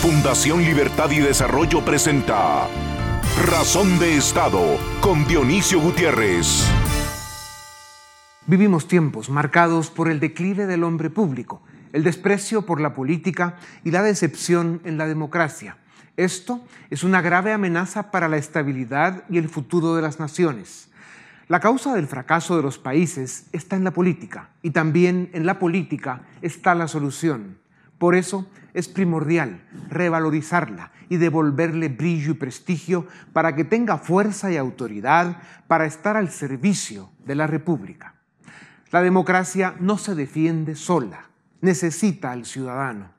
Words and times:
Fundación 0.00 0.62
Libertad 0.62 1.10
y 1.10 1.18
Desarrollo 1.18 1.84
presenta 1.84 2.66
Razón 3.44 3.98
de 3.98 4.16
Estado 4.16 4.78
con 5.02 5.26
Dionisio 5.26 5.78
Gutiérrez. 5.78 6.66
Vivimos 8.46 8.88
tiempos 8.88 9.28
marcados 9.28 9.90
por 9.90 10.10
el 10.10 10.18
declive 10.18 10.64
del 10.64 10.84
hombre 10.84 11.10
público, 11.10 11.60
el 11.92 12.02
desprecio 12.02 12.64
por 12.64 12.80
la 12.80 12.94
política 12.94 13.56
y 13.84 13.90
la 13.90 14.02
decepción 14.02 14.80
en 14.84 14.96
la 14.96 15.06
democracia. 15.06 15.76
Esto 16.16 16.64
es 16.88 17.04
una 17.04 17.20
grave 17.20 17.52
amenaza 17.52 18.10
para 18.10 18.30
la 18.30 18.38
estabilidad 18.38 19.24
y 19.28 19.36
el 19.36 19.50
futuro 19.50 19.94
de 19.96 20.00
las 20.00 20.18
naciones. 20.18 20.88
La 21.46 21.60
causa 21.60 21.94
del 21.94 22.06
fracaso 22.06 22.56
de 22.56 22.62
los 22.62 22.78
países 22.78 23.48
está 23.52 23.76
en 23.76 23.84
la 23.84 23.90
política 23.90 24.48
y 24.62 24.70
también 24.70 25.28
en 25.34 25.44
la 25.44 25.58
política 25.58 26.22
está 26.40 26.74
la 26.74 26.88
solución. 26.88 27.58
Por 27.98 28.14
eso 28.14 28.46
es 28.74 28.88
primordial 28.88 29.64
revalorizarla 29.88 30.92
y 31.08 31.16
devolverle 31.16 31.88
brillo 31.88 32.32
y 32.32 32.34
prestigio 32.34 33.06
para 33.32 33.54
que 33.54 33.64
tenga 33.64 33.98
fuerza 33.98 34.50
y 34.52 34.56
autoridad 34.56 35.42
para 35.66 35.86
estar 35.86 36.16
al 36.16 36.30
servicio 36.30 37.10
de 37.24 37.34
la 37.34 37.46
República. 37.46 38.14
La 38.90 39.02
democracia 39.02 39.74
no 39.78 39.98
se 39.98 40.14
defiende 40.14 40.74
sola, 40.74 41.30
necesita 41.60 42.32
al 42.32 42.44
ciudadano. 42.44 43.12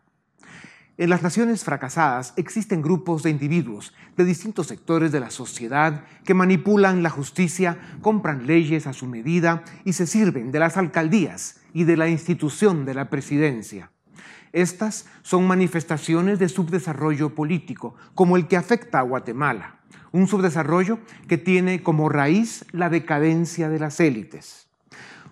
En 0.97 1.09
las 1.09 1.23
naciones 1.23 1.63
fracasadas 1.63 2.33
existen 2.35 2.81
grupos 2.81 3.23
de 3.23 3.31
individuos 3.31 3.93
de 4.17 4.25
distintos 4.25 4.67
sectores 4.67 5.11
de 5.11 5.19
la 5.19 5.31
sociedad 5.31 6.03
que 6.25 6.33
manipulan 6.33 7.01
la 7.01 7.09
justicia, 7.09 7.79
compran 8.01 8.45
leyes 8.45 8.85
a 8.85 8.93
su 8.93 9.07
medida 9.07 9.63
y 9.83 9.93
se 9.93 10.05
sirven 10.05 10.51
de 10.51 10.59
las 10.59 10.77
alcaldías 10.77 11.61
y 11.73 11.85
de 11.85 11.97
la 11.97 12.07
institución 12.07 12.85
de 12.85 12.93
la 12.93 13.09
presidencia. 13.09 13.89
Estas 14.53 15.05
son 15.21 15.47
manifestaciones 15.47 16.39
de 16.39 16.49
subdesarrollo 16.49 17.35
político, 17.35 17.95
como 18.15 18.35
el 18.35 18.47
que 18.47 18.57
afecta 18.57 18.99
a 18.99 19.03
Guatemala, 19.03 19.79
un 20.11 20.27
subdesarrollo 20.27 20.99
que 21.27 21.37
tiene 21.37 21.81
como 21.81 22.09
raíz 22.09 22.65
la 22.71 22.89
decadencia 22.89 23.69
de 23.69 23.79
las 23.79 23.99
élites. 23.99 24.67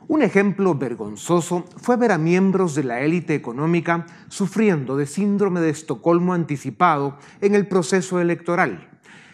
Un 0.08 0.24
ejemplo 0.24 0.74
vergonzoso 0.74 1.66
fue 1.78 1.98
ver 1.98 2.12
a 2.12 2.18
miembros 2.18 2.74
de 2.74 2.84
la 2.84 3.02
élite 3.02 3.36
económica 3.36 4.08
sufriendo 4.28 4.98
de 4.98 5.06
síndrome 5.06 5.60
de 5.60 5.70
Estocolmo 5.70 6.34
anticipado 6.34 7.18
en 7.42 7.54
el 7.54 7.68
proceso 7.68 8.20
electoral. 8.20 8.90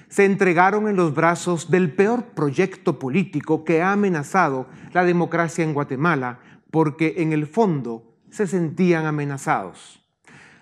Se 0.10 0.26
entregaron 0.26 0.88
en 0.88 0.96
los 0.96 1.14
brazos 1.14 1.70
del 1.70 1.94
peor 1.94 2.26
proyecto 2.26 3.00
político 3.00 3.64
que 3.64 3.82
ha 3.82 3.94
amenazado 3.94 4.68
la 4.92 5.06
democracia 5.06 5.64
en 5.64 5.74
Guatemala, 5.74 6.40
porque 6.72 7.16
en 7.18 7.32
el 7.32 7.48
fondo 7.48 8.15
se 8.30 8.48
sentían 8.48 9.06
amenazados. 9.06 10.02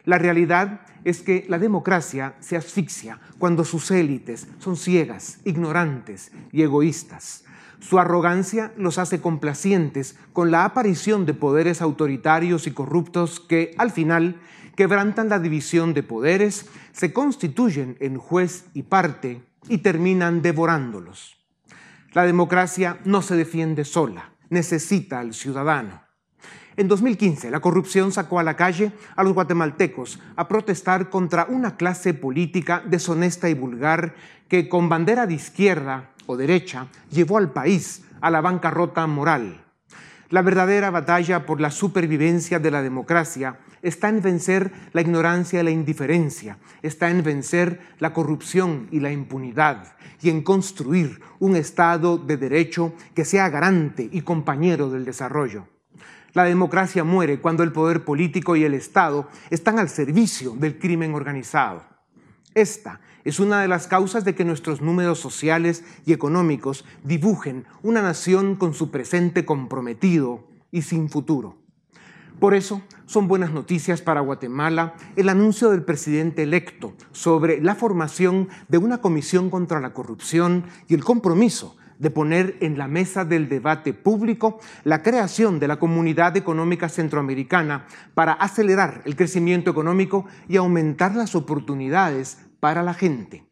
La 0.05 0.17
realidad 0.17 0.81
es 1.05 1.21
que 1.21 1.45
la 1.47 1.59
democracia 1.59 2.35
se 2.39 2.57
asfixia 2.57 3.19
cuando 3.39 3.63
sus 3.63 3.89
élites 3.91 4.47
son 4.59 4.75
ciegas, 4.75 5.39
ignorantes 5.45 6.31
y 6.51 6.63
egoístas. 6.63 7.45
Su 7.79 7.99
arrogancia 7.99 8.73
los 8.77 8.97
hace 8.97 9.19
complacientes 9.19 10.17
con 10.31 10.51
la 10.51 10.65
aparición 10.65 11.25
de 11.25 11.33
poderes 11.33 11.81
autoritarios 11.81 12.67
y 12.67 12.71
corruptos 12.71 13.39
que, 13.39 13.75
al 13.77 13.91
final, 13.91 14.39
quebrantan 14.75 15.29
la 15.29 15.39
división 15.39 15.93
de 15.93 16.03
poderes, 16.03 16.69
se 16.91 17.11
constituyen 17.11 17.97
en 17.99 18.17
juez 18.17 18.65
y 18.73 18.83
parte 18.83 19.43
y 19.67 19.79
terminan 19.79 20.41
devorándolos. 20.41 21.37
La 22.13 22.25
democracia 22.25 22.99
no 23.05 23.21
se 23.21 23.35
defiende 23.35 23.85
sola, 23.85 24.33
necesita 24.49 25.19
al 25.19 25.33
ciudadano. 25.33 26.03
En 26.75 26.87
2015, 26.87 27.51
la 27.51 27.59
corrupción 27.59 28.11
sacó 28.11 28.39
a 28.39 28.43
la 28.43 28.55
calle 28.55 28.91
a 29.15 29.23
los 29.23 29.33
guatemaltecos 29.33 30.19
a 30.35 30.47
protestar 30.47 31.09
contra 31.09 31.45
una 31.45 31.77
clase 31.77 32.15
política 32.15 32.81
deshonesta 32.85 33.47
y 33.49 33.53
vulgar 33.53 34.15
que 34.47 34.67
con 34.67 34.89
bandera 34.89 35.27
de 35.27 35.35
izquierda 35.35 36.09
o 36.25 36.35
derecha 36.35 36.87
llevó 37.11 37.37
al 37.37 37.51
país 37.51 38.03
a 38.21 38.31
la 38.31 38.41
bancarrota 38.41 39.05
moral. 39.05 39.63
La 40.29 40.41
verdadera 40.41 40.89
batalla 40.89 41.45
por 41.45 41.61
la 41.61 41.69
supervivencia 41.69 42.57
de 42.57 42.71
la 42.71 42.81
democracia 42.81 43.59
está 43.83 44.09
en 44.09 44.23
vencer 44.23 44.71
la 44.93 45.01
ignorancia 45.01 45.59
y 45.59 45.63
la 45.63 45.69
indiferencia, 45.69 46.57
está 46.81 47.11
en 47.11 47.21
vencer 47.21 47.81
la 47.99 48.13
corrupción 48.13 48.87
y 48.89 48.99
la 48.99 49.11
impunidad 49.11 49.95
y 50.23 50.31
en 50.31 50.41
construir 50.41 51.19
un 51.37 51.55
Estado 51.55 52.17
de 52.17 52.37
derecho 52.37 52.93
que 53.13 53.25
sea 53.25 53.49
garante 53.49 54.09
y 54.11 54.21
compañero 54.21 54.89
del 54.89 55.05
desarrollo. 55.05 55.67
La 56.33 56.45
democracia 56.45 57.03
muere 57.03 57.39
cuando 57.39 57.61
el 57.61 57.71
poder 57.71 58.03
político 58.03 58.55
y 58.55 58.63
el 58.63 58.73
Estado 58.73 59.29
están 59.51 59.77
al 59.77 59.87
servicio 59.87 60.55
del 60.55 60.79
crimen 60.79 61.13
organizado. 61.13 61.83
Esta 62.55 63.01
es 63.23 63.39
una 63.39 63.61
de 63.61 63.67
las 63.67 63.87
causas 63.87 64.25
de 64.25 64.33
que 64.33 64.43
nuestros 64.43 64.81
números 64.81 65.19
sociales 65.19 65.83
y 66.07 66.13
económicos 66.13 66.85
dibujen 67.03 67.65
una 67.83 68.01
nación 68.01 68.55
con 68.55 68.73
su 68.73 68.89
presente 68.89 69.45
comprometido 69.45 70.47
y 70.71 70.81
sin 70.81 71.07
futuro. 71.07 71.57
Por 72.39 72.55
eso 72.55 72.81
son 73.05 73.27
buenas 73.27 73.51
noticias 73.51 74.01
para 74.01 74.21
Guatemala 74.21 74.95
el 75.15 75.29
anuncio 75.29 75.69
del 75.69 75.83
presidente 75.83 76.43
electo 76.43 76.93
sobre 77.11 77.61
la 77.61 77.75
formación 77.75 78.49
de 78.69 78.79
una 78.79 79.01
comisión 79.01 79.51
contra 79.51 79.79
la 79.79 79.93
corrupción 79.93 80.65
y 80.87 80.95
el 80.95 81.03
compromiso 81.03 81.77
de 81.99 82.09
poner 82.09 82.57
en 82.61 82.77
la 82.77 82.87
mesa 82.87 83.25
del 83.25 83.49
debate 83.49 83.93
público 83.93 84.59
la 84.83 85.01
creación 85.01 85.59
de 85.59 85.67
la 85.67 85.79
Comunidad 85.79 86.37
Económica 86.37 86.89
Centroamericana 86.89 87.85
para 88.13 88.33
acelerar 88.33 89.01
el 89.05 89.15
crecimiento 89.15 89.71
económico 89.71 90.25
y 90.47 90.57
aumentar 90.57 91.15
las 91.15 91.35
oportunidades 91.35 92.39
para 92.59 92.83
la 92.83 92.93
gente. 92.93 93.45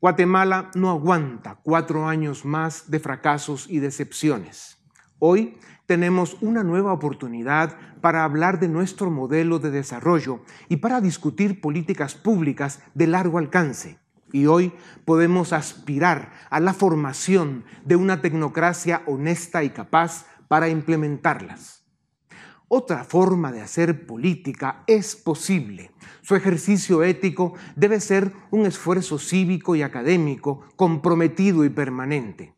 Guatemala 0.00 0.70
no 0.74 0.90
aguanta 0.90 1.58
cuatro 1.62 2.06
años 2.06 2.44
más 2.44 2.90
de 2.90 3.00
fracasos 3.00 3.66
y 3.68 3.80
decepciones. 3.80 4.78
Hoy 5.18 5.58
tenemos 5.86 6.36
una 6.40 6.62
nueva 6.62 6.92
oportunidad 6.92 7.76
para 8.00 8.22
hablar 8.22 8.60
de 8.60 8.68
nuestro 8.68 9.10
modelo 9.10 9.58
de 9.58 9.70
desarrollo 9.70 10.42
y 10.68 10.76
para 10.76 11.00
discutir 11.00 11.60
políticas 11.60 12.14
públicas 12.14 12.80
de 12.94 13.08
largo 13.08 13.38
alcance 13.38 13.98
y 14.32 14.46
hoy 14.46 14.72
podemos 15.04 15.52
aspirar 15.52 16.32
a 16.50 16.60
la 16.60 16.74
formación 16.74 17.64
de 17.84 17.96
una 17.96 18.20
tecnocracia 18.20 19.02
honesta 19.06 19.64
y 19.64 19.70
capaz 19.70 20.26
para 20.48 20.68
implementarlas. 20.68 21.84
Otra 22.70 23.04
forma 23.04 23.50
de 23.50 23.62
hacer 23.62 24.06
política 24.06 24.82
es 24.86 25.16
posible. 25.16 25.90
Su 26.20 26.36
ejercicio 26.36 27.02
ético 27.02 27.54
debe 27.76 27.98
ser 27.98 28.32
un 28.50 28.66
esfuerzo 28.66 29.18
cívico 29.18 29.74
y 29.74 29.80
académico 29.80 30.64
comprometido 30.76 31.64
y 31.64 31.70
permanente. 31.70 32.54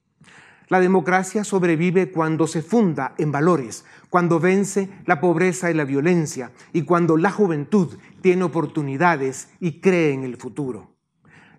La 0.66 0.80
democracia 0.80 1.44
sobrevive 1.44 2.10
cuando 2.10 2.48
se 2.48 2.62
funda 2.62 3.14
en 3.18 3.30
valores, 3.30 3.84
cuando 4.08 4.40
vence 4.40 4.88
la 5.04 5.20
pobreza 5.20 5.70
y 5.70 5.74
la 5.74 5.84
violencia 5.84 6.52
y 6.72 6.82
cuando 6.82 7.16
la 7.16 7.30
juventud 7.30 7.96
tiene 8.20 8.44
oportunidades 8.44 9.48
y 9.60 9.80
cree 9.80 10.12
en 10.12 10.24
el 10.24 10.36
futuro. 10.36 10.96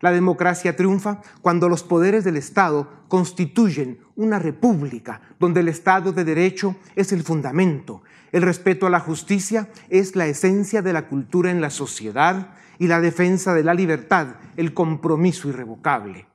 La 0.02 0.12
democracia 0.12 0.76
triunfa 0.76 1.22
cuando 1.42 1.70
los 1.70 1.84
poderes 1.84 2.24
del 2.24 2.38
Estado 2.38 2.90
constituyen 3.08 4.00
una 4.16 4.40
república 4.40 5.22
donde 5.40 5.60
el 5.60 5.68
Estado 5.68 6.12
de 6.12 6.24
Derecho 6.24 6.76
es 6.96 7.12
el 7.12 7.24
fundamento, 7.24 8.02
el 8.32 8.42
respeto 8.42 8.88
a 8.88 8.90
la 8.90 9.00
justicia 9.00 9.70
es 9.90 10.16
la 10.16 10.26
esencia 10.26 10.82
de 10.82 10.94
la 10.94 11.08
cultura 11.08 11.52
en 11.52 11.62
la 11.62 11.70
sociedad 11.70 12.50
y 12.80 12.88
la 12.88 13.00
defensa 13.00 13.54
de 13.54 13.64
la 13.64 13.74
libertad 13.74 14.36
el 14.58 14.74
compromiso 14.74 15.50
irrevocable. 15.50 16.28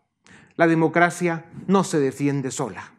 La 0.56 0.66
democracia 0.66 1.46
no 1.66 1.84
se 1.84 1.98
defiende 1.98 2.50
sola. 2.50 2.92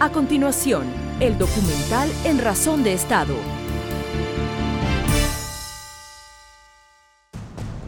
A 0.00 0.10
continuación, 0.10 0.84
el 1.20 1.36
documental 1.36 2.10
En 2.24 2.38
Razón 2.38 2.82
de 2.82 2.94
Estado 2.94 3.34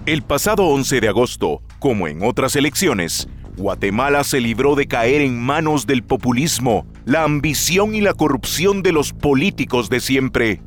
El 0.04 0.22
pasado 0.22 0.64
11 0.64 1.00
de 1.00 1.08
agosto, 1.08 1.62
como 1.78 2.08
en 2.08 2.24
otras 2.24 2.56
elecciones, 2.56 3.28
Guatemala 3.56 4.24
se 4.24 4.40
libró 4.40 4.74
de 4.74 4.88
caer 4.88 5.20
en 5.20 5.40
manos 5.40 5.86
del 5.86 6.02
populismo, 6.02 6.88
la 7.04 7.22
ambición 7.22 7.94
y 7.94 8.00
la 8.00 8.12
corrupción 8.12 8.82
de 8.82 8.90
los 8.90 9.12
políticos 9.12 9.88
de 9.90 10.00
siempre. 10.00 10.60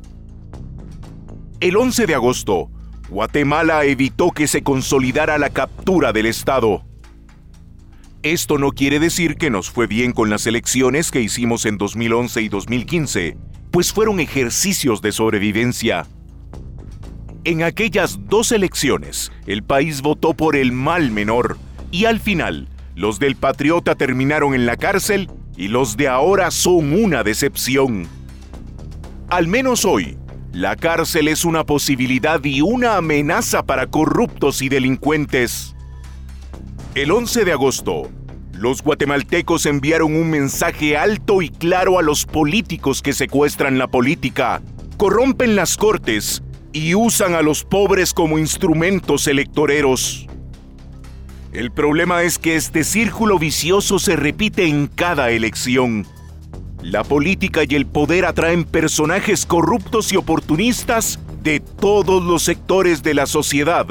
El 1.60 1.76
11 1.76 2.06
de 2.06 2.14
agosto, 2.14 2.70
Guatemala 3.10 3.84
evitó 3.84 4.30
que 4.30 4.46
se 4.46 4.62
consolidara 4.62 5.36
la 5.36 5.50
captura 5.50 6.14
del 6.14 6.24
Estado. 6.24 6.86
Esto 8.22 8.56
no 8.56 8.72
quiere 8.72 9.00
decir 9.00 9.36
que 9.36 9.50
nos 9.50 9.70
fue 9.70 9.86
bien 9.86 10.12
con 10.12 10.30
las 10.30 10.46
elecciones 10.46 11.10
que 11.10 11.20
hicimos 11.20 11.66
en 11.66 11.76
2011 11.76 12.40
y 12.40 12.48
2015, 12.48 13.36
pues 13.70 13.92
fueron 13.92 14.18
ejercicios 14.18 15.02
de 15.02 15.12
sobrevivencia. 15.12 16.06
En 17.46 17.62
aquellas 17.62 18.18
dos 18.26 18.50
elecciones, 18.50 19.30
el 19.46 19.62
país 19.62 20.02
votó 20.02 20.34
por 20.34 20.56
el 20.56 20.72
mal 20.72 21.12
menor 21.12 21.58
y 21.92 22.06
al 22.06 22.18
final, 22.18 22.66
los 22.96 23.20
del 23.20 23.36
Patriota 23.36 23.94
terminaron 23.94 24.52
en 24.52 24.66
la 24.66 24.76
cárcel 24.76 25.30
y 25.56 25.68
los 25.68 25.96
de 25.96 26.08
ahora 26.08 26.50
son 26.50 26.92
una 26.92 27.22
decepción. 27.22 28.08
Al 29.28 29.46
menos 29.46 29.84
hoy, 29.84 30.18
la 30.52 30.74
cárcel 30.74 31.28
es 31.28 31.44
una 31.44 31.62
posibilidad 31.62 32.42
y 32.42 32.62
una 32.62 32.96
amenaza 32.96 33.62
para 33.62 33.86
corruptos 33.86 34.60
y 34.60 34.68
delincuentes. 34.68 35.76
El 36.96 37.12
11 37.12 37.44
de 37.44 37.52
agosto, 37.52 38.10
los 38.54 38.82
guatemaltecos 38.82 39.66
enviaron 39.66 40.16
un 40.16 40.30
mensaje 40.30 40.96
alto 40.96 41.42
y 41.42 41.50
claro 41.50 42.00
a 42.00 42.02
los 42.02 42.26
políticos 42.26 43.02
que 43.02 43.12
secuestran 43.12 43.78
la 43.78 43.86
política, 43.86 44.62
corrompen 44.96 45.54
las 45.54 45.76
cortes 45.76 46.42
y 46.76 46.94
usan 46.94 47.34
a 47.34 47.40
los 47.40 47.64
pobres 47.64 48.12
como 48.12 48.38
instrumentos 48.38 49.26
electoreros. 49.28 50.26
El 51.54 51.70
problema 51.70 52.22
es 52.22 52.38
que 52.38 52.54
este 52.54 52.84
círculo 52.84 53.38
vicioso 53.38 53.98
se 53.98 54.14
repite 54.14 54.66
en 54.66 54.86
cada 54.86 55.30
elección. 55.30 56.06
La 56.82 57.02
política 57.02 57.62
y 57.66 57.74
el 57.76 57.86
poder 57.86 58.26
atraen 58.26 58.64
personajes 58.64 59.46
corruptos 59.46 60.12
y 60.12 60.16
oportunistas 60.16 61.18
de 61.42 61.60
todos 61.60 62.22
los 62.22 62.42
sectores 62.42 63.02
de 63.02 63.14
la 63.14 63.24
sociedad 63.24 63.86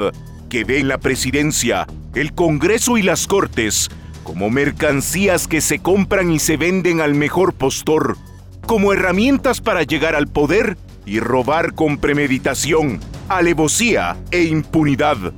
que 0.48 0.62
ven 0.62 0.86
la 0.86 0.98
presidencia, 0.98 1.88
el 2.14 2.34
Congreso 2.34 2.98
y 2.98 3.02
las 3.02 3.26
Cortes 3.26 3.90
como 4.22 4.48
mercancías 4.48 5.48
que 5.48 5.60
se 5.60 5.80
compran 5.80 6.30
y 6.30 6.38
se 6.38 6.56
venden 6.56 7.00
al 7.00 7.14
mejor 7.14 7.52
postor, 7.52 8.16
como 8.64 8.92
herramientas 8.92 9.60
para 9.60 9.82
llegar 9.82 10.14
al 10.14 10.28
poder 10.28 10.76
y 11.06 11.20
robar 11.20 11.74
con 11.74 11.98
premeditación, 11.98 13.00
alevosía 13.28 14.16
e 14.32 14.42
impunidad. 14.42 15.32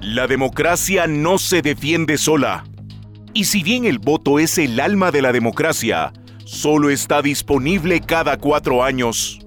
La 0.00 0.26
democracia 0.26 1.06
no 1.06 1.38
se 1.38 1.62
defiende 1.62 2.18
sola. 2.18 2.64
Y 3.32 3.44
si 3.44 3.62
bien 3.62 3.84
el 3.84 4.00
voto 4.00 4.40
es 4.40 4.58
el 4.58 4.78
alma 4.80 5.12
de 5.12 5.22
la 5.22 5.32
democracia, 5.32 6.12
solo 6.44 6.90
está 6.90 7.22
disponible 7.22 8.00
cada 8.00 8.36
cuatro 8.36 8.82
años. 8.82 9.38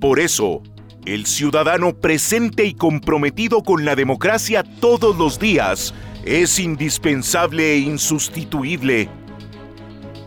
Por 0.00 0.18
eso, 0.18 0.62
el 1.04 1.26
ciudadano 1.26 1.94
presente 1.94 2.64
y 2.64 2.74
comprometido 2.74 3.62
con 3.62 3.84
la 3.84 3.94
democracia 3.94 4.64
todos 4.80 5.16
los 5.16 5.38
días 5.38 5.94
es 6.24 6.58
indispensable 6.58 7.74
e 7.74 7.78
insustituible. 7.78 9.08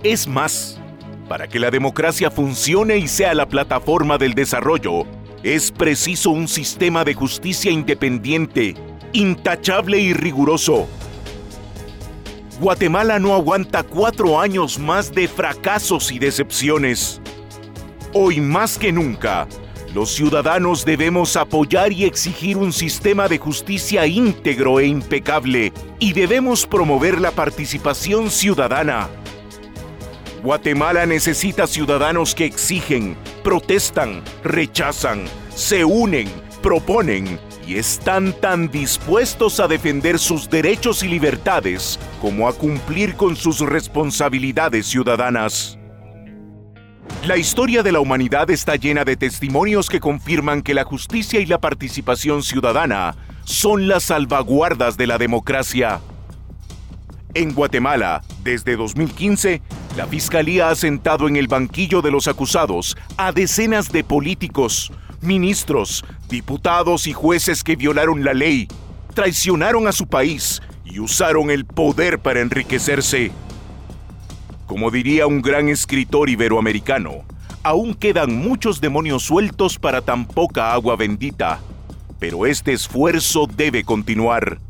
Es 0.04 0.28
más, 0.28 0.80
para 1.28 1.48
que 1.48 1.60
la 1.60 1.72
democracia 1.72 2.30
funcione 2.30 2.98
y 2.98 3.08
sea 3.08 3.34
la 3.34 3.48
plataforma 3.48 4.18
del 4.18 4.34
desarrollo, 4.34 5.06
es 5.44 5.72
preciso 5.72 6.32
un 6.32 6.48
sistema 6.48 7.04
de 7.04 7.14
justicia 7.14 7.72
independiente, 7.72 8.76
intachable 9.14 10.00
y 10.00 10.14
riguroso. 10.14 10.88
Guatemala 12.60 13.20
no 13.20 13.34
aguanta 13.34 13.84
cuatro 13.84 14.40
años 14.40 14.80
más 14.80 15.14
de 15.14 15.28
fracasos 15.28 16.12
y 16.12 16.20
decepciones. 16.20 17.22
Hoy 18.14 18.40
más 18.40 18.78
que 18.78 18.92
nunca, 18.92 19.48
los 19.94 20.12
ciudadanos 20.12 20.86
debemos 20.86 21.36
apoyar 21.36 21.92
y 21.92 22.06
exigir 22.06 22.58
un 22.58 22.72
sistema 22.72 23.28
de 23.28 23.40
justicia 23.40 24.08
íntegro 24.08 24.80
e 24.80 24.88
impecable 24.88 25.74
y 26.00 26.14
debemos 26.14 26.66
promover 26.66 27.20
la 27.20 27.32
participación 27.32 28.30
ciudadana. 28.30 29.10
Guatemala 30.46 31.08
necesita 31.08 31.66
ciudadanos 31.66 32.36
que 32.36 32.46
exigen, 32.46 33.18
protestan, 33.44 34.22
rechazan, 34.44 35.26
se 35.50 35.84
unen, 35.84 36.28
proponen 36.62 37.40
y 37.68 37.78
están 37.78 38.32
tan 38.32 38.70
dispuestos 38.70 39.60
a 39.60 39.68
defender 39.68 40.20
sus 40.20 40.48
derechos 40.48 41.02
y 41.02 41.08
libertades 41.08 42.00
como 42.22 42.48
a 42.48 42.54
cumplir 42.54 43.16
con 43.16 43.36
sus 43.36 43.60
responsabilidades 43.62 44.86
ciudadanas. 44.86 45.80
La 47.26 47.38
historia 47.38 47.82
de 47.82 47.92
la 47.92 48.00
humanidad 48.00 48.52
está 48.52 48.76
llena 48.76 49.04
de 49.04 49.16
testimonios 49.16 49.90
que 49.90 50.00
confirman 50.00 50.62
que 50.62 50.76
la 50.76 50.84
justicia 50.84 51.40
y 51.40 51.48
la 51.48 51.60
participación 51.60 52.44
ciudadana 52.44 53.16
son 53.46 53.88
las 53.88 54.04
salvaguardas 54.04 54.96
de 54.96 55.08
la 55.08 55.18
democracia. 55.18 56.02
En 57.36 57.54
Guatemala, 57.54 58.22
desde 58.46 58.78
2015, 58.78 59.62
la 59.98 60.08
Fiscalía 60.08 60.70
ha 60.70 60.76
sentado 60.76 61.28
en 61.28 61.36
el 61.36 61.50
banquillo 61.50 62.02
de 62.02 62.10
los 62.10 62.30
acusados 62.30 62.96
a 63.18 63.34
decenas 63.34 63.92
de 63.92 64.06
políticos, 64.06 64.94
ministros, 65.20 66.06
diputados 66.30 67.08
y 67.08 67.12
jueces 67.12 67.62
que 67.62 67.76
violaron 67.76 68.24
la 68.24 68.34
ley, 68.34 68.70
traicionaron 69.14 69.86
a 69.86 69.92
su 69.92 70.08
país 70.08 70.62
y 70.86 71.02
usaron 71.02 71.52
el 71.52 71.66
poder 71.66 72.20
para 72.20 72.40
enriquecerse. 72.40 73.34
Como 74.66 74.90
diría 74.90 75.28
un 75.28 75.42
gran 75.42 75.68
escritor 75.68 76.30
iberoamericano, 76.30 77.26
aún 77.64 77.96
quedan 77.96 78.34
muchos 78.34 78.80
demonios 78.80 79.24
sueltos 79.24 79.78
para 79.78 80.00
tan 80.00 80.26
poca 80.26 80.72
agua 80.72 80.96
bendita, 80.96 81.60
pero 82.18 82.46
este 82.46 82.72
esfuerzo 82.72 83.46
debe 83.46 83.84
continuar. 83.84 84.62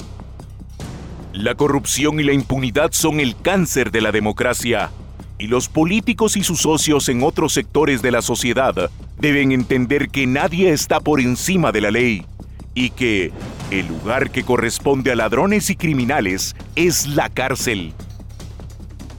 La 1.36 1.54
corrupción 1.54 2.18
y 2.22 2.24
la 2.24 2.32
impunidad 2.32 2.94
son 2.94 3.20
el 3.20 3.36
cáncer 3.36 3.92
de 3.92 4.00
la 4.00 4.14
democracia 4.14 4.90
y 5.38 5.48
los 5.48 5.68
políticos 5.68 6.38
y 6.38 6.46
sus 6.46 6.62
socios 6.62 7.10
en 7.10 7.24
otros 7.24 7.52
sectores 7.52 8.02
de 8.02 8.10
la 8.10 8.22
sociedad 8.22 8.90
deben 9.20 9.52
entender 9.52 10.08
que 10.08 10.28
nadie 10.28 10.72
está 10.72 11.02
por 11.02 11.20
encima 11.20 11.74
de 11.74 11.82
la 11.82 11.92
ley 11.92 12.26
y 12.74 12.92
que 12.92 13.34
el 13.70 13.86
lugar 13.86 14.32
que 14.32 14.44
corresponde 14.44 15.12
a 15.12 15.16
ladrones 15.18 15.70
y 15.70 15.76
criminales 15.76 16.56
es 16.78 17.06
la 17.06 17.28
cárcel. 17.28 17.92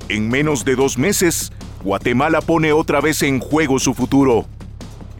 En 0.08 0.30
menos 0.30 0.64
de 0.64 0.74
dos 0.74 0.96
meses, 0.96 1.52
Guatemala 1.84 2.40
pone 2.40 2.72
otra 2.72 3.02
vez 3.02 3.20
en 3.20 3.40
juego 3.40 3.78
su 3.78 3.92
futuro. 3.92 4.46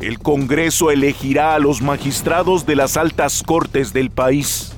El 0.00 0.18
Congreso 0.18 0.90
elegirá 0.90 1.54
a 1.56 1.58
los 1.58 1.82
magistrados 1.82 2.64
de 2.64 2.76
las 2.76 2.96
altas 2.96 3.42
cortes 3.42 3.92
del 3.92 4.08
país. 4.08 4.75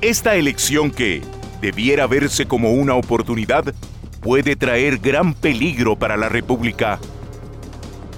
Esta 0.00 0.36
elección 0.36 0.92
que 0.92 1.22
debiera 1.60 2.06
verse 2.06 2.46
como 2.46 2.70
una 2.70 2.94
oportunidad 2.94 3.74
puede 4.20 4.54
traer 4.54 4.98
gran 4.98 5.34
peligro 5.34 5.98
para 5.98 6.16
la 6.16 6.28
República. 6.28 7.00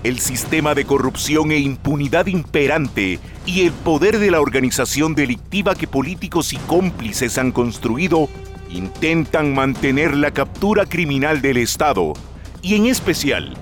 El 0.05 0.19
sistema 0.19 0.75
de 0.75 0.85
corrupción 0.85 1.53
e 1.53 1.59
impunidad 1.59 2.27
imperante 2.27 3.19
y 3.47 3.63
el 3.63 3.73
poder 3.73 4.19
de 4.19 4.31
la 4.31 4.43
organización 4.43 5.15
delictiva 5.15 5.75
que 5.75 5.87
políticos 5.87 6.53
y 6.53 6.59
cómplices 6.59 7.39
han 7.39 7.51
construido 7.51 8.29
intentan 8.69 9.55
mantener 9.55 10.15
la 10.15 10.33
captura 10.33 10.85
criminal 10.85 11.41
del 11.41 11.57
Estado 11.57 12.13
y 12.61 12.75
en 12.75 12.89
especial 12.89 13.57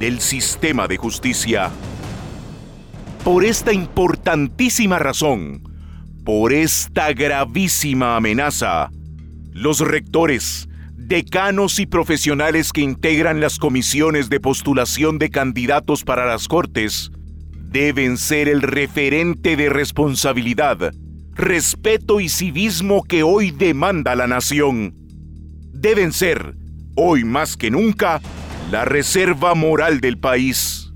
del 0.00 0.20
sistema 0.20 0.88
de 0.88 0.96
justicia. 0.96 1.70
Por 3.24 3.44
esta 3.44 3.74
importantísima 3.74 4.98
razón, 4.98 5.68
por 6.28 6.52
esta 6.52 7.14
gravísima 7.14 8.14
amenaza, 8.14 8.90
los 9.50 9.80
rectores, 9.80 10.68
decanos 10.94 11.78
y 11.78 11.86
profesionales 11.86 12.70
que 12.70 12.82
integran 12.82 13.40
las 13.40 13.58
comisiones 13.58 14.28
de 14.28 14.38
postulación 14.38 15.18
de 15.18 15.30
candidatos 15.30 16.04
para 16.04 16.26
las 16.26 16.46
Cortes 16.46 17.10
deben 17.50 18.18
ser 18.18 18.50
el 18.50 18.60
referente 18.60 19.56
de 19.56 19.70
responsabilidad, 19.70 20.92
respeto 21.32 22.20
y 22.20 22.28
civismo 22.28 23.04
que 23.04 23.22
hoy 23.22 23.50
demanda 23.50 24.14
la 24.14 24.26
nación. 24.26 24.92
Deben 25.72 26.12
ser, 26.12 26.56
hoy 26.94 27.24
más 27.24 27.56
que 27.56 27.70
nunca, 27.70 28.20
la 28.70 28.84
reserva 28.84 29.54
moral 29.54 30.00
del 30.00 30.18
país. 30.18 30.92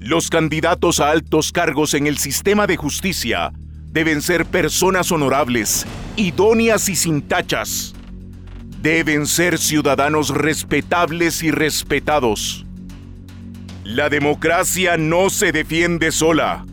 Los 0.00 0.30
candidatos 0.30 0.98
a 0.98 1.12
altos 1.12 1.52
cargos 1.52 1.94
en 1.94 2.08
el 2.08 2.18
sistema 2.18 2.66
de 2.66 2.76
justicia 2.76 3.52
deben 3.90 4.22
ser 4.22 4.46
personas 4.46 5.12
honorables, 5.12 5.86
idóneas 6.16 6.88
y 6.88 6.96
sin 6.96 7.22
tachas 7.22 7.94
deben 8.82 9.26
ser 9.26 9.58
ciudadanos 9.58 10.30
respetables 10.30 11.42
y 11.42 11.50
respetados. 11.50 12.64
La 13.84 14.08
democracia 14.08 14.96
no 14.96 15.28
se 15.28 15.52
defiende 15.52 16.12
sola. 16.12 16.64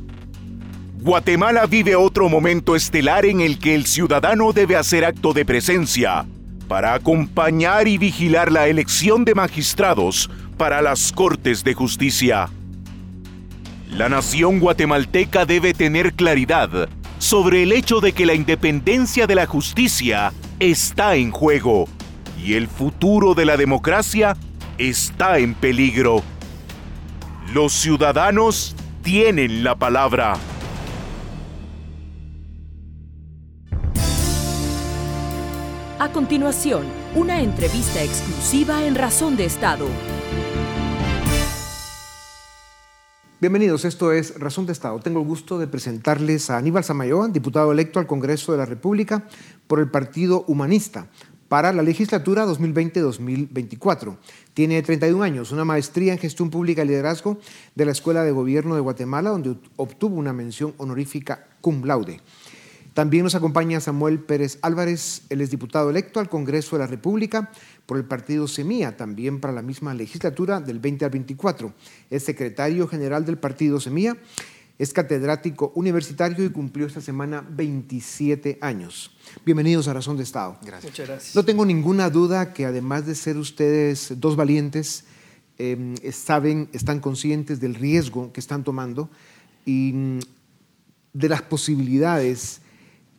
Guatemala 0.99 1.65
vive 1.65 1.95
otro 1.95 2.29
momento 2.29 2.75
estelar 2.75 3.25
en 3.25 3.41
el 3.41 3.59
que 3.59 3.75
el 3.75 3.85
ciudadano 3.85 4.53
debe 4.53 4.77
hacer 4.77 5.03
acto 5.03 5.33
de 5.33 5.45
presencia 5.45 6.25
para 6.67 6.93
acompañar 6.93 7.87
y 7.87 7.97
vigilar 7.97 8.51
la 8.51 8.67
elección 8.67 9.25
de 9.25 9.35
magistrados 9.35 10.29
para 10.57 10.81
las 10.81 11.11
Cortes 11.11 11.63
de 11.63 11.73
Justicia. 11.73 12.49
La 13.89 14.09
nación 14.09 14.59
guatemalteca 14.59 15.45
debe 15.45 15.73
tener 15.73 16.13
claridad 16.13 16.89
sobre 17.19 17.63
el 17.63 17.71
hecho 17.71 17.99
de 17.99 18.13
que 18.13 18.25
la 18.25 18.33
independencia 18.33 19.27
de 19.27 19.35
la 19.35 19.45
justicia 19.45 20.33
está 20.59 21.15
en 21.15 21.31
juego 21.31 21.87
y 22.43 22.53
el 22.53 22.67
futuro 22.67 23.33
de 23.33 23.45
la 23.45 23.57
democracia 23.57 24.37
está 24.77 25.39
en 25.39 25.53
peligro. 25.53 26.23
Los 27.53 27.73
ciudadanos 27.73 28.75
tienen 29.01 29.63
la 29.63 29.75
palabra. 29.75 30.35
A 35.99 36.09
continuación, 36.09 36.85
una 37.15 37.41
entrevista 37.41 38.03
exclusiva 38.03 38.83
en 38.85 38.95
Razón 38.95 39.35
de 39.35 39.45
Estado. 39.45 39.87
Bienvenidos, 43.39 43.85
esto 43.85 44.11
es 44.11 44.39
Razón 44.39 44.65
de 44.65 44.71
Estado. 44.71 44.97
Tengo 44.97 45.19
el 45.19 45.27
gusto 45.27 45.59
de 45.59 45.67
presentarles 45.67 46.49
a 46.49 46.57
Aníbal 46.57 46.83
Samayoa, 46.83 47.27
diputado 47.27 47.71
electo 47.71 47.99
al 47.99 48.07
Congreso 48.07 48.51
de 48.51 48.57
la 48.57 48.65
República 48.65 49.27
por 49.67 49.79
el 49.79 49.91
Partido 49.91 50.43
Humanista 50.47 51.05
para 51.47 51.71
la 51.71 51.83
legislatura 51.83 52.47
2020-2024. 52.47 54.17
Tiene 54.55 54.81
31 54.81 55.21
años, 55.21 55.51
una 55.51 55.65
maestría 55.65 56.13
en 56.13 56.17
gestión 56.17 56.49
pública 56.49 56.83
y 56.83 56.87
liderazgo 56.87 57.37
de 57.75 57.85
la 57.85 57.91
Escuela 57.91 58.23
de 58.23 58.31
Gobierno 58.31 58.73
de 58.73 58.81
Guatemala, 58.81 59.29
donde 59.29 59.55
obtuvo 59.75 60.15
una 60.15 60.33
mención 60.33 60.73
honorífica 60.77 61.45
cum 61.61 61.83
laude. 61.85 62.19
También 62.97 63.25
nos 63.25 63.35
acompaña 63.35 63.79
Samuel 63.79 64.17
Pérez 64.17 64.57
Álvarez, 64.63 65.21
él 65.29 65.41
es 65.41 65.51
diputado 65.51 65.91
electo 65.91 66.19
al 66.19 66.29
Congreso 66.29 66.75
de 66.75 66.79
la 66.79 66.87
República 66.87 67.51
por 67.85 67.97
el 67.97 68.05
partido 68.05 68.47
Semilla, 68.47 68.97
también 68.97 69.39
para 69.39 69.53
la 69.53 69.61
misma 69.61 69.93
legislatura 69.93 70.61
del 70.61 70.79
20 70.79 71.05
al 71.05 71.11
24. 71.11 71.75
Es 72.09 72.23
secretario 72.23 72.87
general 72.87 73.23
del 73.23 73.37
partido 73.37 73.79
Semilla, 73.79 74.17
es 74.79 74.93
catedrático 74.93 75.71
universitario 75.75 76.43
y 76.43 76.49
cumplió 76.49 76.87
esta 76.87 76.99
semana 76.99 77.45
27 77.47 78.57
años. 78.61 79.15
Bienvenidos 79.45 79.87
a 79.87 79.93
Razón 79.93 80.17
de 80.17 80.23
Estado. 80.23 80.57
Gracias. 80.63 80.91
Muchas 80.91 81.07
gracias. 81.07 81.35
No 81.35 81.45
tengo 81.45 81.67
ninguna 81.67 82.09
duda 82.09 82.51
que 82.51 82.65
además 82.65 83.05
de 83.05 83.13
ser 83.13 83.37
ustedes 83.37 84.13
dos 84.17 84.35
valientes, 84.35 85.03
eh, 85.59 85.93
saben, 86.11 86.67
están 86.73 86.99
conscientes 86.99 87.59
del 87.59 87.75
riesgo 87.75 88.33
que 88.33 88.39
están 88.39 88.63
tomando 88.63 89.07
y 89.67 89.91
mm, 89.93 90.19
de 91.13 91.29
las 91.29 91.43
posibilidades 91.43 92.61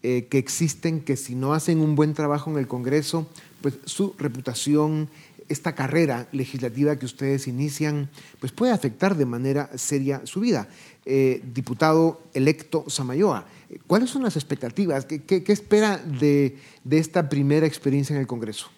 eh, 0.03 0.27
que 0.31 0.39
existen 0.39 1.01
que 1.01 1.17
si 1.17 1.35
no 1.35 1.55
hacen 1.55 1.81
un 1.81 1.97
buen 1.97 2.15
trabajo 2.15 2.51
en 2.51 2.59
el 2.59 2.69
Congreso, 2.69 3.29
pues 3.61 3.79
su 3.85 4.15
reputación, 4.19 5.09
esta 5.49 5.75
carrera 5.75 6.29
legislativa 6.33 6.97
que 6.97 7.07
ustedes 7.07 7.49
inician, 7.49 8.09
pues 8.39 8.53
puede 8.53 8.73
afectar 8.73 9.17
de 9.17 9.27
manera 9.27 9.71
seria 9.77 10.21
su 10.25 10.41
vida. 10.41 10.69
Eh, 11.05 11.43
diputado 11.55 12.21
electo 12.35 12.85
Samayoa, 12.87 13.47
¿cuáles 13.87 14.11
son 14.11 14.23
las 14.23 14.37
expectativas? 14.37 15.05
¿Qué, 15.05 15.23
qué, 15.23 15.53
espera 15.53 15.97
de, 15.97 16.59
de 16.85 16.99
esta 16.99 17.29
primera 17.29 17.67
experiencia 17.67 18.15
en 18.15 18.21
el 18.21 18.27
Congreso? 18.27 18.71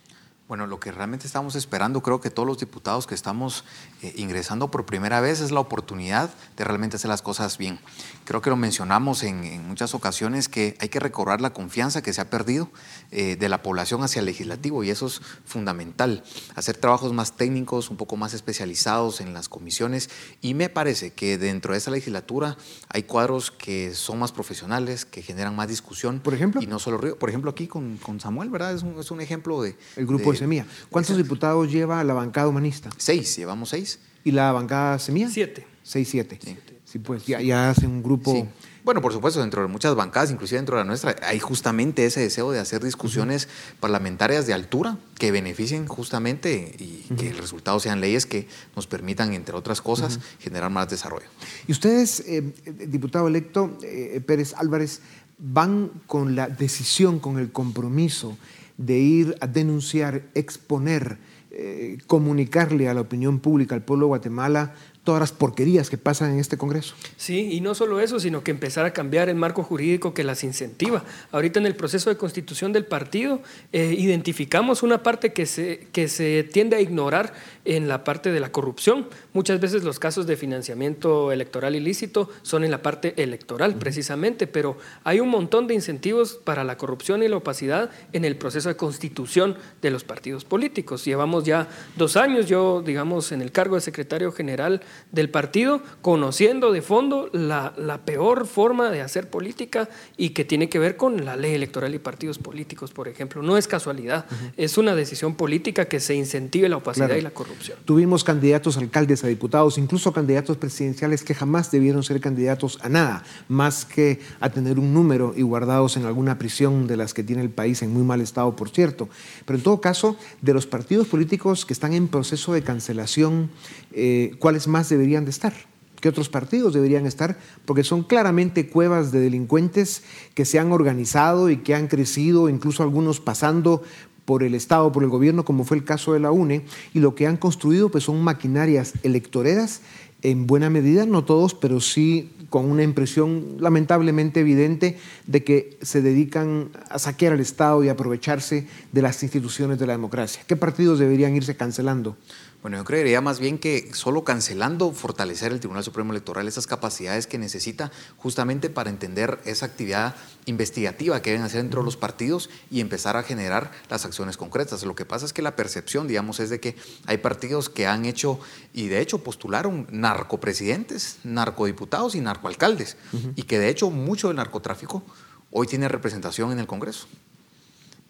Bueno, 0.51 0.67
lo 0.67 0.81
que 0.81 0.91
realmente 0.91 1.29
estamos 1.29 1.55
esperando, 1.55 2.03
creo 2.03 2.21
que 2.21 2.29
todos 2.29 2.45
los 2.45 2.59
diputados 2.59 3.07
que 3.07 3.15
estamos 3.15 3.63
eh, 4.03 4.13
ingresando 4.17 4.69
por 4.69 4.85
primera 4.85 5.21
vez 5.21 5.41
es 5.41 5.53
la 5.53 5.61
oportunidad 5.61 6.29
de 6.57 6.65
realmente 6.65 6.97
hacer 6.97 7.09
las 7.09 7.23
cosas 7.23 7.57
bien. 7.57 7.79
Creo 8.25 8.43
que 8.43 8.51
lo 8.51 8.57
mencionamos 8.57 9.23
en, 9.23 9.65
muchas 9.69 9.95
ocasiones 9.95 10.49
que 10.49 10.77
hay 10.81 10.89
que 10.89 10.99
recobrar 10.99 11.41
la 11.41 11.51
confianza 11.51 12.03
que 12.03 12.13
se 12.13 12.21
ha 12.21 12.31
perdido 12.31 12.69
eh, 13.13 13.37
de 13.37 13.49
la 13.49 13.63
población 13.63 14.03
hacia 14.03 14.19
el 14.19 14.27
legislativo 14.27 14.83
y 14.83 14.91
eso 14.91 15.07
es 15.07 15.23
fundamental. 15.45 16.25
Hacer 16.57 16.77
trabajos 16.77 17.13
más 17.13 17.37
técnicos, 17.37 17.89
un 17.89 17.97
poco 17.97 18.17
más 18.17 18.35
especializados 18.35 19.21
en 19.21 19.33
las 19.33 19.49
comisiones 19.49 20.11
y 20.41 20.55
me 20.55 20.69
parece 20.69 21.13
que 21.13 21.39
dentro 21.39 21.75
de 21.75 21.79
esa 21.79 21.93
legislatura 21.93 22.57
hay 22.89 23.05
cuadros 23.05 23.53
que 23.53 23.95
son 23.95 24.19
más 24.19 24.33
profesionales, 24.33 25.05
que 25.05 25.23
generan 25.23 25.55
más 25.55 25.69
discusión. 25.69 26.19
Por 26.19 26.35
ejemplo. 26.35 26.61
Y 26.61 26.67
no 26.67 26.81
solo 26.81 26.99
río. 26.99 27.17
Por 27.17 27.29
ejemplo, 27.29 27.53
aquí 27.53 27.69
con, 27.69 27.99
con 27.99 28.19
Samuel, 28.19 28.51
¿verdad? 28.51 28.75
Es 28.75 28.83
un, 28.83 28.99
es 28.99 29.13
un 29.13 29.21
ejemplo 29.21 29.63
de... 29.63 29.77
El 29.95 30.07
grupo 30.07 30.33
de 30.33 30.40
Semilla. 30.41 30.67
¿Cuántos 30.89 31.17
diputados 31.17 31.71
lleva 31.71 32.03
la 32.03 32.15
bancada 32.15 32.49
humanista? 32.49 32.91
Seis, 32.97 33.37
llevamos 33.37 33.69
seis. 33.69 33.99
¿Y 34.25 34.33
la 34.33 34.53
bancada 34.53 34.99
Semilla? 34.99 35.29
Siete. 35.29 35.67
Seis, 35.83 36.09
siete. 36.09 36.39
Sí, 36.85 36.99
pues 36.99 37.25
ya, 37.27 37.41
ya 37.41 37.71
hacen 37.71 37.91
un 37.91 38.03
grupo... 38.03 38.49
Bueno, 38.83 39.03
por 39.03 39.13
supuesto, 39.13 39.41
dentro 39.41 39.61
de 39.61 39.69
muchas 39.69 39.95
bancadas, 39.95 40.31
inclusive 40.31 40.59
dentro 40.59 40.77
de 40.77 40.83
la 40.83 40.87
nuestra, 40.87 41.15
hay 41.23 41.39
justamente 41.39 42.07
ese 42.07 42.21
deseo 42.21 42.51
de 42.51 42.59
hacer 42.59 42.83
discusiones 42.83 43.47
parlamentarias 43.79 44.47
de 44.47 44.55
altura 44.55 44.97
que 45.19 45.31
beneficien 45.31 45.87
justamente 45.87 46.75
y 46.79 47.15
que 47.15 47.29
el 47.29 47.37
resultado 47.37 47.79
sean 47.79 48.01
leyes 48.01 48.25
que 48.25 48.49
nos 48.75 48.87
permitan, 48.87 49.35
entre 49.35 49.55
otras 49.55 49.83
cosas, 49.83 50.19
generar 50.39 50.71
más 50.71 50.89
desarrollo. 50.89 51.27
Y 51.69 51.73
ustedes, 51.73 52.21
eh, 52.27 52.43
diputado 52.89 53.29
electo 53.29 53.77
eh, 53.83 54.21
Pérez 54.27 54.55
Álvarez, 54.57 55.03
van 55.39 55.91
con 56.07 56.35
la 56.35 56.49
decisión, 56.49 57.19
con 57.19 57.39
el 57.39 57.53
compromiso 57.53 58.37
de 58.81 58.99
ir 58.99 59.37
a 59.41 59.47
denunciar, 59.47 60.23
exponer, 60.35 61.19
eh, 61.51 61.99
comunicarle 62.07 62.89
a 62.89 62.95
la 62.95 63.03
opinión 63.03 63.39
pública, 63.39 63.75
al 63.75 63.83
pueblo 63.85 64.07
de 64.07 64.09
Guatemala, 64.09 64.75
todas 65.05 65.21
las 65.21 65.33
porquerías 65.33 65.89
que 65.89 65.97
pasan 65.97 66.33
en 66.33 66.39
este 66.39 66.59
Congreso. 66.59 66.95
Sí, 67.17 67.53
y 67.53 67.61
no 67.61 67.75
solo 67.75 68.01
eso, 68.01 68.21
sino 68.21 68.45
que 68.45 68.51
empezar 68.51 68.85
a 68.85 68.93
cambiar 68.93 69.29
el 69.29 69.37
marco 69.37 69.63
jurídico 69.63 70.13
que 70.13 70.25
las 70.25 70.45
incentiva. 70.45 71.05
Ahorita 71.33 71.59
en 71.59 71.67
el 71.67 71.75
proceso 71.75 72.11
de 72.11 72.17
constitución 72.17 72.73
del 72.73 72.85
partido 72.85 73.41
eh, 73.73 73.95
identificamos 73.97 74.83
una 74.83 75.03
parte 75.03 75.33
que 75.33 75.47
se, 75.47 75.89
que 75.93 76.09
se 76.09 76.45
tiende 76.45 76.77
a 76.77 76.81
ignorar 76.81 77.33
en 77.65 77.89
la 77.89 78.05
parte 78.05 78.31
de 78.31 78.41
la 78.41 78.53
corrupción. 78.53 79.09
Muchas 79.33 79.61
veces 79.61 79.85
los 79.85 79.99
casos 79.99 80.27
de 80.27 80.37
financiamiento 80.37 81.33
electoral 81.33 81.75
ilícito 81.77 82.29
son 82.43 82.65
en 82.65 82.71
la 82.71 82.83
parte 82.83 83.15
electoral 83.23 83.77
precisamente, 83.77 84.47
pero 84.47 84.77
hay 85.05 85.21
un 85.21 85.29
montón 85.29 85.67
de 85.67 85.75
incentivos 85.75 86.35
para 86.35 86.65
la 86.65 86.77
corrupción 86.77 87.23
y 87.23 87.29
la 87.29 87.37
opacidad 87.37 87.91
en 88.13 88.25
el 88.25 88.37
proceso 88.37 88.69
de 88.69 88.77
constitución 88.77 89.57
de 89.81 89.91
los 89.91 90.05
partidos 90.05 90.45
políticos. 90.45 91.05
Llevamos 91.05 91.45
ya 91.45 91.69
dos 91.97 92.17
años, 92.17 92.47
yo 92.47 92.83
digamos 92.83 93.33
en 93.33 93.41
el 93.41 93.53
cargo 93.53 93.77
de 93.77 93.81
secretario 93.81 94.33
general 94.33 94.83
del 95.13 95.31
partido, 95.31 95.83
conociendo 96.03 96.73
de 96.73 96.83
fondo 96.83 97.29
la, 97.33 97.73
la 97.77 97.99
peor 98.05 98.47
forma 98.47 98.91
de 98.91 99.01
hacer 99.03 99.29
política 99.29 99.89
y 100.17 100.31
que 100.31 100.45
tiene 100.45 100.69
que 100.69 100.79
ver 100.79 100.97
con 100.97 101.25
la 101.25 101.37
ley 101.37 101.55
electoral 101.55 101.95
y 101.95 101.99
partidos 101.99 102.39
políticos, 102.39 102.93
por 102.93 103.09
ejemplo. 103.09 103.43
No 103.43 103.57
es 103.57 103.67
casualidad, 103.67 104.27
es 104.57 104.79
una 104.79 104.95
decisión 104.95 105.35
política 105.35 105.87
que 105.87 106.01
se 106.01 106.15
incentive 106.15 106.69
la 106.69 106.77
opacidad 106.77 107.07
Claro. 107.07 107.21
y 107.21 107.23
la 107.23 107.31
corrupción. 107.31 107.79
Tuvimos 107.85 108.25
candidatos 108.25 108.77
a 108.77 108.81
alcaldes, 108.81 109.25
a 109.25 109.27
diputados, 109.27 109.79
incluso 109.79 110.13
candidatos 110.13 110.57
presidenciales 110.59 111.23
que 111.25 111.35
jamás 111.35 111.71
debieron 111.71 112.03
ser 112.03 112.21
candidatos 112.21 112.79
a 112.83 112.89
nada, 112.89 113.25
más 113.49 113.85
que 113.85 114.21
a 114.41 114.51
tener 114.51 114.79
un 114.79 114.93
número 114.95 115.33
y 115.37 115.43
guardados 115.43 115.97
en 115.97 116.05
alguna 116.05 116.39
prisión 116.39 116.87
de 116.87 116.97
las 116.97 117.15
que 117.15 117.23
tiene 117.23 117.43
el 117.43 117.51
país 117.51 117.83
en 117.83 117.93
muy 117.93 118.03
mal 118.03 118.21
estado, 118.21 118.55
por 118.55 118.69
cierto. 118.71 119.09
Pero 119.45 119.57
en 119.59 119.63
todo 119.63 119.81
caso, 119.81 120.17
de 120.43 120.53
los 120.55 120.67
partidos 120.67 121.07
políticos 121.09 121.65
que 121.65 121.73
están 121.73 121.93
en 121.95 122.09
proceso 122.09 122.53
de 122.53 122.63
cancelación, 122.63 123.51
eh, 123.93 124.35
¿cuáles 124.39 124.69
más 124.69 124.80
deberían 124.89 125.25
de 125.25 125.31
estar? 125.31 125.53
¿Qué 126.01 126.09
otros 126.09 126.31
partidos 126.31 126.73
deberían 126.73 127.07
estar? 127.07 127.39
Porque 127.67 127.85
son 127.85 128.03
claramente 128.05 128.69
cuevas 128.69 129.13
de 129.13 129.21
delincuentes 129.21 130.03
que 130.35 130.47
se 130.47 130.59
han 130.59 130.73
organizado 130.73 131.51
y 131.51 131.59
que 131.59 131.75
han 131.75 131.89
crecido, 131.89 132.49
incluso 132.49 132.83
algunos 132.83 133.21
pasando 133.21 133.83
por 134.25 134.43
el 134.43 134.55
Estado, 134.55 134.93
por 134.93 135.03
el 135.03 135.11
gobierno, 135.11 135.45
como 135.45 135.65
fue 135.65 135.77
el 135.77 135.85
caso 135.85 136.15
de 136.15 136.21
la 136.21 136.31
UNE, 136.31 136.65
y 136.95 137.01
lo 137.01 137.15
que 137.15 137.27
han 137.27 137.37
construido 137.37 137.91
pues, 137.91 138.05
son 138.05 138.23
maquinarias 138.23 138.95
electoreras, 139.03 139.83
en 140.23 140.47
buena 140.47 140.71
medida, 140.71 141.07
no 141.07 141.25
todos, 141.25 141.55
pero 141.55 141.81
sí 141.81 142.31
con 142.51 142.71
una 142.71 142.83
impresión 142.83 143.57
lamentablemente 143.59 144.41
evidente 144.41 144.99
de 145.27 145.45
que 145.45 145.79
se 145.83 146.03
dedican 146.03 146.71
a 146.91 146.99
saquear 146.99 147.33
al 147.33 147.41
Estado 147.41 147.83
y 147.85 147.89
aprovecharse 147.89 148.67
de 148.93 149.03
las 149.03 149.23
instituciones 149.23 149.79
de 149.79 149.87
la 149.87 149.93
democracia. 149.93 150.43
¿Qué 150.47 150.57
partidos 150.57 150.99
deberían 150.99 151.35
irse 151.37 151.57
cancelando? 151.57 152.17
Bueno, 152.63 152.77
yo 152.77 152.85
creería 152.85 153.23
más 153.23 153.41
bien 153.41 153.59
que 153.59 153.89
solo 153.95 154.23
cancelando 154.23 154.93
fortalecer 154.93 155.51
el 155.51 155.61
Tribunal 155.61 155.83
Supremo 155.83 156.13
Electoral, 156.13 156.47
esas 156.47 156.67
capacidades 156.67 157.27
que 157.27 157.39
necesita 157.39 157.91
justamente 158.19 158.69
para 158.69 158.91
entender 158.91 159.41
esa 159.47 159.65
actividad 159.65 160.15
investigativa 160.45 161.23
que 161.23 161.31
deben 161.31 161.47
hacer 161.47 161.63
dentro 161.63 161.81
de 161.81 161.87
los 161.87 161.97
partidos 161.97 162.51
y 162.71 162.81
empezar 162.81 163.17
a 163.17 163.23
generar 163.23 163.71
las 163.89 164.05
acciones 164.05 164.37
concretas. 164.37 164.85
Lo 164.85 164.95
que 164.95 165.07
pasa 165.07 165.25
es 165.25 165.33
que 165.33 165.41
la 165.41 165.57
percepción, 165.57 166.07
digamos, 166.07 166.39
es 166.39 166.51
de 166.51 166.61
que 166.61 166.77
hay 167.07 167.17
partidos 167.17 167.71
que 167.71 167.87
han 167.87 168.05
hecho 168.05 168.39
y 168.75 168.89
de 168.89 169.01
hecho 169.01 169.25
postularon 169.25 169.87
narcopresidentes, 169.91 171.17
narcodiputados 171.25 172.15
y 172.15 172.21
narcoalcaldes 172.21 172.99
y 173.37 173.45
que 173.45 173.59
de 173.59 173.71
hecho 173.71 173.89
mucho 173.89 174.29
del 174.29 174.37
narcotráfico 174.37 175.03
hoy 175.51 175.67
tiene 175.67 175.89
representación 175.89 176.53
en 176.53 176.59
el 176.59 176.67
Congreso 176.67 177.07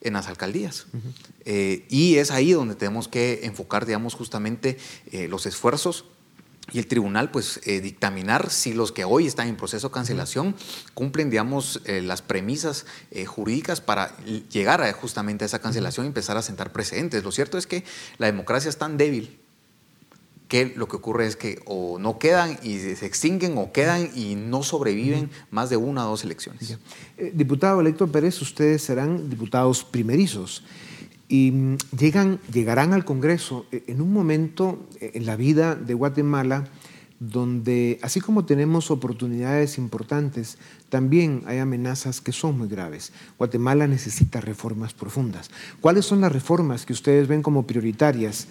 en 0.01 0.13
las 0.13 0.27
alcaldías. 0.27 0.87
Eh, 1.45 1.85
y 1.89 2.15
es 2.15 2.31
ahí 2.31 2.51
donde 2.51 2.75
tenemos 2.75 3.07
que 3.07 3.41
enfocar, 3.43 3.85
digamos, 3.85 4.13
justamente 4.13 4.77
eh, 5.11 5.27
los 5.27 5.45
esfuerzos 5.45 6.05
y 6.71 6.79
el 6.79 6.87
tribunal, 6.87 7.31
pues, 7.31 7.59
eh, 7.65 7.81
dictaminar 7.81 8.49
si 8.49 8.73
los 8.73 8.91
que 8.91 9.03
hoy 9.03 9.27
están 9.27 9.47
en 9.47 9.57
proceso 9.57 9.89
de 9.89 9.93
cancelación 9.93 10.55
cumplen, 10.93 11.29
digamos, 11.29 11.81
las 11.85 12.21
premisas 12.21 12.85
jurídicas 13.25 13.81
para 13.81 14.15
llegar 14.49 14.89
justamente 14.93 15.43
a 15.43 15.47
esa 15.47 15.59
cancelación 15.59 16.05
y 16.05 16.07
empezar 16.07 16.37
a 16.37 16.41
sentar 16.41 16.71
precedentes. 16.71 17.23
Lo 17.23 17.31
cierto 17.31 17.57
es 17.57 17.67
que 17.67 17.83
la 18.19 18.27
democracia 18.27 18.69
es 18.69 18.77
tan 18.77 18.97
débil 18.97 19.40
que 20.51 20.73
lo 20.75 20.89
que 20.89 20.97
ocurre 20.97 21.27
es 21.27 21.37
que 21.37 21.61
o 21.63 21.97
no 21.97 22.19
quedan 22.19 22.59
y 22.61 22.77
se 22.77 23.05
extinguen 23.05 23.57
o 23.57 23.71
quedan 23.71 24.09
y 24.13 24.35
no 24.35 24.63
sobreviven 24.63 25.29
más 25.49 25.69
de 25.69 25.77
una 25.77 26.05
o 26.05 26.09
dos 26.09 26.25
elecciones. 26.25 26.77
Eh, 27.17 27.31
diputado 27.33 27.79
electo 27.79 28.11
Pérez, 28.11 28.41
ustedes 28.41 28.81
serán 28.81 29.29
diputados 29.29 29.85
primerizos 29.85 30.65
y 31.29 31.51
mm, 31.51 31.77
llegan, 31.97 32.41
llegarán 32.51 32.91
al 32.91 33.05
Congreso 33.05 33.65
eh, 33.71 33.85
en 33.87 34.01
un 34.01 34.11
momento 34.11 34.89
eh, 34.99 35.11
en 35.13 35.25
la 35.25 35.37
vida 35.37 35.75
de 35.75 35.93
Guatemala 35.93 36.65
donde, 37.21 37.97
así 38.01 38.19
como 38.19 38.43
tenemos 38.43 38.91
oportunidades 38.91 39.77
importantes, 39.77 40.57
también 40.89 41.43
hay 41.45 41.59
amenazas 41.59 42.19
que 42.19 42.33
son 42.33 42.57
muy 42.57 42.67
graves. 42.67 43.13
Guatemala 43.37 43.87
necesita 43.87 44.41
reformas 44.41 44.93
profundas. 44.93 45.49
¿Cuáles 45.79 46.03
son 46.03 46.19
las 46.19 46.33
reformas 46.33 46.85
que 46.85 46.91
ustedes 46.91 47.29
ven 47.29 47.41
como 47.41 47.65
prioritarias? 47.65 48.47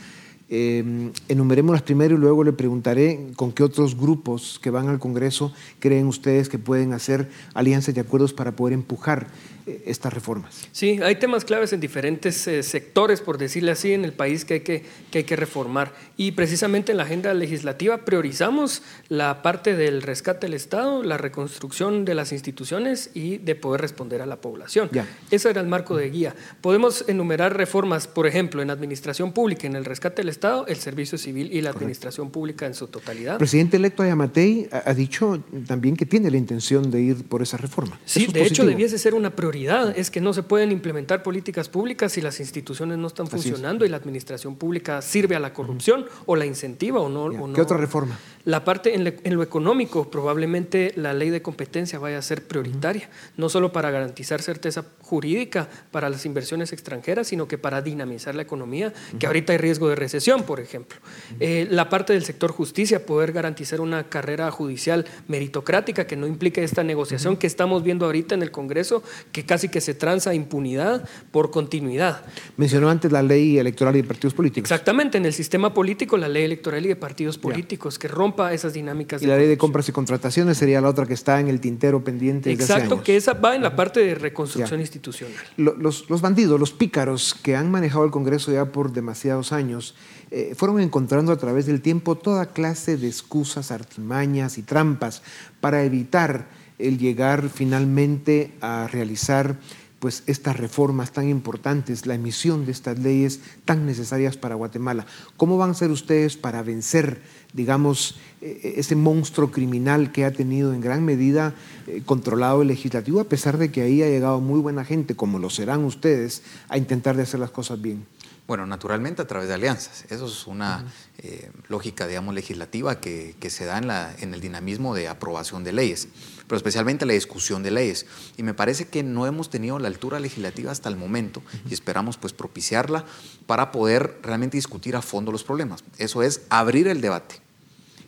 Eh, 0.52 1.12
enumeremos 1.28 1.72
las 1.72 1.82
primero 1.82 2.16
y 2.16 2.18
luego 2.18 2.42
le 2.42 2.52
preguntaré 2.52 3.28
con 3.36 3.52
qué 3.52 3.62
otros 3.62 3.96
grupos 3.96 4.58
que 4.60 4.70
van 4.70 4.88
al 4.88 4.98
Congreso 4.98 5.52
creen 5.78 6.08
ustedes 6.08 6.48
que 6.48 6.58
pueden 6.58 6.92
hacer 6.92 7.28
alianzas 7.54 7.96
y 7.96 8.00
acuerdos 8.00 8.32
para 8.32 8.56
poder 8.56 8.74
empujar 8.74 9.28
eh, 9.66 9.82
estas 9.86 10.12
reformas. 10.12 10.66
Sí, 10.72 10.98
hay 11.02 11.16
temas 11.16 11.44
claves 11.44 11.72
en 11.72 11.80
diferentes 11.80 12.48
eh, 12.48 12.62
sectores, 12.62 13.20
por 13.20 13.38
decirle 13.38 13.70
así, 13.70 13.92
en 13.92 14.04
el 14.04 14.12
país 14.12 14.44
que 14.44 14.54
hay 14.54 14.60
que, 14.60 14.82
que 15.10 15.18
hay 15.18 15.24
que 15.24 15.36
reformar. 15.36 15.92
Y 16.16 16.32
precisamente 16.32 16.92
en 16.92 16.98
la 16.98 17.04
agenda 17.04 17.32
legislativa 17.34 17.98
priorizamos 18.04 18.82
la 19.08 19.42
parte 19.42 19.76
del 19.76 20.02
rescate 20.02 20.46
del 20.46 20.54
Estado, 20.54 21.02
la 21.02 21.16
reconstrucción 21.16 22.04
de 22.04 22.14
las 22.14 22.32
instituciones 22.32 23.10
y 23.14 23.38
de 23.38 23.54
poder 23.54 23.82
responder 23.82 24.22
a 24.22 24.26
la 24.26 24.40
población. 24.40 24.88
Ya. 24.92 25.06
Ese 25.30 25.50
era 25.50 25.60
el 25.60 25.68
marco 25.68 25.96
de 25.96 26.10
guía. 26.10 26.34
Podemos 26.60 27.04
enumerar 27.06 27.56
reformas, 27.56 28.08
por 28.08 28.26
ejemplo, 28.26 28.62
en 28.62 28.70
administración 28.70 29.32
pública, 29.32 29.66
en 29.66 29.76
el 29.76 29.84
rescate 29.84 30.22
del 30.22 30.30
Estado, 30.30 30.39
el 30.66 30.76
servicio 30.76 31.18
civil 31.18 31.50
y 31.52 31.60
la 31.60 31.70
administración 31.70 32.30
pública 32.30 32.66
en 32.66 32.74
su 32.74 32.86
totalidad. 32.86 33.34
El 33.34 33.38
presidente 33.38 33.76
electo 33.76 34.02
Ayamatei 34.02 34.68
ha, 34.70 34.94
dicho 34.94 35.42
también 35.66 35.96
que 35.96 36.06
tiene 36.06 36.30
la 36.30 36.36
intención 36.36 36.90
de 36.90 37.00
ir 37.00 37.24
por 37.24 37.42
esa 37.42 37.56
reforma. 37.56 37.98
Sí, 38.04 38.20
Eso 38.20 38.28
es 38.28 38.34
de 38.34 38.42
hecho 38.44 38.66
debiese 38.66 38.98
ser 38.98 39.14
una 39.14 39.30
prioridad. 39.36 39.96
Es 39.96 40.10
que 40.10 40.20
no 40.20 40.32
se 40.32 40.42
pueden 40.42 40.72
implementar 40.72 41.22
políticas 41.22 41.68
públicas 41.68 42.12
si 42.12 42.20
las 42.20 42.40
instituciones 42.40 42.98
no 42.98 43.06
están 43.06 43.26
es. 43.26 43.32
funcionando 43.32 43.84
y 43.84 43.88
la 43.88 43.96
administración 43.96 44.56
pública 44.56 45.02
sirve 45.02 45.36
a 45.36 45.40
la 45.40 45.52
corrupción 45.52 46.06
o 46.26 46.36
la 46.36 46.46
incentiva 46.46 47.00
o 47.00 47.08
no. 47.08 47.24
O 47.24 47.52
¿Qué 47.52 47.58
no. 47.58 47.62
otra 47.62 47.76
reforma? 47.76 48.18
La 48.44 48.64
parte 48.64 48.94
en, 48.94 49.04
le- 49.04 49.18
en 49.24 49.34
lo 49.34 49.42
económico, 49.42 50.10
probablemente 50.10 50.92
la 50.96 51.12
ley 51.12 51.28
de 51.30 51.42
competencia 51.42 51.98
vaya 51.98 52.18
a 52.18 52.22
ser 52.22 52.42
prioritaria, 52.46 53.08
no 53.36 53.48
solo 53.48 53.72
para 53.72 53.90
garantizar 53.90 54.40
certeza 54.40 54.84
jurídica 55.00 55.68
para 55.90 56.08
las 56.08 56.24
inversiones 56.24 56.72
extranjeras, 56.72 57.26
sino 57.28 57.46
que 57.48 57.58
para 57.58 57.82
dinamizar 57.82 58.34
la 58.34 58.42
economía, 58.42 58.92
que 59.18 59.26
ahorita 59.26 59.52
hay 59.52 59.58
riesgo 59.58 59.88
de 59.88 59.96
recesión, 59.96 60.44
por 60.44 60.60
ejemplo. 60.60 60.98
Eh, 61.38 61.66
la 61.70 61.88
parte 61.88 62.12
del 62.14 62.24
sector 62.24 62.50
justicia, 62.52 63.04
poder 63.04 63.32
garantizar 63.32 63.80
una 63.80 64.04
carrera 64.08 64.50
judicial 64.50 65.04
meritocrática 65.28 66.06
que 66.06 66.16
no 66.16 66.26
implique 66.26 66.62
esta 66.64 66.82
negociación 66.82 67.36
que 67.36 67.46
estamos 67.46 67.82
viendo 67.82 68.06
ahorita 68.06 68.34
en 68.34 68.42
el 68.42 68.50
Congreso, 68.50 69.02
que 69.32 69.44
casi 69.44 69.68
que 69.68 69.80
se 69.80 69.94
tranza 69.94 70.32
impunidad 70.34 71.08
por 71.30 71.50
continuidad. 71.50 72.22
Mencionó 72.56 72.88
antes 72.88 73.12
la 73.12 73.22
ley 73.22 73.58
electoral 73.58 73.96
y 73.96 74.02
de 74.02 74.08
partidos 74.08 74.34
políticos. 74.34 74.70
Exactamente, 74.70 75.18
en 75.18 75.26
el 75.26 75.32
sistema 75.32 75.74
político, 75.74 76.16
la 76.16 76.28
ley 76.28 76.44
electoral 76.44 76.84
y 76.84 76.88
de 76.88 76.96
partidos 76.96 77.38
políticos, 77.38 77.98
que 77.98 78.08
rompa 78.30 78.52
esas 78.54 78.72
dinámicas. 78.72 79.22
Y 79.22 79.26
la 79.26 79.36
ley 79.36 79.48
de 79.48 79.58
compras 79.58 79.88
y 79.88 79.92
contrataciones 79.92 80.56
sería 80.58 80.80
la 80.80 80.88
otra 80.88 81.06
que 81.06 81.14
está 81.14 81.40
en 81.40 81.48
el 81.48 81.60
tintero 81.60 82.02
pendiente 82.04 82.50
desde 82.50 82.64
hace 82.64 82.72
Exacto, 82.74 82.94
años. 82.94 83.04
que 83.04 83.16
esa 83.16 83.32
va 83.34 83.54
en 83.56 83.62
la 83.62 83.74
parte 83.76 84.00
de 84.00 84.14
reconstrucción 84.14 84.78
Ya. 84.78 84.82
institucional. 84.82 85.36
Lo- 85.56 85.74
Los, 85.76 86.08
los 86.10 86.20
bandidos, 86.20 86.58
los 86.60 86.72
pícaros 86.72 87.34
que 87.42 87.56
han 87.56 87.70
manejado 87.70 88.04
el 88.04 88.10
Congreso 88.10 88.52
ya 88.52 88.66
por 88.66 88.92
demasiados 88.92 89.52
años, 89.52 89.94
eh, 90.30 90.54
fueron 90.56 90.80
encontrando 90.80 91.32
a 91.32 91.36
través 91.36 91.66
del 91.66 91.80
tiempo 91.80 92.16
toda 92.16 92.46
clase 92.46 92.96
de 92.96 93.08
excusas, 93.08 93.70
artimañas 93.70 94.58
y 94.58 94.62
trampas 94.62 95.22
para 95.60 95.82
evitar 95.82 96.46
el 96.78 96.98
llegar 96.98 97.48
finalmente 97.48 98.52
a 98.60 98.86
realizar 98.90 99.56
pues 99.98 100.22
estas 100.26 100.56
reformas 100.56 101.12
tan 101.12 101.28
importantes, 101.28 102.06
la 102.06 102.14
emisión 102.14 102.64
de 102.64 102.72
estas 102.72 102.98
leyes 102.98 103.40
tan 103.66 103.84
necesarias 103.84 104.38
para 104.38 104.54
Guatemala. 104.54 105.04
¿Cómo 105.36 105.58
van 105.58 105.70
a 105.70 105.74
ser 105.74 105.90
ustedes 105.90 106.38
para 106.38 106.62
vencer, 106.62 107.20
digamos, 107.52 108.16
eh, 108.40 108.74
ese 108.76 108.96
monstruo 108.96 109.50
criminal 109.50 110.12
que 110.12 110.24
ha 110.24 110.32
tenido 110.32 110.72
en 110.72 110.80
gran 110.80 111.04
medida 111.04 111.54
eh, 111.86 112.02
controlado 112.04 112.62
el 112.62 112.68
legislativo, 112.68 113.20
a 113.20 113.24
pesar 113.24 113.58
de 113.58 113.70
que 113.70 113.82
ahí 113.82 114.02
ha 114.02 114.08
llegado 114.08 114.40
muy 114.40 114.60
buena 114.60 114.84
gente, 114.84 115.16
como 115.16 115.38
lo 115.38 115.50
serán 115.50 115.84
ustedes, 115.84 116.42
a 116.68 116.78
intentar 116.78 117.16
de 117.16 117.22
hacer 117.22 117.40
las 117.40 117.50
cosas 117.50 117.80
bien? 117.80 118.06
Bueno, 118.50 118.66
naturalmente 118.66 119.22
a 119.22 119.28
través 119.28 119.46
de 119.46 119.54
alianzas. 119.54 120.06
Eso 120.10 120.26
es 120.26 120.48
una 120.48 120.84
eh, 121.18 121.52
lógica, 121.68 122.08
digamos, 122.08 122.34
legislativa 122.34 122.98
que, 122.98 123.36
que 123.38 123.48
se 123.48 123.64
da 123.64 123.78
en, 123.78 123.86
la, 123.86 124.12
en 124.18 124.34
el 124.34 124.40
dinamismo 124.40 124.92
de 124.92 125.06
aprobación 125.06 125.62
de 125.62 125.72
leyes, 125.72 126.08
pero 126.48 126.56
especialmente 126.56 127.06
la 127.06 127.12
discusión 127.12 127.62
de 127.62 127.70
leyes. 127.70 128.06
Y 128.36 128.42
me 128.42 128.52
parece 128.52 128.88
que 128.88 129.04
no 129.04 129.24
hemos 129.28 129.50
tenido 129.50 129.78
la 129.78 129.86
altura 129.86 130.18
legislativa 130.18 130.72
hasta 130.72 130.88
el 130.88 130.96
momento 130.96 131.42
y 131.68 131.74
esperamos 131.74 132.16
pues 132.16 132.32
propiciarla 132.32 133.04
para 133.46 133.70
poder 133.70 134.18
realmente 134.20 134.56
discutir 134.56 134.96
a 134.96 135.02
fondo 135.02 135.30
los 135.30 135.44
problemas. 135.44 135.84
Eso 135.98 136.24
es 136.24 136.42
abrir 136.50 136.88
el 136.88 137.00
debate, 137.00 137.36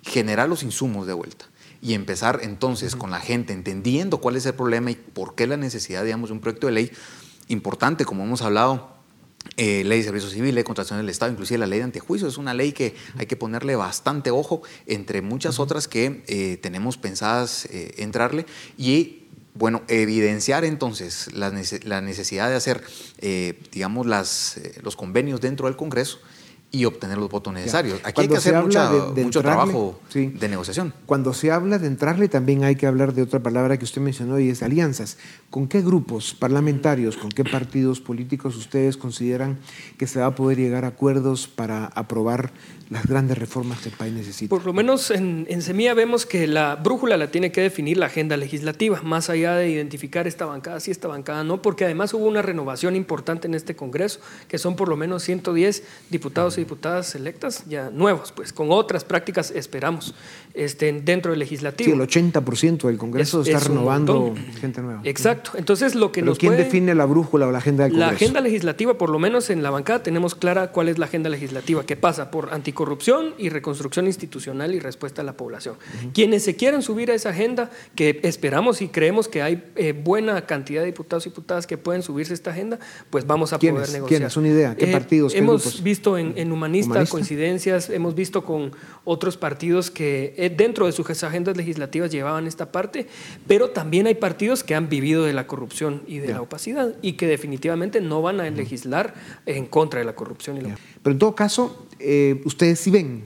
generar 0.02 0.48
los 0.48 0.62
insumos 0.62 1.06
de 1.06 1.12
vuelta 1.12 1.46
y 1.80 1.94
empezar 1.94 2.40
entonces 2.42 2.94
con 2.94 3.10
la 3.10 3.20
gente 3.20 3.52
entendiendo 3.52 4.18
cuál 4.18 4.36
es 4.36 4.46
el 4.46 4.54
problema 4.54 4.90
y 4.92 4.94
por 4.94 5.34
qué 5.34 5.46
la 5.46 5.56
necesidad, 5.56 6.04
digamos, 6.04 6.30
de 6.30 6.34
un 6.34 6.40
proyecto 6.40 6.68
de 6.68 6.72
ley 6.72 6.92
importante, 7.48 8.04
como 8.04 8.22
hemos 8.22 8.42
hablado, 8.42 8.92
eh, 9.56 9.82
ley 9.84 9.98
de 9.98 10.04
servicio 10.04 10.30
civil, 10.30 10.54
ley 10.54 10.62
de 10.62 10.64
contratación 10.64 11.00
del 11.00 11.08
Estado, 11.08 11.32
inclusive 11.32 11.58
la 11.58 11.66
ley 11.66 11.80
de 11.80 11.84
antejuicio. 11.84 12.28
Es 12.28 12.38
una 12.38 12.54
ley 12.54 12.72
que 12.72 12.94
hay 13.18 13.26
que 13.26 13.36
ponerle 13.36 13.74
bastante 13.74 14.30
ojo, 14.30 14.62
entre 14.86 15.22
muchas 15.22 15.58
otras 15.58 15.88
que 15.88 16.22
eh, 16.28 16.56
tenemos 16.62 16.96
pensadas 16.96 17.66
eh, 17.66 17.94
entrarle. 17.98 18.46
Y 18.78 19.24
bueno, 19.54 19.82
evidenciar 19.88 20.64
entonces 20.64 21.32
la, 21.34 21.52
la 21.82 22.00
necesidad 22.00 22.48
de 22.48 22.54
hacer, 22.54 22.82
digamos, 23.70 24.06
las, 24.06 24.58
los 24.82 24.96
convenios 24.96 25.42
dentro 25.42 25.66
del 25.66 25.76
Congreso 25.76 26.20
y 26.74 26.86
obtener 26.86 27.18
los 27.18 27.28
votos 27.30 27.52
necesarios. 27.52 28.00
Aquí 28.02 28.22
hay 28.22 28.28
que 28.28 28.36
hacer 28.38 28.52
se 28.52 28.56
habla 28.56 28.66
mucha- 28.66 28.90
de- 28.90 29.12
de 29.14 29.24
mucho 29.26 29.40
entrarle, 29.40 29.42
trabajo 29.72 30.00
sí. 30.08 30.26
de 30.28 30.48
negociación. 30.48 30.94
Cuando 31.04 31.34
se 31.34 31.50
habla 31.52 31.78
de 31.78 31.86
entrarle, 31.86 32.28
también 32.28 32.64
hay 32.64 32.76
que 32.76 32.86
hablar 32.86 33.12
de 33.12 33.20
otra 33.22 33.40
palabra 33.40 33.76
que 33.78 33.84
usted 33.84 34.00
mencionó 34.00 34.40
y 34.40 34.48
es 34.48 34.62
alianzas. 34.62 35.18
¿Con 35.50 35.68
qué 35.68 35.82
grupos 35.82 36.34
parlamentarios, 36.34 37.16
con 37.18 37.30
qué 37.30 37.44
partidos 37.44 38.00
políticos 38.00 38.56
ustedes 38.56 38.96
consideran 38.96 39.58
que 39.98 40.06
se 40.06 40.20
va 40.20 40.26
a 40.26 40.34
poder 40.34 40.56
llegar 40.58 40.84
a 40.86 40.88
acuerdos 40.88 41.46
para 41.46 41.84
aprobar 41.86 42.52
las 42.88 43.06
grandes 43.06 43.36
reformas 43.38 43.80
que 43.80 43.90
el 43.90 43.94
país 43.94 44.14
necesita? 44.14 44.48
Por 44.50 44.64
lo 44.64 44.72
menos 44.72 45.10
en, 45.10 45.46
en 45.50 45.60
Semilla 45.60 45.92
vemos 45.92 46.24
que 46.24 46.46
la 46.46 46.76
brújula 46.76 47.16
la 47.18 47.30
tiene 47.30 47.52
que 47.52 47.60
definir 47.60 47.98
la 47.98 48.06
agenda 48.06 48.36
legislativa, 48.38 49.00
más 49.02 49.28
allá 49.28 49.56
de 49.56 49.68
identificar 49.68 50.26
esta 50.26 50.46
bancada 50.46 50.80
sí, 50.80 50.90
esta 50.90 51.08
bancada 51.08 51.44
no, 51.44 51.60
porque 51.60 51.84
además 51.84 52.14
hubo 52.14 52.24
una 52.26 52.40
renovación 52.40 52.96
importante 52.96 53.46
en 53.46 53.54
este 53.54 53.76
Congreso, 53.76 54.20
que 54.48 54.56
son 54.58 54.74
por 54.76 54.88
lo 54.88 54.96
menos 54.96 55.22
110 55.22 55.82
diputados 56.10 56.56
y 56.58 56.61
diputadas 56.62 57.14
electas 57.14 57.64
ya 57.66 57.90
nuevos, 57.90 58.32
pues 58.32 58.52
con 58.52 58.70
otras 58.70 59.04
prácticas 59.04 59.50
esperamos 59.50 60.14
este, 60.54 60.92
dentro 61.04 61.30
del 61.32 61.38
legislativo. 61.40 61.86
Sí, 61.86 61.92
el 61.92 62.00
80% 62.00 62.86
del 62.88 62.98
Congreso 62.98 63.40
Es- 63.42 63.48
está 63.48 63.58
es 63.58 63.66
renovando 63.68 64.34
gente 64.60 64.82
nueva. 64.82 65.00
Exacto, 65.04 65.52
entonces 65.56 65.94
lo 65.94 66.12
que 66.12 66.20
Pero 66.20 66.30
nos 66.32 66.38
¿quién 66.38 66.52
puede- 66.52 66.64
define 66.64 66.94
la 66.94 67.04
brújula 67.06 67.46
o 67.46 67.52
la 67.52 67.58
agenda 67.58 67.84
del 67.84 67.98
La 67.98 68.06
Congreso? 68.06 68.24
agenda 68.24 68.40
legislativa, 68.40 68.98
por 68.98 69.10
lo 69.10 69.18
menos 69.18 69.50
en 69.50 69.62
la 69.62 69.70
bancada, 69.70 70.02
tenemos 70.02 70.34
clara 70.34 70.72
cuál 70.72 70.88
es 70.88 70.98
la 70.98 71.06
agenda 71.06 71.28
legislativa, 71.30 71.84
que 71.84 71.96
pasa 71.96 72.30
por 72.30 72.52
anticorrupción 72.52 73.34
y 73.38 73.48
reconstrucción 73.48 74.06
institucional 74.06 74.74
y 74.74 74.78
respuesta 74.80 75.22
a 75.22 75.24
la 75.24 75.36
población. 75.36 75.76
Quienes 76.14 76.42
se 76.44 76.56
quieran 76.56 76.82
subir 76.82 77.10
a 77.10 77.14
esa 77.14 77.30
agenda, 77.30 77.70
que 77.94 78.20
esperamos 78.22 78.82
y 78.82 78.88
creemos 78.88 79.28
que 79.28 79.42
hay 79.42 79.64
eh, 79.76 79.92
buena 79.92 80.46
cantidad 80.46 80.80
de 80.80 80.86
diputados 80.86 81.26
y 81.26 81.30
diputadas 81.30 81.66
que 81.66 81.78
pueden 81.78 82.02
subirse 82.02 82.32
a 82.32 82.34
esta 82.34 82.50
agenda, 82.50 82.78
pues 83.10 83.26
vamos 83.26 83.52
a 83.52 83.58
poder 83.58 83.72
negociar. 83.74 84.08
¿Quiénes? 84.08 84.36
Una 84.36 84.48
idea. 84.48 84.74
¿Qué 84.76 84.86
Eh, 84.90 84.92
partidos? 84.92 85.32
¿Qué 85.32 85.38
hemos 85.38 85.62
grupos? 85.62 85.82
visto 85.82 86.18
en, 86.18 86.34
en 86.36 86.52
Humanista, 86.52 86.90
¿Humanista? 86.92 87.10
coincidencias, 87.12 87.90
hemos 87.90 88.14
visto 88.14 88.44
con 88.44 88.72
otros 89.04 89.36
partidos 89.36 89.90
que 89.90 90.34
dentro 90.50 90.86
de 90.86 90.92
sus 90.92 91.22
agendas 91.22 91.56
legislativas 91.56 92.10
llevaban 92.10 92.46
esta 92.46 92.72
parte, 92.72 93.06
pero 93.46 93.70
también 93.70 94.06
hay 94.06 94.14
partidos 94.14 94.64
que 94.64 94.74
han 94.74 94.88
vivido 94.88 95.24
de 95.24 95.32
la 95.32 95.46
corrupción 95.46 96.02
y 96.06 96.18
de 96.18 96.32
la 96.32 96.42
opacidad 96.42 96.94
y 97.02 97.14
que 97.14 97.26
definitivamente 97.26 98.00
no 98.00 98.22
van 98.22 98.40
a 98.40 98.50
legislar 98.50 99.14
en 99.46 99.66
contra 99.66 100.00
de 100.00 100.06
la 100.06 100.14
corrupción. 100.14 100.58
Y 100.58 100.60
la... 100.62 100.76
Pero 101.02 101.12
en 101.12 101.18
todo 101.18 101.34
caso, 101.34 101.86
eh, 101.98 102.40
ustedes 102.44 102.80
sí 102.80 102.90
ven 102.90 103.24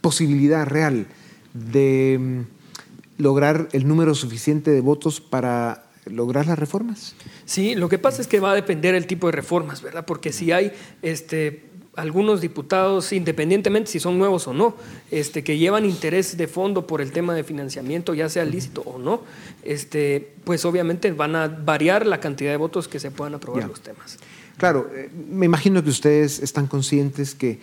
posibilidad 0.00 0.66
real 0.66 1.06
de 1.54 2.18
mm, 2.20 3.22
lograr 3.22 3.68
el 3.72 3.88
número 3.88 4.14
suficiente 4.14 4.70
de 4.70 4.80
votos 4.80 5.20
para 5.20 5.86
lograr 6.04 6.46
las 6.46 6.58
reformas. 6.58 7.14
Sí, 7.44 7.74
lo 7.74 7.88
que 7.88 7.98
pasa 7.98 8.22
es 8.22 8.28
que 8.28 8.40
va 8.40 8.52
a 8.52 8.54
depender 8.54 8.94
el 8.94 9.06
tipo 9.06 9.26
de 9.26 9.32
reformas, 9.32 9.82
¿verdad? 9.82 10.04
Porque 10.06 10.32
si 10.32 10.52
hay 10.52 10.72
este, 11.02 11.64
algunos 11.96 12.40
diputados, 12.40 13.12
independientemente 13.12 13.90
si 13.90 13.98
son 14.00 14.18
nuevos 14.18 14.46
o 14.46 14.54
no, 14.54 14.76
este, 15.10 15.42
que 15.42 15.58
llevan 15.58 15.84
interés 15.84 16.36
de 16.36 16.46
fondo 16.46 16.86
por 16.86 17.00
el 17.00 17.10
tema 17.10 17.34
de 17.34 17.42
financiamiento, 17.42 18.14
ya 18.14 18.28
sea 18.28 18.44
lícito 18.44 18.82
o 18.82 18.98
no, 18.98 19.22
este, 19.62 20.34
pues 20.44 20.64
obviamente 20.64 21.10
van 21.12 21.34
a 21.36 21.48
variar 21.48 22.06
la 22.06 22.20
cantidad 22.20 22.50
de 22.50 22.56
votos 22.58 22.86
que 22.86 23.00
se 23.00 23.10
puedan 23.10 23.34
aprobar 23.34 23.62
Ya. 23.62 23.68
los 23.68 23.80
temas. 23.80 24.18
Claro, 24.58 24.88
eh, 24.94 25.10
me 25.28 25.44
imagino 25.46 25.82
que 25.84 25.90
ustedes 25.90 26.38
están 26.40 26.66
conscientes 26.66 27.34
que 27.34 27.58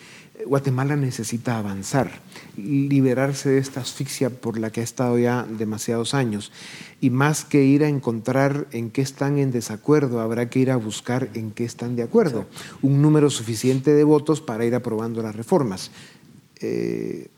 Guatemala 0.46 0.96
necesita 0.96 1.58
avanzar, 1.58 2.22
liberarse 2.58 3.50
de 3.50 3.60
esta 3.60 3.82
asfixia 3.82 4.30
por 4.30 4.58
la 4.58 4.72
que 4.72 4.82
ha 4.82 4.84
estado 4.84 5.18
ya 5.18 5.44
demasiados 5.44 6.14
años. 6.14 6.52
Y 7.02 7.10
más 7.10 7.46
que 7.46 7.64
ir 7.64 7.84
a 7.84 7.90
encontrar 7.90 8.68
en 8.72 8.90
qué 8.92 9.02
están 9.02 9.38
en 9.38 9.52
desacuerdo, 9.52 10.22
habrá 10.22 10.50
que 10.50 10.60
ir 10.60 10.72
a 10.72 10.76
buscar 10.76 11.30
en 11.34 11.52
qué 11.52 11.66
están 11.66 11.96
de 11.96 12.04
acuerdo. 12.04 12.46
Un 12.82 13.02
número 13.02 13.30
suficiente 13.30 13.94
de 13.94 14.04
votos 14.04 14.42
para 14.42 14.66
ir 14.66 14.76
aprobando 14.76 15.22
las 15.22 15.36
reformas. 15.36 15.92
Eh, 16.62 17.30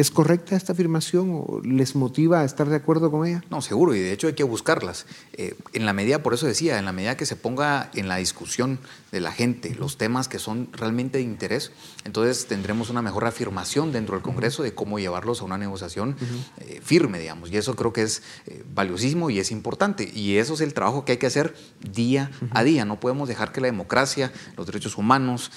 ¿Es 0.00 0.10
correcta 0.10 0.56
esta 0.56 0.72
afirmación 0.72 1.28
o 1.30 1.60
les 1.62 1.94
motiva 1.94 2.40
a 2.40 2.44
estar 2.46 2.70
de 2.70 2.76
acuerdo 2.76 3.10
con 3.10 3.26
ella? 3.26 3.44
No, 3.50 3.60
seguro, 3.60 3.94
y 3.94 3.98
de 3.98 4.12
hecho 4.12 4.28
hay 4.28 4.32
que 4.32 4.44
buscarlas. 4.44 5.04
Eh, 5.34 5.54
en 5.74 5.84
la 5.84 5.92
medida, 5.92 6.22
por 6.22 6.32
eso 6.32 6.46
decía, 6.46 6.78
en 6.78 6.86
la 6.86 6.92
medida 6.92 7.18
que 7.18 7.26
se 7.26 7.36
ponga 7.36 7.90
en 7.92 8.08
la 8.08 8.16
discusión 8.16 8.78
de 9.12 9.20
la 9.20 9.32
gente 9.32 9.74
los 9.74 9.96
temas 9.96 10.28
que 10.28 10.38
son 10.38 10.68
realmente 10.72 11.18
de 11.18 11.24
interés, 11.24 11.72
entonces 12.04 12.46
tendremos 12.46 12.90
una 12.90 13.02
mejor 13.02 13.24
afirmación 13.24 13.92
dentro 13.92 14.14
del 14.14 14.22
Congreso 14.22 14.62
de 14.62 14.74
cómo 14.74 14.98
llevarlos 14.98 15.40
a 15.40 15.44
una 15.44 15.58
negociación 15.58 16.16
eh, 16.58 16.80
firme, 16.82 17.18
digamos. 17.18 17.50
Y 17.50 17.56
eso 17.56 17.74
creo 17.76 17.92
que 17.92 18.02
es 18.02 18.22
eh, 18.46 18.64
valiosísimo 18.74 19.30
y 19.30 19.38
es 19.38 19.50
importante. 19.50 20.10
Y 20.14 20.36
eso 20.36 20.54
es 20.54 20.60
el 20.60 20.74
trabajo 20.74 21.04
que 21.04 21.12
hay 21.12 21.18
que 21.18 21.26
hacer 21.26 21.54
día 21.80 22.30
a 22.52 22.62
día. 22.62 22.84
No 22.84 23.00
podemos 23.00 23.28
dejar 23.28 23.52
que 23.52 23.60
la 23.60 23.66
democracia, 23.66 24.32
los 24.56 24.66
derechos 24.66 24.96
humanos, 24.96 25.50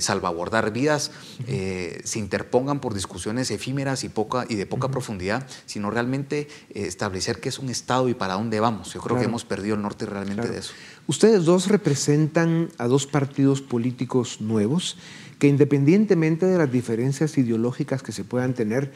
salvaguardar 0.00 0.72
vidas, 0.72 1.10
se 1.46 2.18
interpongan 2.18 2.80
por 2.80 2.94
discusiones 2.94 3.50
efímeras 3.50 4.04
y, 4.04 4.08
poca, 4.08 4.46
y 4.48 4.56
de 4.56 4.66
poca 4.66 4.88
profundidad, 4.88 5.46
sino 5.66 5.90
realmente 5.90 6.48
eh, 6.70 6.86
establecer 6.86 7.40
qué 7.40 7.48
es 7.48 7.58
un 7.58 7.70
Estado 7.70 8.08
y 8.08 8.14
para 8.14 8.34
dónde 8.34 8.60
vamos. 8.60 8.92
Yo 8.92 9.00
creo 9.00 9.18
que 9.18 9.24
hemos 9.24 9.44
perdido 9.44 9.74
el 9.74 9.82
norte 9.82 10.06
realmente 10.06 10.48
de 10.48 10.58
eso. 10.58 10.72
Ustedes 11.06 11.44
dos 11.44 11.68
representan 11.68 12.68
a 12.78 12.86
dos 12.86 13.06
partidos 13.06 13.60
políticos 13.60 14.40
nuevos 14.40 14.96
que 15.38 15.48
independientemente 15.48 16.46
de 16.46 16.56
las 16.56 16.70
diferencias 16.70 17.36
ideológicas 17.36 18.04
que 18.04 18.12
se 18.12 18.22
puedan 18.22 18.54
tener, 18.54 18.92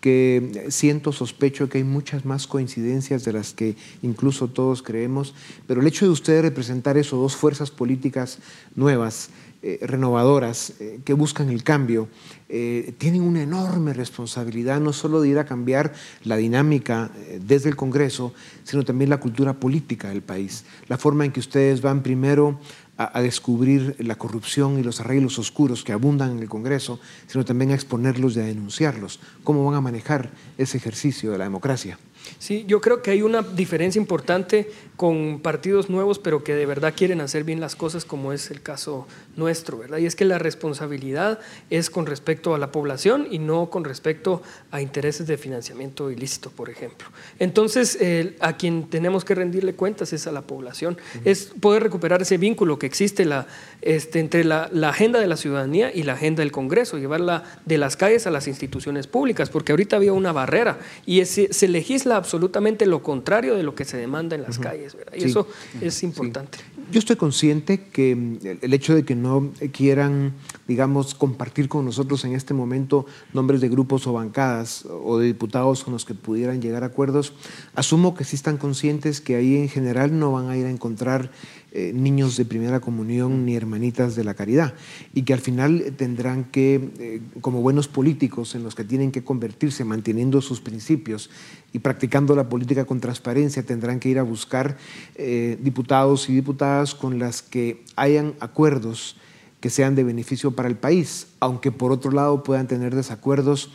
que 0.00 0.66
siento, 0.68 1.12
sospecho 1.12 1.68
que 1.68 1.78
hay 1.78 1.84
muchas 1.84 2.24
más 2.24 2.46
coincidencias 2.46 3.24
de 3.24 3.32
las 3.32 3.52
que 3.52 3.76
incluso 4.02 4.48
todos 4.48 4.82
creemos, 4.82 5.34
pero 5.66 5.80
el 5.80 5.86
hecho 5.86 6.04
de 6.04 6.12
ustedes 6.12 6.42
representar 6.42 6.96
eso, 6.96 7.16
dos 7.16 7.36
fuerzas 7.36 7.70
políticas 7.70 8.38
nuevas, 8.74 9.30
eh, 9.60 9.80
renovadoras 9.82 10.74
eh, 10.78 11.00
que 11.04 11.14
buscan 11.14 11.48
el 11.48 11.64
cambio, 11.64 12.06
eh, 12.48 12.94
tienen 12.96 13.22
una 13.22 13.42
enorme 13.42 13.92
responsabilidad 13.92 14.78
no 14.78 14.92
solo 14.92 15.20
de 15.20 15.30
ir 15.30 15.38
a 15.40 15.46
cambiar 15.46 15.92
la 16.22 16.36
dinámica 16.36 17.10
desde 17.40 17.68
el 17.68 17.74
Congreso, 17.74 18.32
sino 18.62 18.84
también 18.84 19.10
la 19.10 19.18
cultura 19.18 19.54
política 19.54 20.10
del 20.10 20.22
país, 20.22 20.64
la 20.86 20.96
forma 20.96 21.24
en 21.24 21.32
que 21.32 21.40
ustedes 21.40 21.82
van 21.82 22.04
primero 22.04 22.60
a, 22.98 23.22
descubrir 23.22 23.94
la 24.00 24.16
corrupción 24.16 24.78
y 24.78 24.82
los 24.82 25.00
arreglos 25.00 25.38
oscuros 25.38 25.84
que 25.84 25.92
abundan 25.92 26.32
en 26.32 26.38
el 26.40 26.48
Congreso, 26.48 26.98
sino 27.28 27.44
también 27.44 27.70
a 27.70 27.74
exponerlos 27.74 28.36
y 28.36 28.40
a 28.40 28.44
denunciarlos. 28.44 29.20
¿Cómo 29.44 29.64
van 29.64 29.76
a 29.76 29.80
manejar 29.80 30.30
ese 30.58 30.76
ejercicio 30.76 31.30
de 31.30 31.38
la 31.38 31.44
democracia? 31.44 31.96
Sí, 32.40 32.64
yo 32.66 32.80
creo 32.80 33.00
que 33.00 33.12
hay 33.12 33.22
una 33.22 33.42
diferencia 33.42 34.00
importante 34.00 34.70
con 34.98 35.38
partidos 35.38 35.88
nuevos, 35.90 36.18
pero 36.18 36.42
que 36.42 36.56
de 36.56 36.66
verdad 36.66 36.92
quieren 36.94 37.20
hacer 37.20 37.44
bien 37.44 37.60
las 37.60 37.76
cosas, 37.76 38.04
como 38.04 38.32
es 38.32 38.50
el 38.50 38.62
caso 38.62 39.06
nuestro, 39.36 39.78
¿verdad? 39.78 39.98
Y 39.98 40.06
es 40.06 40.16
que 40.16 40.24
la 40.24 40.40
responsabilidad 40.40 41.38
es 41.70 41.88
con 41.88 42.04
respecto 42.04 42.52
a 42.52 42.58
la 42.58 42.72
población 42.72 43.28
y 43.30 43.38
no 43.38 43.70
con 43.70 43.84
respecto 43.84 44.42
a 44.72 44.82
intereses 44.82 45.28
de 45.28 45.38
financiamiento 45.38 46.10
ilícito, 46.10 46.50
por 46.50 46.68
ejemplo. 46.68 47.06
Entonces, 47.38 47.96
a 48.40 48.56
quien 48.56 48.90
tenemos 48.90 49.24
que 49.24 49.36
rendirle 49.36 49.74
cuentas 49.74 50.12
es 50.12 50.26
a 50.26 50.32
la 50.32 50.42
población, 50.42 50.98
es 51.24 51.52
poder 51.60 51.84
recuperar 51.84 52.20
ese 52.22 52.36
vínculo 52.36 52.80
que 52.80 52.86
existe 52.86 53.24
la, 53.24 53.46
este, 53.82 54.18
entre 54.18 54.42
la, 54.42 54.68
agenda 54.82 55.20
de 55.20 55.28
la 55.28 55.36
ciudadanía 55.36 55.94
y 55.94 56.02
la 56.02 56.14
agenda 56.14 56.40
del 56.40 56.50
Congreso, 56.50 56.98
llevarla 56.98 57.44
de 57.64 57.78
las 57.78 57.96
calles 57.96 58.26
a 58.26 58.32
las 58.32 58.48
instituciones 58.48 59.06
públicas, 59.06 59.48
porque 59.48 59.70
ahorita 59.70 59.94
había 59.94 60.12
una 60.12 60.32
barrera 60.32 60.80
y 61.06 61.24
se 61.24 61.68
legisla 61.68 62.16
absolutamente 62.16 62.84
lo 62.84 63.00
contrario 63.04 63.54
de 63.54 63.62
lo 63.62 63.76
que 63.76 63.84
se 63.84 63.96
demanda 63.96 64.34
en 64.34 64.42
las 64.42 64.58
calles. 64.58 64.87
Y 65.16 65.24
eso 65.24 65.46
es 65.80 66.02
importante. 66.02 66.58
Yo 66.90 66.98
estoy 66.98 67.16
consciente 67.16 67.88
que 67.92 68.16
mm, 68.16 68.38
el 68.62 68.74
hecho 68.74 68.94
de 68.94 69.04
que 69.04 69.14
no 69.14 69.52
quieran, 69.72 70.34
digamos, 70.66 71.14
compartir 71.14 71.68
con 71.68 71.84
nosotros 71.84 72.24
en 72.24 72.34
este 72.34 72.54
momento 72.54 73.04
nombres 73.32 73.60
de 73.60 73.68
grupos 73.68 74.06
o 74.06 74.12
bancadas 74.12 74.86
o 74.86 75.18
de 75.18 75.26
diputados 75.26 75.84
con 75.84 75.92
los 75.92 76.04
que 76.04 76.14
pudieran 76.14 76.62
llegar 76.62 76.82
a 76.82 76.86
acuerdos, 76.86 77.34
asumo 77.74 78.14
que 78.14 78.24
sí 78.24 78.36
están 78.36 78.56
conscientes 78.56 79.20
que 79.20 79.36
ahí 79.36 79.56
en 79.56 79.68
general 79.68 80.18
no 80.18 80.32
van 80.32 80.48
a 80.48 80.56
ir 80.56 80.66
a 80.66 80.70
encontrar 80.70 81.30
eh, 81.78 81.92
niños 81.94 82.36
de 82.36 82.44
primera 82.44 82.80
comunión 82.80 83.46
ni 83.46 83.54
hermanitas 83.54 84.16
de 84.16 84.24
la 84.24 84.34
caridad 84.34 84.74
y 85.14 85.22
que 85.22 85.32
al 85.32 85.38
final 85.38 85.94
tendrán 85.96 86.42
que, 86.42 86.90
eh, 86.98 87.20
como 87.40 87.62
buenos 87.62 87.86
políticos 87.86 88.56
en 88.56 88.64
los 88.64 88.74
que 88.74 88.82
tienen 88.82 89.12
que 89.12 89.22
convertirse 89.22 89.84
manteniendo 89.84 90.40
sus 90.40 90.60
principios 90.60 91.30
y 91.72 91.78
practicando 91.78 92.34
la 92.34 92.48
política 92.48 92.84
con 92.84 92.98
transparencia, 92.98 93.62
tendrán 93.62 94.00
que 94.00 94.08
ir 94.08 94.18
a 94.18 94.24
buscar 94.24 94.76
eh, 95.14 95.56
diputados 95.62 96.28
y 96.28 96.34
diputadas 96.34 96.96
con 96.96 97.20
las 97.20 97.42
que 97.42 97.84
hayan 97.94 98.34
acuerdos 98.40 99.16
que 99.60 99.70
sean 99.70 99.94
de 99.94 100.02
beneficio 100.02 100.56
para 100.56 100.68
el 100.68 100.76
país, 100.76 101.28
aunque 101.38 101.70
por 101.70 101.92
otro 101.92 102.10
lado 102.10 102.42
puedan 102.42 102.66
tener 102.66 102.96
desacuerdos 102.96 103.70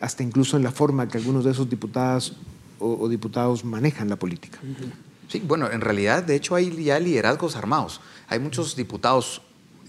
hasta 0.00 0.22
incluso 0.22 0.58
en 0.58 0.62
la 0.62 0.70
forma 0.70 1.08
que 1.08 1.16
algunos 1.16 1.44
de 1.44 1.52
esos 1.52 1.68
diputadas 1.68 2.34
o, 2.78 3.08
diputados 3.08 3.64
manejan 3.64 4.10
la 4.10 4.16
política. 4.16 4.58
Sí, 5.32 5.40
bueno, 5.42 5.70
en 5.70 5.80
realidad, 5.80 6.22
de 6.22 6.34
hecho, 6.34 6.54
hay 6.56 6.84
ya 6.84 7.00
liderazgos 7.00 7.56
armados. 7.56 8.02
Hay 8.28 8.38
muchos 8.38 8.76
diputados 8.76 9.40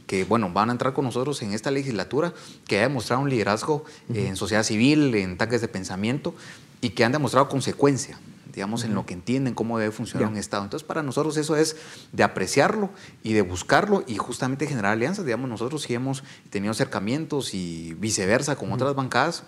que, 0.08 0.23
bueno, 0.23 0.49
van 0.53 0.69
a 0.69 0.71
entrar 0.71 0.93
con 0.93 1.03
nosotros 1.03 1.41
en 1.41 1.51
esta 1.51 1.69
legislatura, 1.69 2.34
que 2.65 2.77
han 2.77 2.91
demostrado 2.91 3.23
un 3.23 3.29
liderazgo 3.29 3.84
en 4.13 4.38
sociedad 4.38 4.63
civil, 4.63 5.13
en 5.15 5.34
ataques 5.34 5.60
de 5.60 5.67
pensamiento, 5.67 6.34
y 6.79 6.91
que 6.91 7.03
han 7.03 7.12
demostrado 7.12 7.49
consecuencia, 7.49 8.17
digamos, 8.53 8.86
en 8.86 8.95
lo 8.95 9.06
que 9.06 9.15
entienden 9.15 9.53
cómo 9.53 9.77
debe 9.77 9.91
funcionar 9.91 10.29
un 10.29 10.38
Estado. 10.38 10.63
Entonces, 10.63 10.88
para 10.88 11.03
nosotros 11.03 11.36
eso 11.36 11.58
es 11.58 11.75
de 12.13 12.23
apreciarlo 12.23 12.89
y 13.21 13.34
de 13.34 13.41
buscarlo 13.41 14.06
y 14.08 14.15
justamente 14.15 14.65
generar 14.65 14.93
alianzas. 14.93 15.25
Digamos, 15.25 15.49
nosotros 15.49 15.82
sí 15.82 15.93
hemos 15.93 16.23
tenido 16.51 16.71
acercamientos 16.71 17.53
y 17.53 17.95
viceversa 17.95 18.56
con 18.56 18.71
otras 18.71 18.95
bancadas 18.95 19.43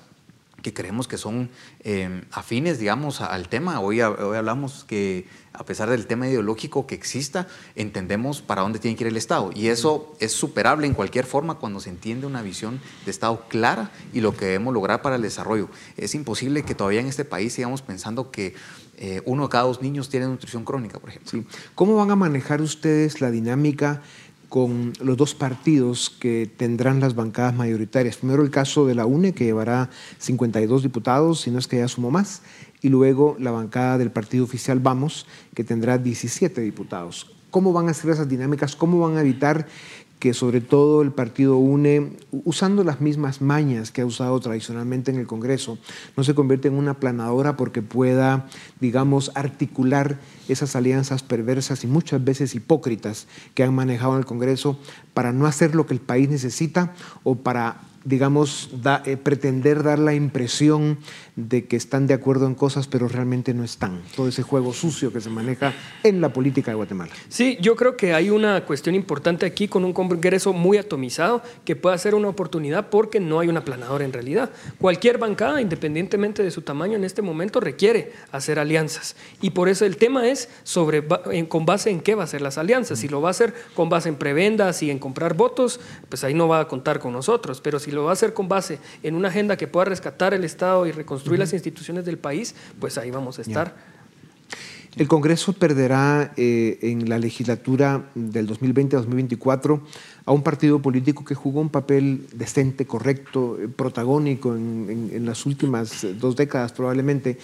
que 0.65 0.73
creemos 0.73 1.08
que 1.08 1.19
son 1.19 1.51
eh, 1.82 2.23
afines, 2.32 2.80
digamos, 2.80 3.21
al 3.21 3.49
tema. 3.49 3.80
Hoy, 3.82 4.01
hoy 4.01 4.36
hablamos 4.36 4.84
que 4.84 5.28
a 5.54 5.63
pesar 5.63 5.91
del 5.91 6.08
tema 6.08 6.28
ideológico 6.28 6.88
que 6.88 6.95
exista, 6.95 7.47
entendemos 7.75 8.41
para 8.41 8.63
dónde 8.63 8.80
tiene 8.80 8.97
que 8.97 9.04
ir 9.04 9.10
el 9.10 9.17
Estado. 9.17 9.51
Y 9.54 9.67
eso 9.67 10.15
es 10.19 10.32
superable 10.32 10.88
en 10.88 10.95
cualquier 10.95 11.25
forma 11.25 11.60
cuando 11.60 11.80
se 11.80 11.91
entiende 11.91 12.25
una 12.25 12.41
visión 12.41 12.82
de 13.06 13.12
Estado 13.12 13.45
clara 13.47 13.91
y 14.12 14.21
lo 14.21 14.36
que 14.36 14.45
debemos 14.45 14.73
lograr 14.73 15.04
para 15.04 15.17
el 15.17 15.21
desarrollo. 15.21 15.69
Es 15.97 16.15
imposible 16.15 16.63
que 16.63 16.73
todavía 16.73 16.99
en 16.99 17.08
este 17.08 17.25
país 17.25 17.54
sigamos 17.54 17.84
pensando 17.84 18.32
que 18.32 18.56
eh, 18.97 19.21
uno 19.25 19.43
de 19.43 19.49
cada 19.49 19.65
dos 19.65 19.84
niños 19.84 20.10
tiene 20.10 20.25
nutrición 20.25 20.65
crónica, 20.65 20.99
por 20.99 21.10
ejemplo. 21.10 21.43
¿Cómo 21.75 21.95
van 21.95 22.10
a 22.10 22.15
manejar 22.15 22.62
ustedes 22.62 23.21
la 23.21 23.30
dinámica? 23.30 24.01
Con 24.55 24.93
los 25.01 25.17
dos 25.17 25.35
partidos 25.35 26.09
que 26.09 26.49
tendrán 26.55 27.01
las 27.01 27.13
bancadas 27.13 27.53
mayoritarias. 27.53 28.15
Primero 28.15 28.41
el 28.41 28.51
caso 28.51 28.87
de 28.87 28.95
la 28.95 29.05
UNE, 29.05 29.33
que 29.33 29.43
llevará 29.43 29.89
52 30.19 30.81
diputados, 30.81 31.41
si 31.41 31.51
no 31.51 31.59
es 31.59 31.67
que 31.67 31.79
ya 31.79 31.89
sumo 31.89 32.09
más, 32.09 32.41
y 32.81 32.87
luego 32.87 33.35
la 33.37 33.51
bancada 33.51 33.97
del 33.97 34.11
partido 34.11 34.45
oficial 34.45 34.79
Vamos, 34.79 35.25
que 35.53 35.65
tendrá 35.65 35.97
17 35.97 36.61
diputados. 36.61 37.35
¿Cómo 37.51 37.73
van 37.73 37.89
a 37.89 37.93
ser 37.93 38.11
esas 38.11 38.29
dinámicas? 38.29 38.77
¿Cómo 38.77 38.97
van 39.01 39.17
a 39.17 39.21
evitar 39.21 39.67
que 40.19 40.34
sobre 40.34 40.62
todo 40.62 41.01
el 41.01 41.12
partido 41.12 41.58
UNE, 41.58 42.13
usando 42.32 42.84
las 42.84 43.01
mismas 43.01 43.41
mañas 43.41 43.91
que 43.91 44.01
ha 44.01 44.06
usado 44.06 44.39
tradicionalmente 44.39 45.12
en 45.12 45.17
el 45.17 45.28
Congreso, 45.28 45.78
no 46.15 46.23
se 46.23 46.34
convierte 46.34 46.67
en 46.67 46.75
una 46.75 46.95
planadora 46.95 47.58
porque 47.58 47.82
pueda, 47.82 48.47
digamos, 48.80 49.32
articular 49.36 50.17
esas 50.47 50.75
alianzas 50.75 51.21
perversas 51.21 51.84
y 51.84 51.88
muchas 51.88 52.23
veces 52.23 52.56
hipócritas 52.56 53.28
que 53.54 53.63
han 53.63 53.75
manejado 53.75 54.13
en 54.13 54.19
el 54.19 54.25
Congreso 54.25 54.80
para 55.13 55.34
no 55.34 55.47
hacer 55.47 55.75
lo 55.75 55.86
que 55.86 55.93
el 55.93 56.01
país 56.01 56.30
necesita 56.30 56.93
o 57.23 57.36
para 57.36 57.82
digamos, 58.06 58.69
eh, 59.06 59.17
pretender 59.17 59.82
dar 59.82 59.97
la 59.97 60.13
impresión 60.13 60.99
de 61.35 61.65
que 61.65 61.75
están 61.75 62.07
de 62.07 62.13
acuerdo 62.13 62.47
en 62.47 62.55
cosas, 62.55 62.87
pero 62.87 63.09
realmente 63.09 63.53
no 63.53 63.63
están. 63.63 64.01
Todo 64.15 64.29
ese 64.29 64.41
juego 64.41 64.73
sucio 64.73 65.11
que 65.11 65.19
se 65.19 65.29
maneja 65.29 65.73
en 66.03 66.21
la 66.21 66.29
política 66.29 66.71
de 66.71 66.75
Guatemala. 66.75 67.11
Sí, 67.27 67.57
yo 67.59 67.75
creo 67.75 67.97
que 67.97 68.13
hay 68.13 68.29
una 68.29 68.63
cuestión 68.63 68.95
importante 68.95 69.45
aquí 69.45 69.67
con 69.67 69.83
un 69.83 69.91
Congreso 69.91 70.53
muy 70.53 70.77
atomizado 70.77 71.41
que 71.65 71.75
puede 71.75 71.97
ser 71.97 72.15
una 72.15 72.29
oportunidad 72.29 72.89
porque 72.89 73.19
no 73.19 73.39
hay 73.39 73.49
una 73.49 73.65
planadora 73.65 74.05
en 74.05 74.13
realidad. 74.13 74.49
Cualquier 74.79 75.17
bancada, 75.17 75.61
independientemente 75.61 76.41
de 76.41 76.51
su 76.51 76.61
tamaño 76.61 76.95
en 76.95 77.03
este 77.03 77.21
momento, 77.21 77.59
requiere 77.59 78.13
hacer 78.31 78.57
alianzas. 78.57 79.17
Y 79.41 79.49
por 79.49 79.67
eso 79.67 79.85
el 79.85 79.97
tema 79.97 80.29
es 80.29 80.47
sobre 80.63 81.05
con 81.49 81.65
base 81.65 81.89
en 81.89 81.99
qué 81.99 82.15
va 82.15 82.23
a 82.23 82.27
ser 82.27 82.41
las 82.41 82.57
alianzas. 82.57 82.99
Si 82.99 83.09
lo 83.09 83.21
va 83.21 83.29
a 83.29 83.31
hacer 83.31 83.53
con 83.73 83.89
base 83.89 84.07
en 84.07 84.15
prebendas 84.15 84.81
y 84.83 84.89
en 84.89 84.99
comprar 84.99 85.33
votos, 85.33 85.81
pues 86.07 86.23
ahí 86.23 86.33
no 86.33 86.47
va 86.47 86.61
a 86.61 86.67
contar 86.69 86.99
con 86.99 87.11
nosotros. 87.11 87.59
Pero 87.59 87.79
si 87.79 87.91
lo 87.91 88.05
va 88.05 88.11
a 88.11 88.13
hacer 88.13 88.33
con 88.33 88.47
base 88.47 88.79
en 89.03 89.15
una 89.15 89.27
agenda 89.27 89.57
que 89.57 89.67
pueda 89.67 89.85
rescatar 89.85 90.33
el 90.33 90.45
Estado 90.45 90.85
y 90.85 90.93
reconstruir 90.93 91.24
las 91.31 91.53
instituciones 91.53 92.05
del 92.05 92.17
país, 92.17 92.55
pues 92.79 92.97
ahí 92.97 93.11
vamos 93.11 93.39
a 93.39 93.41
estar. 93.41 93.75
El 94.95 95.09
Congreso 95.09 95.51
perderá 95.51 96.33
eh, 96.38 96.79
en 96.81 97.09
la 97.09 97.19
legislatura 97.19 98.09
del 98.15 98.47
2020-2024 98.47 99.81
a 100.25 100.31
un 100.31 100.41
partido 100.41 100.81
político 100.81 101.25
que 101.25 101.35
jugó 101.35 101.59
un 101.59 101.69
papel 101.69 102.25
decente, 102.33 102.85
correcto, 102.85 103.57
eh, 103.61 103.67
protagónico 103.67 104.55
en, 104.55 105.25
las 105.25 105.45
últimas 105.45 106.05
eh, 106.05 106.13
dos 106.13 106.38
décadas 106.38 106.71
probablemente, 106.71 107.38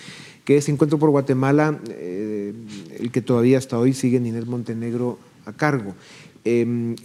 que 0.46 0.56
es 0.58 0.70
Encuentro 0.70 0.98
por 0.98 1.10
Guatemala, 1.10 1.78
el 1.90 3.10
que 3.12 3.22
todavía 3.22 3.58
hasta 3.58 3.78
hoy 3.78 3.94
sigue 3.94 4.20
Ninel 4.20 4.46
Montenegro 4.46 5.20
a 5.46 5.52
cargo. 5.52 5.94
Em, 6.44 6.96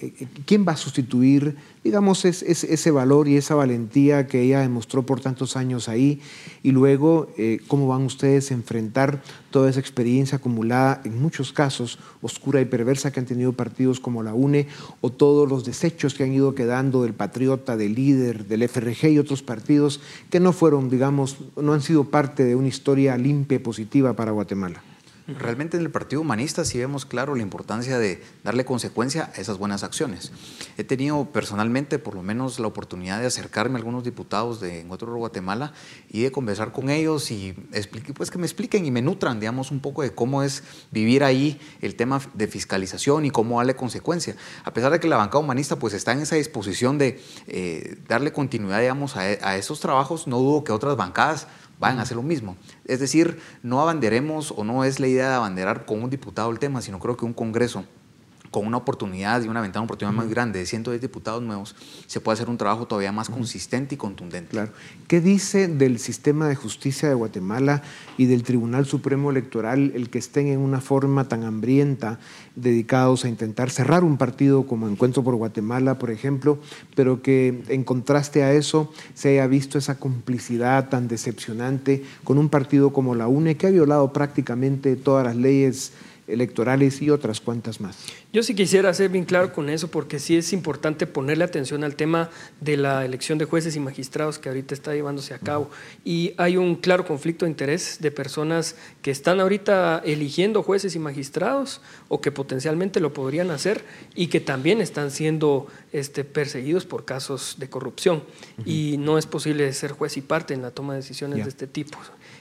¿Quién 0.46 0.64
va 0.66 0.72
a 0.72 0.76
sustituir, 0.78 1.56
digamos, 1.84 2.24
ese 2.24 2.90
valor 2.90 3.28
y 3.28 3.36
esa 3.36 3.54
valentía 3.54 4.26
que 4.26 4.40
ella 4.40 4.60
demostró 4.60 5.04
por 5.04 5.20
tantos 5.20 5.56
años 5.56 5.90
ahí? 5.90 6.22
Y 6.62 6.72
luego, 6.72 7.28
eh, 7.36 7.58
¿cómo 7.68 7.86
van 7.86 8.02
ustedes 8.02 8.50
a 8.50 8.54
enfrentar 8.54 9.22
toda 9.50 9.68
esa 9.68 9.80
experiencia 9.80 10.38
acumulada, 10.38 11.02
en 11.04 11.20
muchos 11.20 11.52
casos, 11.52 11.98
oscura 12.22 12.62
y 12.62 12.64
perversa 12.64 13.10
que 13.10 13.20
han 13.20 13.26
tenido 13.26 13.52
partidos 13.52 14.00
como 14.00 14.22
la 14.22 14.32
UNE 14.32 14.68
o 15.02 15.10
todos 15.10 15.46
los 15.46 15.66
desechos 15.66 16.14
que 16.14 16.24
han 16.24 16.32
ido 16.32 16.54
quedando 16.54 17.02
del 17.02 17.12
Patriota, 17.12 17.76
del 17.76 17.94
Líder, 17.94 18.46
del 18.46 18.62
FRG 18.62 19.12
y 19.12 19.18
otros 19.18 19.42
partidos 19.42 20.00
que 20.30 20.40
no 20.40 20.54
fueron, 20.54 20.88
digamos, 20.88 21.36
no 21.60 21.74
han 21.74 21.82
sido 21.82 22.04
parte 22.04 22.44
de 22.44 22.56
una 22.56 22.68
historia 22.68 23.18
limpia 23.18 23.56
y 23.56 23.58
positiva 23.58 24.14
para 24.14 24.32
Guatemala? 24.32 24.82
Realmente 25.28 25.76
en 25.76 25.82
el 25.82 25.90
Partido 25.90 26.20
Humanista 26.20 26.64
sí 26.64 26.78
vemos 26.78 27.04
claro 27.04 27.34
la 27.34 27.42
importancia 27.42 27.98
de 27.98 28.22
darle 28.44 28.64
consecuencia 28.64 29.32
a 29.34 29.40
esas 29.40 29.58
buenas 29.58 29.82
acciones. 29.82 30.30
He 30.78 30.84
tenido 30.84 31.24
personalmente 31.32 31.98
por 31.98 32.14
lo 32.14 32.22
menos 32.22 32.60
la 32.60 32.68
oportunidad 32.68 33.20
de 33.20 33.26
acercarme 33.26 33.74
a 33.74 33.78
algunos 33.78 34.04
diputados 34.04 34.60
de 34.60 34.82
Encuentro 34.82 35.12
Guatemala 35.16 35.72
y 36.08 36.22
de 36.22 36.30
conversar 36.30 36.70
con 36.70 36.90
ellos 36.90 37.32
y 37.32 37.54
pues 38.14 38.30
que 38.30 38.38
me 38.38 38.46
expliquen 38.46 38.86
y 38.86 38.92
me 38.92 39.02
nutran, 39.02 39.40
digamos, 39.40 39.72
un 39.72 39.80
poco 39.80 40.02
de 40.02 40.14
cómo 40.14 40.44
es 40.44 40.62
vivir 40.92 41.24
ahí 41.24 41.60
el 41.80 41.96
tema 41.96 42.20
de 42.34 42.46
fiscalización 42.46 43.24
y 43.24 43.32
cómo 43.32 43.58
darle 43.58 43.74
consecuencia. 43.74 44.36
A 44.64 44.72
pesar 44.72 44.92
de 44.92 45.00
que 45.00 45.08
la 45.08 45.16
bancada 45.16 45.40
humanista 45.40 45.74
pues 45.74 45.92
está 45.92 46.12
en 46.12 46.20
esa 46.20 46.36
disposición 46.36 46.98
de 46.98 47.20
eh, 47.48 47.98
darle 48.06 48.32
continuidad, 48.32 48.80
digamos, 48.80 49.16
a, 49.16 49.22
a 49.22 49.56
esos 49.56 49.80
trabajos, 49.80 50.28
no 50.28 50.38
dudo 50.38 50.62
que 50.62 50.70
otras 50.70 50.96
bancadas 50.96 51.48
van 51.78 51.98
a 51.98 52.02
hacer 52.02 52.16
lo 52.16 52.22
mismo. 52.22 52.56
Es 52.84 53.00
decir, 53.00 53.40
no 53.62 53.80
abanderemos 53.80 54.52
o 54.56 54.64
no 54.64 54.84
es 54.84 55.00
la 55.00 55.08
idea 55.08 55.28
de 55.28 55.34
abanderar 55.34 55.84
con 55.84 56.02
un 56.02 56.10
diputado 56.10 56.50
el 56.50 56.58
tema, 56.58 56.80
sino 56.80 56.98
creo 56.98 57.16
que 57.16 57.24
un 57.24 57.34
Congreso 57.34 57.84
con 58.56 58.66
una 58.66 58.78
oportunidad 58.78 59.42
y 59.42 59.48
una 59.48 59.60
ventana 59.60 59.82
de 59.82 59.84
oportunidad 59.84 60.16
más 60.16 60.30
grande 60.30 60.60
de 60.60 60.64
110 60.64 61.02
diputados 61.02 61.42
nuevos, 61.42 61.76
se 62.06 62.22
puede 62.22 62.36
hacer 62.36 62.48
un 62.48 62.56
trabajo 62.56 62.86
todavía 62.86 63.12
más 63.12 63.28
consistente 63.28 63.96
y 63.96 63.98
contundente. 63.98 64.52
Claro. 64.52 64.72
¿Qué 65.08 65.20
dice 65.20 65.68
del 65.68 65.98
sistema 65.98 66.48
de 66.48 66.54
justicia 66.54 67.06
de 67.06 67.14
Guatemala 67.14 67.82
y 68.16 68.24
del 68.24 68.44
Tribunal 68.44 68.86
Supremo 68.86 69.30
Electoral 69.30 69.92
el 69.94 70.08
que 70.08 70.16
estén 70.16 70.46
en 70.46 70.60
una 70.60 70.80
forma 70.80 71.28
tan 71.28 71.44
hambrienta, 71.44 72.18
dedicados 72.54 73.26
a 73.26 73.28
intentar 73.28 73.68
cerrar 73.68 74.04
un 74.04 74.16
partido 74.16 74.66
como 74.66 74.88
Encuentro 74.88 75.22
por 75.22 75.34
Guatemala, 75.34 75.98
por 75.98 76.10
ejemplo, 76.10 76.58
pero 76.94 77.20
que 77.20 77.62
en 77.68 77.84
contraste 77.84 78.42
a 78.42 78.54
eso 78.54 78.90
se 79.12 79.32
haya 79.32 79.46
visto 79.48 79.76
esa 79.76 79.98
complicidad 79.98 80.88
tan 80.88 81.08
decepcionante 81.08 82.04
con 82.24 82.38
un 82.38 82.48
partido 82.48 82.94
como 82.94 83.14
la 83.14 83.28
UNE 83.28 83.58
que 83.58 83.66
ha 83.66 83.70
violado 83.70 84.14
prácticamente 84.14 84.96
todas 84.96 85.26
las 85.26 85.36
leyes 85.36 85.92
electorales 86.28 87.00
y 87.02 87.10
otras 87.10 87.40
cuantas 87.40 87.80
más. 87.80 87.96
Yo 88.32 88.42
sí 88.42 88.54
quisiera 88.54 88.92
ser 88.92 89.10
bien 89.10 89.24
claro 89.24 89.52
con 89.52 89.68
eso, 89.68 89.88
porque 89.88 90.18
sí 90.18 90.36
es 90.36 90.52
importante 90.52 91.06
ponerle 91.06 91.44
atención 91.44 91.84
al 91.84 91.94
tema 91.94 92.30
de 92.60 92.76
la 92.76 93.04
elección 93.04 93.38
de 93.38 93.44
jueces 93.44 93.76
y 93.76 93.80
magistrados 93.80 94.38
que 94.38 94.48
ahorita 94.48 94.74
está 94.74 94.94
llevándose 94.94 95.34
a 95.34 95.38
cabo. 95.38 95.70
Y 96.04 96.34
hay 96.36 96.56
un 96.56 96.76
claro 96.76 97.06
conflicto 97.06 97.44
de 97.44 97.50
interés 97.50 97.98
de 98.00 98.10
personas 98.10 98.76
que 99.02 99.10
están 99.10 99.40
ahorita 99.40 100.02
eligiendo 100.04 100.62
jueces 100.62 100.96
y 100.96 100.98
magistrados 100.98 101.80
o 102.08 102.20
que 102.20 102.32
potencialmente 102.32 103.00
lo 103.00 103.12
podrían 103.12 103.50
hacer 103.50 103.84
y 104.14 104.26
que 104.26 104.40
también 104.40 104.80
están 104.80 105.10
siendo 105.10 105.66
este, 105.92 106.24
perseguidos 106.24 106.84
por 106.84 107.04
casos 107.04 107.56
de 107.58 107.68
corrupción. 107.70 108.24
Y 108.64 108.96
no 108.98 109.18
es 109.18 109.26
posible 109.26 109.72
ser 109.72 109.92
juez 109.92 110.16
y 110.16 110.22
parte 110.22 110.54
en 110.54 110.62
la 110.62 110.70
toma 110.70 110.94
de 110.94 111.00
decisiones 111.00 111.44
de 111.44 111.48
este 111.48 111.66
tipo. 111.66 111.98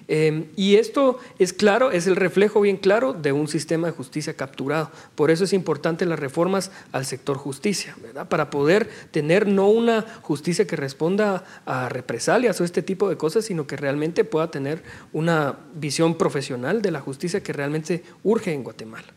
Em, 0.07 0.45
y 0.55 0.75
esto 0.75 1.17
es 1.39 1.53
claro, 1.53 1.91
es 1.91 2.05
el 2.07 2.15
reflejo 2.15 2.61
bien 2.61 2.77
claro 2.77 3.13
de 3.13 3.31
un 3.31 3.47
sistema 3.47 3.87
de 3.87 3.93
justicia 3.93 4.35
capturado. 4.35 4.91
Por 5.15 5.31
eso 5.31 5.43
es 5.43 5.53
importante 5.53 6.05
las 6.05 6.19
reformas 6.19 6.71
al 6.91 7.05
sector 7.05 7.37
justicia, 7.37 7.95
¿verdad? 8.01 8.27
Para 8.29 8.49
poder 8.49 8.89
tener 9.11 9.47
no 9.47 9.67
una 9.67 10.05
justicia 10.21 10.67
que 10.67 10.75
responda 10.75 11.43
a 11.65 11.89
represalias 11.89 12.59
o 12.61 12.63
este 12.63 12.83
tipo 12.83 13.09
de 13.09 13.17
cosas, 13.17 13.45
sino 13.45 13.65
que 13.67 13.77
realmente 13.77 14.23
pueda 14.23 14.51
tener 14.51 14.83
una 15.11 15.57
visión 15.73 16.15
profesional 16.15 16.81
de 16.81 16.91
la 16.91 17.01
justicia 17.01 17.41
que 17.41 17.53
realmente 17.53 18.03
urge 18.23 18.53
en 18.53 18.63
Guatemala 18.63 19.13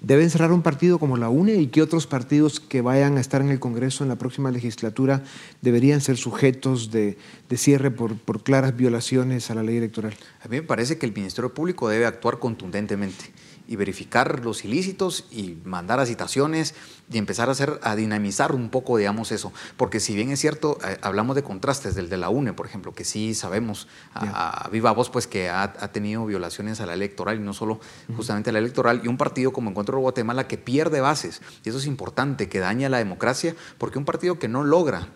deben 0.00 0.30
cerrar 0.30 0.52
un 0.52 0.62
partido 0.62 0.98
como 0.98 1.16
la 1.16 1.28
UNE 1.28 1.54
y 1.54 1.68
qué 1.68 1.82
otros 1.82 2.06
partidos 2.06 2.60
que 2.60 2.80
vayan 2.80 3.16
a 3.16 3.20
estar 3.20 3.40
en 3.40 3.50
el 3.50 3.60
Congreso 3.60 4.04
en 4.04 4.08
la 4.08 4.16
próxima 4.16 4.50
legislatura 4.50 5.22
deberían 5.62 6.00
ser 6.00 6.16
sujetos 6.16 6.90
de, 6.90 7.18
cierre 7.54 7.90
por, 7.90 8.16
por, 8.16 8.42
claras 8.42 8.76
violaciones 8.76 9.50
a 9.50 9.54
la 9.54 9.62
ley 9.62 9.76
electoral. 9.76 10.14
A 10.42 10.48
mí 10.48 10.56
me 10.56 10.62
parece 10.62 10.98
que 10.98 11.06
el 11.06 11.12
Ministerio 11.12 11.52
Público 11.52 11.88
debe 11.88 12.06
actuar 12.06 12.38
contundentemente 12.38 13.32
y 13.68 13.76
verificar 13.76 14.44
los 14.44 14.64
ilícitos 14.64 15.26
y 15.30 15.58
mandar 15.64 16.00
a 16.00 16.06
citaciones 16.06 16.74
y 17.12 17.18
empezar 17.18 17.50
a 17.50 17.52
hacer 17.52 17.78
a 17.82 17.94
dinamizar 17.94 18.54
un 18.54 18.70
poco, 18.70 18.96
digamos, 18.96 19.30
eso. 19.30 19.52
Porque 19.76 20.00
si 20.00 20.14
bien 20.16 20.30
es 20.30 20.40
cierto, 20.40 20.78
eh, 20.84 20.98
hablamos 21.02 21.36
de 21.36 21.42
contrastes 21.42 21.94
del 21.94 22.08
de 22.08 22.16
la 22.16 22.30
UNE, 22.30 22.54
por 22.54 22.66
ejemplo, 22.66 22.94
que 22.94 23.04
sí 23.04 23.34
sabemos 23.34 23.86
a, 24.14 24.68
viva 24.72 24.92
voz 24.92 25.10
pues 25.10 25.26
que 25.26 25.50
ha, 25.50 25.72
tenido 25.92 26.24
violaciones 26.24 26.80
a 26.80 26.86
la 26.86 26.94
electoral 26.94 27.36
y 27.36 27.42
no 27.42 27.52
solo 27.52 27.78
justamente 28.16 28.50
a 28.50 28.52
la 28.54 28.58
electoral, 28.58 29.02
y 29.04 29.08
un 29.08 29.18
partido 29.18 29.52
como 29.52 29.70
Encuentro 29.70 29.98
de 29.98 30.02
Guatemala 30.02 30.48
que 30.48 30.56
pierde 30.56 31.00
bases, 31.00 31.42
y 31.62 31.68
eso 31.68 31.78
es 31.78 31.86
importante, 31.86 32.48
que 32.48 32.60
daña 32.60 32.88
la 32.88 32.98
democracia, 32.98 33.54
porque 33.76 33.98
un 33.98 34.06
partido 34.06 34.38
que 34.38 34.48
no 34.48 34.64
logra 34.64 35.08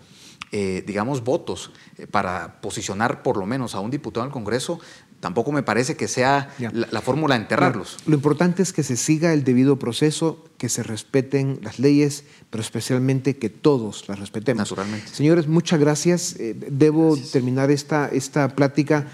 eh, 0.54 0.84
digamos, 0.86 1.24
votos 1.24 1.72
eh, 1.96 2.06
para 2.06 2.60
posicionar 2.60 3.22
por 3.22 3.38
lo 3.38 3.46
menos 3.46 3.74
a 3.74 3.80
un 3.80 3.90
diputado 3.90 4.26
al 4.26 4.30
Congreso, 4.30 4.80
tampoco 5.22 5.52
me 5.52 5.62
parece 5.62 5.96
que 5.96 6.08
sea 6.08 6.52
la, 6.58 7.00
fórmula 7.00 7.36
de 7.36 7.42
enterrarlos. 7.42 7.98
Lo 8.06 8.14
importante 8.14 8.60
es 8.62 8.72
que 8.72 8.82
se 8.82 8.96
siga 8.96 9.32
el 9.32 9.44
debido 9.44 9.78
proceso, 9.78 10.44
que 10.58 10.68
se 10.68 10.82
respeten 10.82 11.60
las 11.62 11.78
leyes, 11.78 12.24
pero 12.50 12.60
especialmente 12.60 13.36
que 13.36 13.48
todos 13.48 14.08
las 14.08 14.18
respetemos. 14.18 14.58
Naturalmente. 14.58 15.06
Señores, 15.06 15.46
muchas 15.46 15.78
gracias. 15.78 16.34
Eh, 16.40 16.56
debo 16.70 17.16
terminar 17.16 17.70
esta, 17.70 18.08
esta 18.08 18.48
plática 18.54 19.06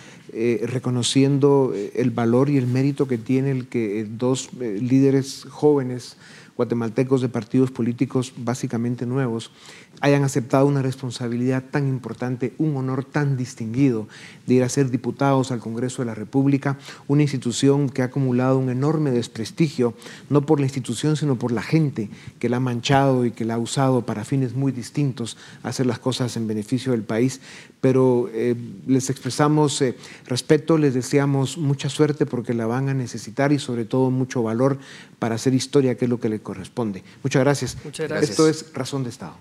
reconociendo 0.62 1.72
el 1.94 2.10
valor 2.10 2.50
y 2.50 2.58
el 2.58 2.66
mérito 2.66 3.08
que 3.08 3.16
tiene 3.16 3.50
el 3.50 3.66
que 3.66 4.06
dos 4.08 4.50
líderes 4.52 5.46
jóvenes 5.48 6.18
guatemaltecos 6.58 7.22
de 7.22 7.28
partidos 7.28 7.70
políticos 7.70 8.34
básicamente 8.36 9.06
nuevos 9.06 9.52
hayan 10.00 10.24
aceptado 10.24 10.66
una 10.66 10.82
responsabilidad 10.82 11.64
tan 11.70 11.88
importante, 11.88 12.52
un 12.58 12.76
honor 12.76 13.04
tan 13.04 13.36
distinguido 13.36 14.08
de 14.46 14.54
ir 14.54 14.62
a 14.62 14.68
ser 14.68 14.90
diputados 14.90 15.50
al 15.50 15.60
Congreso 15.60 16.02
de 16.02 16.06
la 16.06 16.14
República, 16.14 16.78
una 17.06 17.22
institución 17.22 17.88
que 17.88 18.02
ha 18.02 18.06
acumulado 18.06 18.58
un 18.58 18.70
enorme 18.70 19.10
desprestigio, 19.10 19.94
no 20.30 20.46
por 20.46 20.60
la 20.60 20.66
institución, 20.66 21.16
sino 21.16 21.36
por 21.36 21.52
la 21.52 21.62
gente 21.62 22.10
que 22.38 22.48
la 22.48 22.58
ha 22.58 22.60
manchado 22.60 23.24
y 23.24 23.32
que 23.32 23.44
la 23.44 23.54
ha 23.54 23.58
usado 23.58 24.04
para 24.06 24.24
fines 24.24 24.54
muy 24.54 24.72
distintos, 24.72 25.36
hacer 25.62 25.86
las 25.86 25.98
cosas 25.98 26.36
en 26.36 26.46
beneficio 26.46 26.92
del 26.92 27.02
país. 27.02 27.40
Pero 27.80 28.28
eh, 28.32 28.56
les 28.86 29.10
expresamos 29.10 29.80
eh, 29.82 29.96
respeto, 30.26 30.78
les 30.78 30.94
deseamos 30.94 31.58
mucha 31.58 31.88
suerte 31.88 32.26
porque 32.26 32.54
la 32.54 32.66
van 32.66 32.88
a 32.88 32.94
necesitar 32.94 33.52
y 33.52 33.58
sobre 33.58 33.84
todo 33.84 34.10
mucho 34.10 34.42
valor 34.42 34.78
para 35.18 35.36
hacer 35.36 35.54
historia, 35.54 35.96
que 35.96 36.04
es 36.04 36.08
lo 36.08 36.20
que 36.20 36.28
le 36.28 36.40
corresponde. 36.48 37.04
Muchas 37.22 37.42
gracias. 37.42 37.76
Muchas 37.84 38.08
gracias. 38.08 38.30
Esto 38.30 38.48
es 38.48 38.72
Razón 38.72 39.04
de 39.04 39.10
Estado. 39.10 39.34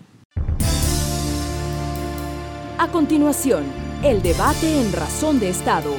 A 2.78 2.92
continuación, 2.92 3.64
el 4.04 4.22
debate 4.22 4.82
en 4.82 4.92
Razón 4.92 5.40
de 5.40 5.48
Estado. 5.48 5.92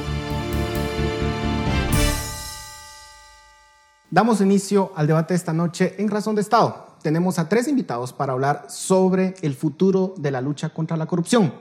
Damos 4.11 4.39
inicio 4.41 4.91
al 4.95 5.07
debate 5.07 5.33
de 5.33 5.37
esta 5.39 5.51
noche 5.51 5.95
en 5.97 6.09
Razón 6.09 6.35
de 6.35 6.41
Estado. 6.41 6.89
Tenemos 7.01 7.39
a 7.39 7.49
tres 7.49 7.67
invitados 7.67 8.13
para 8.13 8.33
hablar 8.33 8.67
sobre 8.69 9.33
el 9.41 9.55
futuro 9.55 10.13
de 10.15 10.29
la 10.29 10.41
lucha 10.41 10.69
contra 10.69 10.95
la 10.95 11.07
corrupción. 11.07 11.55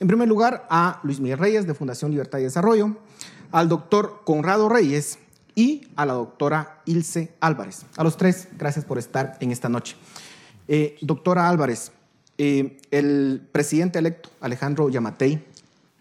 En 0.00 0.08
primer 0.08 0.26
lugar, 0.26 0.66
a 0.68 0.98
Luis 1.04 1.20
Miguel 1.20 1.38
Reyes 1.38 1.64
de 1.64 1.74
Fundación 1.74 2.10
Libertad 2.10 2.40
y 2.40 2.42
Desarrollo, 2.42 2.96
al 3.52 3.68
doctor 3.68 4.22
Conrado 4.24 4.68
Reyes 4.68 5.20
y 5.54 5.88
a 5.96 6.06
la 6.06 6.14
doctora 6.14 6.82
Ilse 6.86 7.34
Álvarez. 7.40 7.84
A 7.96 8.04
los 8.04 8.16
tres, 8.16 8.48
gracias 8.58 8.84
por 8.84 8.98
estar 8.98 9.36
en 9.40 9.50
esta 9.50 9.68
noche. 9.68 9.96
Eh, 10.68 10.96
doctora 11.00 11.48
Álvarez, 11.48 11.92
eh, 12.38 12.80
el 12.90 13.46
presidente 13.52 13.98
electo, 13.98 14.30
Alejandro 14.40 14.88
Yamatei, 14.88 15.44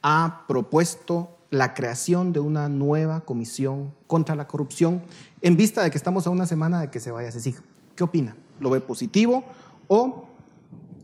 ha 0.01 0.45
propuesto 0.47 1.35
la 1.49 1.73
creación 1.73 2.31
de 2.31 2.39
una 2.39 2.69
nueva 2.69 3.21
comisión 3.21 3.93
contra 4.07 4.35
la 4.35 4.47
corrupción 4.47 5.01
en 5.41 5.57
vista 5.57 5.83
de 5.83 5.89
que 5.91 5.97
estamos 5.97 6.27
a 6.27 6.29
una 6.29 6.45
semana 6.45 6.79
de 6.79 6.89
que 6.89 6.99
se 6.99 7.11
vaya 7.11 7.29
a. 7.29 7.63
¿Qué 7.95 8.03
opina? 8.03 8.35
¿Lo 8.59 8.69
ve 8.69 8.81
positivo 8.81 9.43
o 9.87 10.27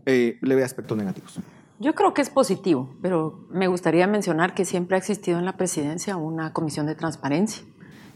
eh, 0.05 0.37
le 0.41 0.55
ve 0.55 0.63
aspectos 0.63 0.97
negativos? 0.97 1.39
Yo 1.79 1.93
creo 1.93 2.13
que 2.13 2.21
es 2.21 2.29
positivo, 2.29 2.89
pero 3.01 3.45
me 3.49 3.67
gustaría 3.67 4.07
mencionar 4.07 4.53
que 4.53 4.63
siempre 4.63 4.95
ha 4.95 4.99
existido 4.99 5.39
en 5.39 5.45
la 5.45 5.57
presidencia 5.57 6.15
una 6.15 6.53
comisión 6.53 6.85
de 6.85 6.95
transparencia 6.95 7.65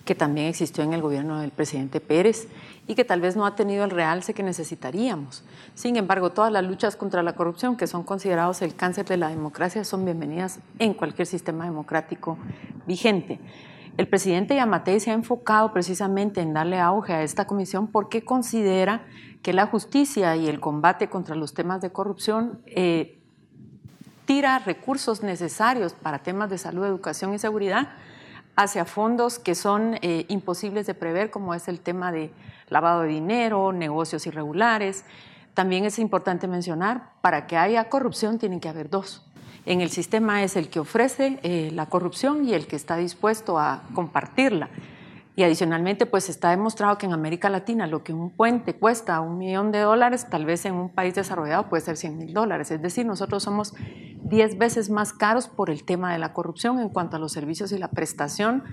que 0.06 0.16
también 0.16 0.48
existió 0.48 0.84
en 0.84 0.94
el 0.94 1.02
gobierno 1.02 1.40
del 1.40 1.52
presidente 1.52 2.00
Pérez 2.00 2.48
y 2.88 2.96
que 2.96 3.06
tal 3.06 3.22
vez 3.22 3.36
no 3.36 3.46
ha 3.46 3.56
tenido 3.56 3.84
el 3.84 3.92
realce 3.92 4.34
que 4.34 4.42
necesitaríamos. 4.42 5.44
Sin 5.76 5.96
embargo, 5.96 6.32
todas 6.32 6.52
las 6.52 6.64
luchas 6.64 6.96
contra 6.96 7.22
la 7.22 7.34
corrupción, 7.34 7.78
que 7.78 7.88
son 7.88 8.04
considerados 8.04 8.62
el 8.62 8.76
cáncer 8.76 9.06
de 9.06 9.18
la 9.18 9.30
democracia, 9.30 9.84
son 9.84 10.06
bienvenidas 10.06 10.60
en 10.80 10.94
cualquier 10.94 11.28
sistema 11.28 11.66
democrático 11.66 12.38
vigente. 12.88 13.40
El 13.98 14.08
presidente 14.08 14.56
Yamatei 14.56 15.00
se 15.00 15.12
ha 15.12 15.14
enfocado 15.14 15.74
precisamente 15.74 16.42
en 16.42 16.54
darle 16.54 16.80
auge 16.80 17.14
a 17.14 17.22
esta 17.22 17.46
comisión 17.46 17.88
porque 17.88 18.24
considera 18.24 19.04
que 19.42 19.54
la 19.54 19.68
justicia 19.68 20.36
y 20.36 20.48
el 20.48 20.60
combate 20.60 21.10
contra 21.10 21.36
los 21.36 21.54
temas 21.54 21.82
de 21.82 21.92
corrupción 21.92 22.62
eh, 22.66 23.20
tira 24.26 24.60
recursos 24.60 25.22
necesarios 25.22 25.94
para 25.94 26.20
temas 26.20 26.50
de 26.50 26.58
salud, 26.58 26.86
educación 26.86 27.34
y 27.34 27.40
seguridad 27.40 27.90
hacia 28.60 28.84
fondos 28.84 29.40
que 29.40 29.56
son 29.56 29.98
eh, 30.02 30.26
imposibles 30.28 30.86
de 30.86 30.94
prever, 30.94 31.32
como 31.32 31.54
es 31.54 31.70
el 31.70 31.80
tema 31.80 32.12
de 32.12 32.30
lavado 32.68 33.04
de 33.04 33.08
dinero, 33.08 33.72
negocios 33.72 34.28
irregulares. 34.28 35.06
También 35.54 35.86
es 35.86 35.98
importante 35.98 36.46
mencionar, 36.46 37.14
para 37.22 37.48
que 37.48 37.56
haya 37.56 37.88
corrupción 37.88 38.38
tienen 38.38 38.60
que 38.60 38.68
haber 38.68 38.90
dos. 38.90 39.26
En 39.66 39.80
el 39.80 39.90
sistema 39.92 40.44
es 40.44 40.58
el 40.58 40.70
que 40.70 40.82
ofrece 40.82 41.40
eh, 41.42 41.72
la 41.74 41.86
corrupción 41.86 42.46
y 42.46 42.54
el 42.54 42.68
que 42.68 42.76
está 42.76 42.98
dispuesto 42.98 43.58
a 43.58 43.84
compartirla. 43.94 44.70
Y 45.40 45.44
adicionalmente, 45.44 46.06
pues 46.06 46.28
está 46.28 46.50
demostrado 46.50 46.98
que 46.98 47.06
en 47.06 47.14
América 47.14 47.50
Latina 47.50 47.88
lo 47.88 48.04
que 48.04 48.12
un 48.12 48.30
puente 48.30 48.76
cuesta 48.76 49.22
un 49.22 49.38
millón 49.38 49.72
de 49.72 49.80
dólares, 49.80 50.28
tal 50.30 50.44
vez 50.44 50.66
en 50.66 50.74
un 50.74 50.90
país 50.90 51.16
desarrollado 51.16 51.70
puede 51.70 51.82
ser 51.82 51.96
100 51.96 52.18
mil 52.18 52.34
dólares. 52.34 52.72
Es 52.72 52.82
decir, 52.82 53.06
nosotros 53.06 53.42
somos 53.42 53.74
10 54.24 54.58
veces 54.58 54.90
más 54.90 55.14
caros 55.14 55.48
por 55.48 55.70
el 55.70 55.86
tema 55.86 56.12
de 56.12 56.20
la 56.20 56.34
corrupción 56.34 56.78
en 56.82 56.90
cuanto 56.90 57.16
a 57.16 57.20
los 57.20 57.32
servicios 57.32 57.72
y 57.72 57.78
la 57.78 57.88
prestación 57.88 58.66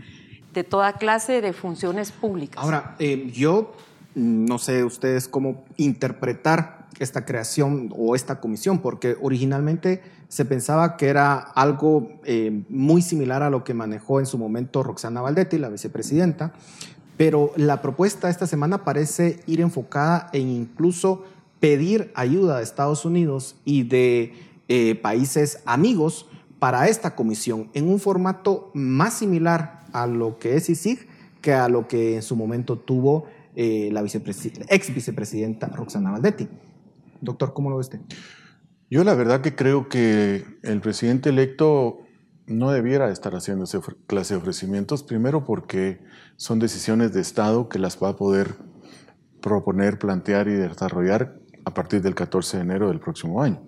de 0.54 0.64
toda 0.64 0.94
clase 0.94 1.40
de 1.40 1.52
funciones 1.52 2.10
públicas. 2.10 2.60
Ahora, 2.60 2.96
eh, 2.98 3.30
yo 3.32 3.72
no 4.16 4.58
sé 4.58 4.82
ustedes 4.82 5.28
cómo 5.28 5.62
interpretar 5.76 6.88
esta 6.98 7.24
creación 7.24 7.94
o 7.96 8.16
esta 8.16 8.40
comisión, 8.40 8.80
porque 8.80 9.16
originalmente 9.22 10.02
se 10.28 10.44
pensaba 10.44 10.96
que 10.96 11.08
era 11.08 11.36
algo 11.36 12.20
eh, 12.24 12.62
muy 12.68 13.02
similar 13.02 13.42
a 13.42 13.50
lo 13.50 13.64
que 13.64 13.74
manejó 13.74 14.20
en 14.20 14.26
su 14.26 14.38
momento 14.38 14.82
Roxana 14.82 15.20
Valdetti, 15.20 15.58
la 15.58 15.68
vicepresidenta, 15.68 16.52
pero 17.16 17.52
la 17.56 17.80
propuesta 17.80 18.28
esta 18.28 18.46
semana 18.46 18.84
parece 18.84 19.40
ir 19.46 19.60
enfocada 19.60 20.28
en 20.32 20.48
incluso 20.48 21.24
pedir 21.60 22.12
ayuda 22.14 22.58
de 22.58 22.62
Estados 22.62 23.04
Unidos 23.04 23.56
y 23.64 23.84
de 23.84 24.34
eh, 24.68 24.94
países 24.96 25.60
amigos 25.64 26.26
para 26.58 26.88
esta 26.88 27.14
comisión 27.14 27.70
en 27.74 27.88
un 27.88 28.00
formato 28.00 28.70
más 28.74 29.14
similar 29.14 29.84
a 29.92 30.06
lo 30.06 30.38
que 30.38 30.56
es 30.56 30.68
ISIG 30.68 31.06
que 31.40 31.52
a 31.52 31.68
lo 31.68 31.86
que 31.86 32.16
en 32.16 32.22
su 32.22 32.34
momento 32.34 32.76
tuvo 32.76 33.26
eh, 33.54 33.88
la 33.92 34.02
ex 34.02 34.94
vicepresidenta 34.94 35.68
Roxana 35.68 36.10
Valdetti. 36.10 36.48
Doctor, 37.20 37.54
¿cómo 37.54 37.70
lo 37.70 37.76
ve 37.76 37.80
usted? 37.80 38.00
Yo 38.88 39.02
la 39.02 39.14
verdad 39.14 39.40
que 39.40 39.56
creo 39.56 39.88
que 39.88 40.44
el 40.62 40.80
presidente 40.80 41.30
electo 41.30 41.98
no 42.46 42.70
debiera 42.70 43.10
estar 43.10 43.34
haciendo 43.34 43.64
esa 43.64 43.80
clase 44.06 44.34
de 44.34 44.38
ofrecimientos, 44.38 45.02
primero 45.02 45.44
porque 45.44 46.00
son 46.36 46.60
decisiones 46.60 47.12
de 47.12 47.20
Estado 47.20 47.68
que 47.68 47.80
las 47.80 48.00
va 48.00 48.10
a 48.10 48.16
poder 48.16 48.54
proponer, 49.42 49.98
plantear 49.98 50.46
y 50.46 50.54
desarrollar 50.54 51.36
a 51.64 51.74
partir 51.74 52.00
del 52.00 52.14
14 52.14 52.58
de 52.58 52.62
enero 52.62 52.88
del 52.88 53.00
próximo 53.00 53.42
año. 53.42 53.60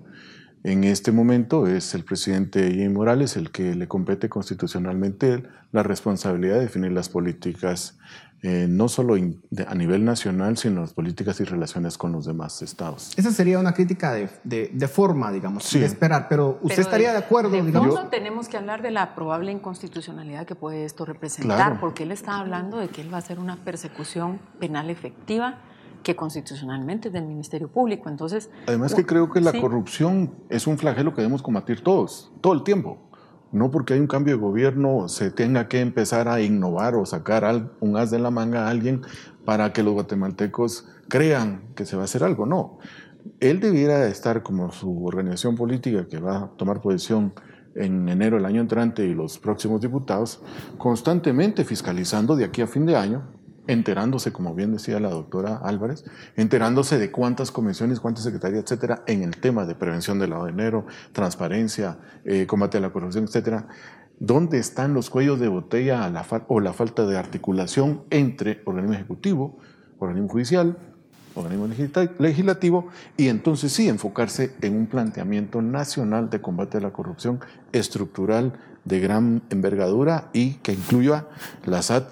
En 0.62 0.84
este 0.84 1.10
momento 1.10 1.66
es 1.66 1.94
el 1.94 2.04
presidente 2.04 2.70
Jimmy 2.70 2.88
Morales 2.88 3.36
el 3.36 3.50
que 3.50 3.74
le 3.74 3.88
compete 3.88 4.28
constitucionalmente 4.28 5.42
la 5.72 5.82
responsabilidad 5.82 6.54
de 6.54 6.62
definir 6.62 6.92
las 6.92 7.08
políticas 7.08 7.98
eh, 8.42 8.66
no 8.68 8.88
solo 8.88 9.14
a 9.14 9.74
nivel 9.74 10.04
nacional, 10.04 10.56
sino 10.56 10.82
las 10.82 10.92
políticas 10.92 11.40
y 11.40 11.44
relaciones 11.44 11.98
con 11.98 12.12
los 12.12 12.24
demás 12.24 12.62
estados. 12.62 13.12
Esa 13.16 13.32
sería 13.32 13.58
una 13.58 13.74
crítica 13.74 14.12
de, 14.12 14.28
de, 14.44 14.88
forma, 14.88 15.32
digamos, 15.32 15.72
de 15.72 15.84
esperar, 15.84 16.28
pero 16.28 16.60
¿usted 16.62 16.78
estaría 16.78 17.10
de 17.10 17.18
acuerdo? 17.18 17.50
De 17.50 17.62
digamos? 17.62 18.10
tenemos 18.10 18.48
que 18.48 18.56
hablar 18.56 18.80
de 18.80 18.92
la 18.92 19.16
probable 19.16 19.50
inconstitucionalidad 19.50 20.46
que 20.46 20.54
puede 20.54 20.84
esto 20.84 21.04
representar, 21.04 21.80
porque 21.80 22.04
él 22.04 22.12
está 22.12 22.38
hablando 22.38 22.78
de 22.78 22.88
que 22.88 23.00
él 23.00 23.12
va 23.12 23.16
a 23.16 23.20
hacer 23.20 23.40
una 23.40 23.56
persecución 23.64 24.38
penal 24.60 24.88
efectiva 24.88 25.58
que 26.04 26.14
constitucionalmente 26.14 27.08
es 27.08 27.14
del 27.14 27.26
Ministerio 27.26 27.66
Público. 27.66 28.08
Entonces, 28.08 28.50
Además 28.68 28.94
que 28.94 29.04
creo 29.04 29.30
que 29.30 29.40
la 29.40 29.52
corrupción 29.60 30.32
es 30.48 30.68
un 30.68 30.78
flagelo 30.78 31.12
que 31.12 31.22
debemos 31.22 31.42
combatir 31.42 31.82
todos, 31.82 32.30
todo 32.40 32.52
el 32.52 32.62
tiempo 32.62 33.07
no 33.52 33.70
porque 33.70 33.94
hay 33.94 34.00
un 34.00 34.06
cambio 34.06 34.34
de 34.34 34.40
gobierno 34.40 35.08
se 35.08 35.30
tenga 35.30 35.68
que 35.68 35.80
empezar 35.80 36.28
a 36.28 36.40
innovar 36.40 36.94
o 36.94 37.06
sacar 37.06 37.70
un 37.80 37.96
as 37.96 38.10
de 38.10 38.18
la 38.18 38.30
manga 38.30 38.66
a 38.66 38.70
alguien 38.70 39.02
para 39.44 39.72
que 39.72 39.82
los 39.82 39.94
guatemaltecos 39.94 40.86
crean 41.08 41.62
que 41.74 41.86
se 41.86 41.96
va 41.96 42.02
a 42.02 42.04
hacer 42.04 42.24
algo. 42.24 42.44
No, 42.44 42.78
él 43.40 43.60
debiera 43.60 44.06
estar 44.08 44.42
como 44.42 44.72
su 44.72 45.04
organización 45.04 45.56
política 45.56 46.06
que 46.06 46.18
va 46.18 46.38
a 46.38 46.46
tomar 46.56 46.80
posición 46.80 47.32
en 47.74 48.08
enero 48.08 48.36
del 48.36 48.44
año 48.44 48.60
entrante 48.60 49.04
y 49.06 49.14
los 49.14 49.38
próximos 49.38 49.80
diputados, 49.80 50.42
constantemente 50.76 51.64
fiscalizando 51.64 52.36
de 52.36 52.44
aquí 52.44 52.60
a 52.60 52.66
fin 52.66 52.84
de 52.86 52.96
año 52.96 53.37
enterándose, 53.68 54.32
como 54.32 54.54
bien 54.54 54.72
decía 54.72 54.98
la 54.98 55.10
doctora 55.10 55.58
Álvarez, 55.62 56.04
enterándose 56.36 56.98
de 56.98 57.12
cuántas 57.12 57.52
comisiones, 57.52 58.00
cuántas 58.00 58.24
secretarías, 58.24 58.64
etcétera, 58.64 59.04
en 59.06 59.22
el 59.22 59.36
tema 59.36 59.66
de 59.66 59.76
prevención 59.76 60.18
del 60.18 60.30
lado 60.30 60.46
de 60.46 60.50
dinero, 60.50 60.86
transparencia, 61.12 61.98
eh, 62.24 62.46
combate 62.46 62.78
a 62.78 62.80
la 62.80 62.90
corrupción, 62.90 63.24
etcétera. 63.24 63.68
¿Dónde 64.18 64.58
están 64.58 64.94
los 64.94 65.10
cuellos 65.10 65.38
de 65.38 65.46
botella 65.46 66.10
o 66.48 66.58
la 66.58 66.72
falta 66.72 67.06
de 67.06 67.16
articulación 67.16 68.02
entre 68.10 68.62
organismo 68.64 68.94
ejecutivo, 68.94 69.58
organismo 70.00 70.28
judicial, 70.28 70.76
organismo 71.34 71.68
legislativo 72.18 72.88
y 73.16 73.28
entonces 73.28 73.72
sí 73.72 73.88
enfocarse 73.88 74.54
en 74.60 74.76
un 74.76 74.86
planteamiento 74.86 75.62
nacional 75.62 76.30
de 76.30 76.40
combate 76.40 76.78
a 76.78 76.80
la 76.80 76.92
corrupción 76.92 77.40
estructural 77.72 78.58
de 78.84 79.00
gran 79.00 79.42
envergadura 79.50 80.30
y 80.32 80.54
que 80.54 80.72
incluya 80.72 81.26
la 81.64 81.82
SAT, 81.82 82.08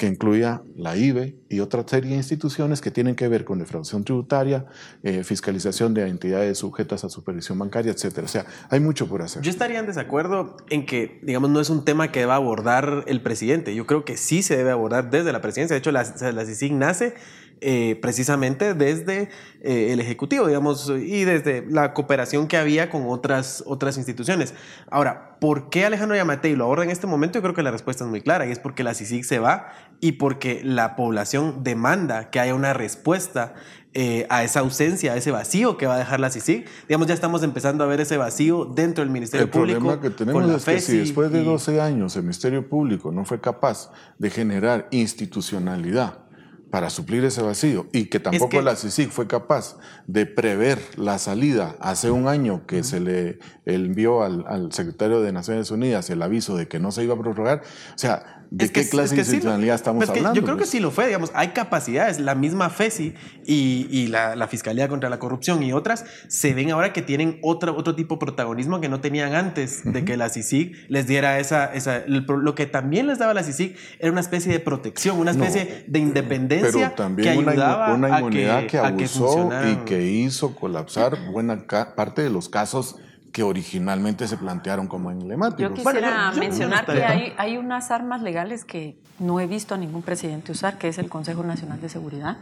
que 0.00 0.06
incluya 0.06 0.62
la 0.76 0.96
IBE 0.96 1.36
y 1.50 1.60
otra 1.60 1.86
serie 1.86 2.12
de 2.12 2.16
instituciones 2.16 2.80
que 2.80 2.90
tienen 2.90 3.14
que 3.14 3.28
ver 3.28 3.44
con 3.44 3.58
defraudación 3.58 4.02
tributaria, 4.02 4.64
eh, 5.02 5.24
fiscalización 5.24 5.92
de 5.92 6.08
entidades 6.08 6.56
sujetas 6.56 7.04
a 7.04 7.10
supervisión 7.10 7.58
bancaria, 7.58 7.92
etcétera. 7.92 8.24
O 8.24 8.28
sea, 8.28 8.46
hay 8.70 8.80
mucho 8.80 9.06
por 9.08 9.20
hacer. 9.20 9.42
Yo 9.42 9.50
estaría 9.50 9.78
en 9.78 9.84
desacuerdo 9.84 10.56
en 10.70 10.86
que, 10.86 11.20
digamos, 11.22 11.50
no 11.50 11.60
es 11.60 11.68
un 11.68 11.84
tema 11.84 12.10
que 12.10 12.20
deba 12.20 12.36
abordar 12.36 13.04
el 13.08 13.20
presidente. 13.20 13.74
Yo 13.74 13.86
creo 13.86 14.06
que 14.06 14.16
sí 14.16 14.42
se 14.42 14.56
debe 14.56 14.70
abordar 14.70 15.10
desde 15.10 15.32
la 15.32 15.42
presidencia. 15.42 15.74
De 15.74 15.80
hecho, 15.80 15.92
la, 15.92 16.02
la 16.32 16.44
nace 16.70 17.12
eh, 17.60 17.98
precisamente 18.00 18.74
desde 18.74 19.28
eh, 19.60 19.92
el 19.92 20.00
Ejecutivo, 20.00 20.46
digamos, 20.46 20.88
y 20.88 21.24
desde 21.24 21.64
la 21.68 21.92
cooperación 21.92 22.48
que 22.48 22.56
había 22.56 22.88
con 22.88 23.04
otras, 23.06 23.62
otras 23.66 23.98
instituciones. 23.98 24.54
Ahora, 24.90 25.36
¿por 25.40 25.68
qué 25.68 25.84
Alejandro 25.84 26.16
Yamatei 26.16 26.56
lo 26.56 26.64
aborda 26.64 26.84
en 26.84 26.90
este 26.90 27.06
momento? 27.06 27.38
Yo 27.38 27.42
creo 27.42 27.54
que 27.54 27.62
la 27.62 27.70
respuesta 27.70 28.04
es 28.04 28.10
muy 28.10 28.22
clara, 28.22 28.46
y 28.46 28.50
es 28.50 28.58
porque 28.58 28.82
la 28.82 28.94
CICIG 28.94 29.24
se 29.24 29.38
va 29.38 29.72
y 30.00 30.12
porque 30.12 30.62
la 30.64 30.96
población 30.96 31.62
demanda 31.62 32.30
que 32.30 32.40
haya 32.40 32.54
una 32.54 32.72
respuesta 32.72 33.54
eh, 33.92 34.24
a 34.30 34.44
esa 34.44 34.60
ausencia, 34.60 35.14
a 35.14 35.16
ese 35.16 35.32
vacío 35.32 35.76
que 35.76 35.86
va 35.86 35.96
a 35.96 35.98
dejar 35.98 36.20
la 36.20 36.30
CICIG. 36.30 36.64
Digamos, 36.88 37.08
ya 37.08 37.14
estamos 37.14 37.42
empezando 37.42 37.82
a 37.82 37.88
ver 37.88 38.00
ese 38.00 38.16
vacío 38.16 38.64
dentro 38.64 39.02
del 39.02 39.12
Ministerio 39.12 39.50
Público. 39.50 39.78
El 39.78 39.84
problema 39.84 40.00
que 40.00 40.10
tenemos 40.10 40.48
es 40.48 40.64
que 40.64 40.80
si 40.80 40.98
después 40.98 41.32
de 41.32 41.42
12 41.42 41.80
años 41.80 42.14
el 42.14 42.22
Ministerio 42.22 42.68
Público 42.68 43.10
no 43.10 43.24
fue 43.24 43.40
capaz 43.40 43.90
de 44.16 44.30
generar 44.30 44.86
institucionalidad, 44.92 46.29
para 46.70 46.90
suplir 46.90 47.24
ese 47.24 47.42
vacío 47.42 47.86
y 47.92 48.06
que 48.06 48.20
tampoco 48.20 48.60
la 48.62 48.76
CICIG 48.76 49.10
fue 49.10 49.26
capaz 49.26 49.76
de 50.06 50.26
prever 50.26 50.78
la 50.96 51.18
salida 51.18 51.76
hace 51.80 52.10
un 52.10 52.28
año 52.28 52.66
que 52.66 52.84
se 52.84 53.00
le 53.00 53.38
envió 53.66 54.22
al, 54.22 54.44
al, 54.46 54.72
secretario 54.72 55.20
de 55.20 55.32
Naciones 55.32 55.70
Unidas 55.70 56.08
el 56.10 56.22
aviso 56.22 56.56
de 56.56 56.68
que 56.68 56.78
no 56.78 56.92
se 56.92 57.02
iba 57.02 57.14
a 57.14 57.18
prorrogar. 57.18 57.62
O 57.94 57.98
sea, 57.98 58.39
¿De 58.50 58.68
qué 58.68 58.88
clase 58.88 59.14
de 59.14 59.20
institucionalidad 59.20 59.76
estamos 59.76 60.04
pues 60.04 60.10
hablando? 60.10 60.34
Yo 60.34 60.42
creo 60.42 60.56
que 60.56 60.62
pues? 60.62 60.70
sí 60.70 60.80
lo 60.80 60.90
fue, 60.90 61.06
digamos, 61.06 61.30
hay 61.34 61.48
capacidades, 61.48 62.18
la 62.18 62.34
misma 62.34 62.68
FESI 62.68 63.14
y, 63.46 63.86
y 63.90 64.08
la, 64.08 64.34
la, 64.34 64.48
Fiscalía 64.48 64.88
contra 64.88 65.08
la 65.08 65.20
Corrupción 65.20 65.62
y 65.62 65.72
otras 65.72 66.04
se 66.26 66.52
ven 66.52 66.72
ahora 66.72 66.92
que 66.92 67.00
tienen 67.00 67.38
otro, 67.42 67.76
otro 67.76 67.94
tipo 67.94 68.16
de 68.16 68.18
protagonismo 68.18 68.80
que 68.80 68.88
no 68.88 69.00
tenían 69.00 69.36
antes 69.36 69.82
de 69.84 70.04
que 70.04 70.16
la 70.16 70.28
CICIG 70.28 70.86
les 70.88 71.06
diera 71.06 71.38
esa, 71.38 71.72
esa... 71.72 72.02
Lo 72.06 72.54
que 72.56 72.66
también 72.66 73.06
les 73.06 73.20
daba 73.20 73.34
la 73.34 73.44
CICIG 73.44 73.76
era 74.00 74.10
una 74.10 74.20
especie 74.20 74.52
de 74.52 74.58
protección, 74.58 75.20
una 75.20 75.30
especie 75.30 75.84
de 75.86 75.98
independencia 76.00 76.70
pero 76.72 76.94
también 76.94 77.32
que 77.44 77.50
ayudaba 77.50 77.94
una, 77.94 78.08
una 78.08 78.18
inmunidad 78.18 78.66
que, 78.66 78.78
abusó 78.78 79.50
y 79.70 79.76
que 79.84 80.02
hizo 80.04 80.56
colapsar 80.56 81.16
buena 81.30 81.66
parte 81.94 82.22
de 82.22 82.30
los 82.30 82.48
casos 82.48 82.96
que 83.32 83.42
originalmente 83.42 84.26
se 84.26 84.36
plantearon 84.36 84.88
como 84.88 85.10
emblemáticos. 85.10 85.70
Yo 85.70 85.74
quisiera 85.74 86.32
mencionar 86.32 86.86
que 86.86 87.04
hay, 87.04 87.32
hay, 87.36 87.56
unas 87.56 87.90
armas 87.90 88.22
legales 88.22 88.64
que 88.64 88.96
no 89.18 89.40
he 89.40 89.46
visto 89.46 89.74
a 89.74 89.78
ningún 89.78 90.02
presidente 90.02 90.52
usar, 90.52 90.78
que 90.78 90.88
es 90.88 90.98
el 90.98 91.08
Consejo 91.08 91.42
Nacional 91.42 91.80
de 91.80 91.88
Seguridad 91.88 92.38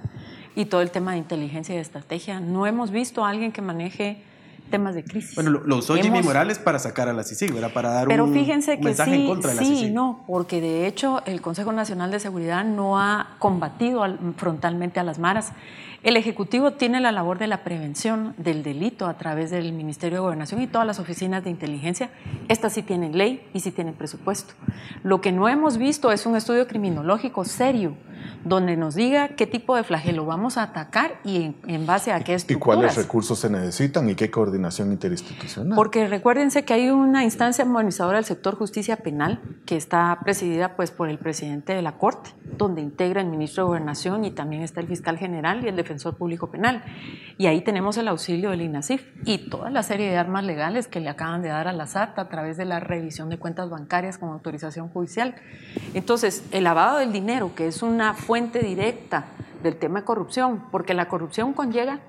y 0.54 0.64
todo 0.64 0.80
el 0.80 0.90
tema 0.90 1.12
de 1.12 1.18
inteligencia 1.18 1.74
y 1.74 1.78
estrategia. 1.78 2.40
No 2.40 2.66
hemos 2.66 2.90
visto 2.90 3.24
a 3.24 3.30
alguien 3.30 3.52
que 3.52 3.62
maneje 3.62 4.22
temas 4.70 4.94
de 4.94 5.04
crisis. 5.04 5.34
Bueno, 5.34 5.50
lo, 5.50 5.76
usó 5.76 5.96
Jimmy 5.96 6.22
Morales 6.22 6.58
para 6.58 6.78
sacar 6.78 7.08
a 7.08 7.12
la 7.12 7.24
CICIG, 7.24 7.52
¿verdad? 7.52 7.72
Para 7.72 7.90
dar 7.90 8.08
Pero 8.08 8.24
un, 8.24 8.32
fíjense 8.32 8.78
que 8.78 8.84
mensaje 8.84 9.14
sí, 9.14 9.20
en 9.22 9.26
contra 9.26 9.50
de 9.50 9.56
la 9.56 9.62
sí, 9.62 9.90
no, 9.90 10.24
porque 10.26 10.60
de 10.60 10.86
hecho 10.86 11.22
el 11.26 11.40
Consejo 11.40 11.72
Nacional 11.72 12.10
de 12.10 12.20
Seguridad 12.20 12.64
no 12.64 12.98
ha 13.00 13.36
combatido 13.38 14.04
frontalmente 14.36 15.00
a 15.00 15.02
las 15.02 15.18
maras. 15.18 15.52
El 16.04 16.16
Ejecutivo 16.16 16.74
tiene 16.74 17.00
la 17.00 17.10
labor 17.10 17.38
de 17.38 17.48
la 17.48 17.64
prevención 17.64 18.34
del 18.38 18.62
delito 18.62 19.06
a 19.06 19.14
través 19.18 19.50
del 19.50 19.72
Ministerio 19.72 20.18
de 20.18 20.20
Gobernación 20.20 20.62
y 20.62 20.68
todas 20.68 20.86
las 20.86 21.00
oficinas 21.00 21.42
de 21.42 21.50
inteligencia. 21.50 22.10
Estas 22.48 22.72
sí 22.74 22.82
tienen 22.82 23.18
ley 23.18 23.48
y 23.52 23.60
sí 23.60 23.72
tienen 23.72 23.94
presupuesto. 23.94 24.54
Lo 25.02 25.20
que 25.20 25.32
no 25.32 25.48
hemos 25.48 25.76
visto 25.76 26.12
es 26.12 26.24
un 26.24 26.36
estudio 26.36 26.68
criminológico 26.68 27.44
serio 27.44 27.96
donde 28.44 28.76
nos 28.76 28.94
diga 28.94 29.28
qué 29.28 29.46
tipo 29.46 29.76
de 29.76 29.84
flagelo 29.84 30.24
vamos 30.24 30.56
a 30.56 30.62
atacar 30.62 31.20
y 31.24 31.54
en, 31.66 31.86
base 31.86 32.12
a 32.12 32.20
qué 32.20 32.34
estructuras. 32.34 32.76
¿Y 32.76 32.78
cuáles 32.78 32.96
recursos 32.96 33.38
se 33.38 33.50
necesitan 33.50 34.08
y 34.08 34.14
qué 34.14 34.30
coordinación 34.30 34.92
interinstitucional? 34.92 35.74
Porque 35.74 36.06
recuérdense 36.06 36.64
que 36.64 36.74
hay 36.74 36.90
una 36.90 37.24
instancia 37.24 37.64
armonizadora 37.64 38.18
del 38.18 38.24
sector 38.24 38.56
justicia 38.56 38.96
penal 38.96 39.40
que 39.66 39.76
está 39.76 40.18
presidida 40.22 40.76
pues, 40.76 40.90
por 40.90 41.08
el 41.08 41.18
presidente 41.18 41.74
de 41.74 41.82
la 41.82 41.98
Corte, 41.98 42.30
donde 42.56 42.80
integra 42.80 43.20
el 43.20 43.28
ministro 43.28 43.64
de 43.64 43.68
Gobernación 43.68 44.24
y 44.24 44.30
también 44.30 44.62
está 44.62 44.80
el 44.80 44.86
fiscal 44.86 45.18
general 45.18 45.64
y 45.64 45.68
el 45.68 45.76
defensor 45.76 45.87
público 46.16 46.50
penal. 46.50 46.82
Y 47.36 47.46
ahí 47.46 47.60
tenemos 47.62 47.96
el 47.96 48.08
auxilio 48.08 48.50
del 48.50 48.62
INASIF 48.62 49.06
y 49.24 49.48
toda 49.48 49.70
la 49.70 49.82
serie 49.82 50.10
de 50.10 50.16
armas 50.16 50.44
legales 50.44 50.88
que 50.88 51.00
le 51.00 51.08
acaban 51.08 51.42
de 51.42 51.48
dar 51.48 51.68
a 51.68 51.72
la 51.72 51.86
SAT 51.86 52.18
a 52.18 52.28
través 52.28 52.56
de 52.56 52.64
la 52.64 52.80
revisión 52.80 53.28
de 53.28 53.38
cuentas 53.38 53.70
bancarias 53.70 54.18
con 54.18 54.30
autorización 54.30 54.88
judicial. 54.88 55.34
Entonces, 55.94 56.44
el 56.52 56.64
lavado 56.64 56.98
del 56.98 57.12
dinero, 57.12 57.54
que 57.54 57.66
es 57.66 57.82
una 57.82 58.14
fuente 58.14 58.60
directa 58.60 59.26
del 59.62 59.76
tema 59.76 60.00
de 60.00 60.04
corrupción, 60.04 60.64
porque 60.70 60.94
la 60.94 61.08
corrupción 61.08 61.52
conlleva, 61.52 62.00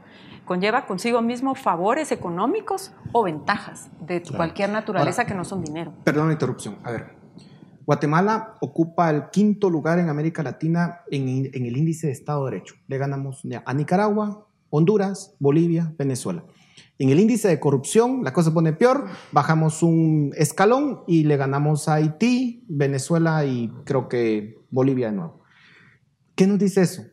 conlleva 0.45 0.85
consigo 0.85 1.21
mismo 1.21 1.55
favores 1.55 2.11
económicos 2.11 2.91
o 3.11 3.23
ventajas 3.23 3.89
de 4.01 4.23
cualquier 4.35 4.69
naturaleza 4.69 5.25
que 5.25 5.35
no 5.35 5.45
son 5.45 5.63
dinero. 5.63 5.93
Perdón 6.03 6.27
la 6.27 6.33
interrupción. 6.33 6.77
A 6.83 6.91
ver, 6.91 7.18
Guatemala 7.85 8.55
ocupa 8.61 9.09
el 9.09 9.29
quinto 9.31 9.69
lugar 9.69 9.99
en 9.99 10.09
América 10.09 10.43
Latina 10.43 11.01
en, 11.09 11.49
en 11.53 11.65
el 11.65 11.77
índice 11.77 12.07
de 12.07 12.13
Estado 12.13 12.45
de 12.45 12.51
Derecho. 12.51 12.75
Le 12.87 12.97
ganamos 12.97 13.43
a 13.65 13.73
Nicaragua, 13.73 14.47
Honduras, 14.69 15.35
Bolivia, 15.39 15.93
Venezuela. 15.97 16.43
En 16.97 17.09
el 17.09 17.19
índice 17.19 17.47
de 17.47 17.59
corrupción 17.59 18.23
la 18.23 18.33
cosa 18.33 18.49
se 18.49 18.53
pone 18.53 18.73
peor, 18.73 19.05
bajamos 19.31 19.83
un 19.83 20.31
escalón 20.35 21.01
y 21.07 21.23
le 21.23 21.37
ganamos 21.37 21.87
a 21.87 21.95
Haití, 21.95 22.65
Venezuela 22.67 23.45
y 23.45 23.71
creo 23.85 24.09
que 24.09 24.57
Bolivia 24.69 25.07
de 25.07 25.15
nuevo. 25.15 25.41
¿Qué 26.35 26.45
nos 26.47 26.59
dice 26.59 26.81
eso? 26.81 27.03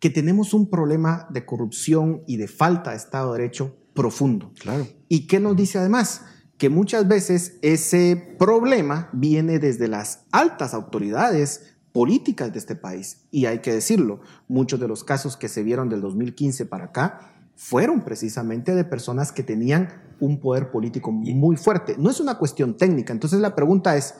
Que 0.00 0.10
tenemos 0.10 0.54
un 0.54 0.68
problema 0.68 1.26
de 1.30 1.44
corrupción 1.44 2.22
y 2.26 2.36
de 2.36 2.48
falta 2.48 2.90
de 2.90 2.96
Estado 2.96 3.32
de 3.32 3.40
Derecho 3.40 3.76
profundo. 3.94 4.52
Claro. 4.60 4.86
¿Y 5.08 5.26
qué 5.26 5.40
nos 5.40 5.56
dice 5.56 5.78
además? 5.78 6.24
Que 6.58 6.70
muchas 6.70 7.06
veces 7.06 7.58
ese 7.62 8.34
problema 8.38 9.08
viene 9.12 9.58
desde 9.58 9.88
las 9.88 10.24
altas 10.32 10.74
autoridades 10.74 11.74
políticas 11.92 12.52
de 12.52 12.58
este 12.58 12.76
país. 12.76 13.22
Y 13.30 13.46
hay 13.46 13.60
que 13.60 13.72
decirlo, 13.72 14.20
muchos 14.48 14.80
de 14.80 14.88
los 14.88 15.04
casos 15.04 15.36
que 15.36 15.48
se 15.48 15.62
vieron 15.62 15.88
del 15.88 16.00
2015 16.00 16.66
para 16.66 16.86
acá 16.86 17.32
fueron 17.56 18.02
precisamente 18.02 18.74
de 18.74 18.84
personas 18.84 19.32
que 19.32 19.42
tenían 19.42 19.88
un 20.20 20.40
poder 20.40 20.70
político 20.70 21.10
muy 21.10 21.56
fuerte. 21.56 21.96
No 21.98 22.10
es 22.10 22.20
una 22.20 22.36
cuestión 22.36 22.76
técnica. 22.76 23.12
Entonces 23.12 23.40
la 23.40 23.54
pregunta 23.54 23.96
es, 23.96 24.14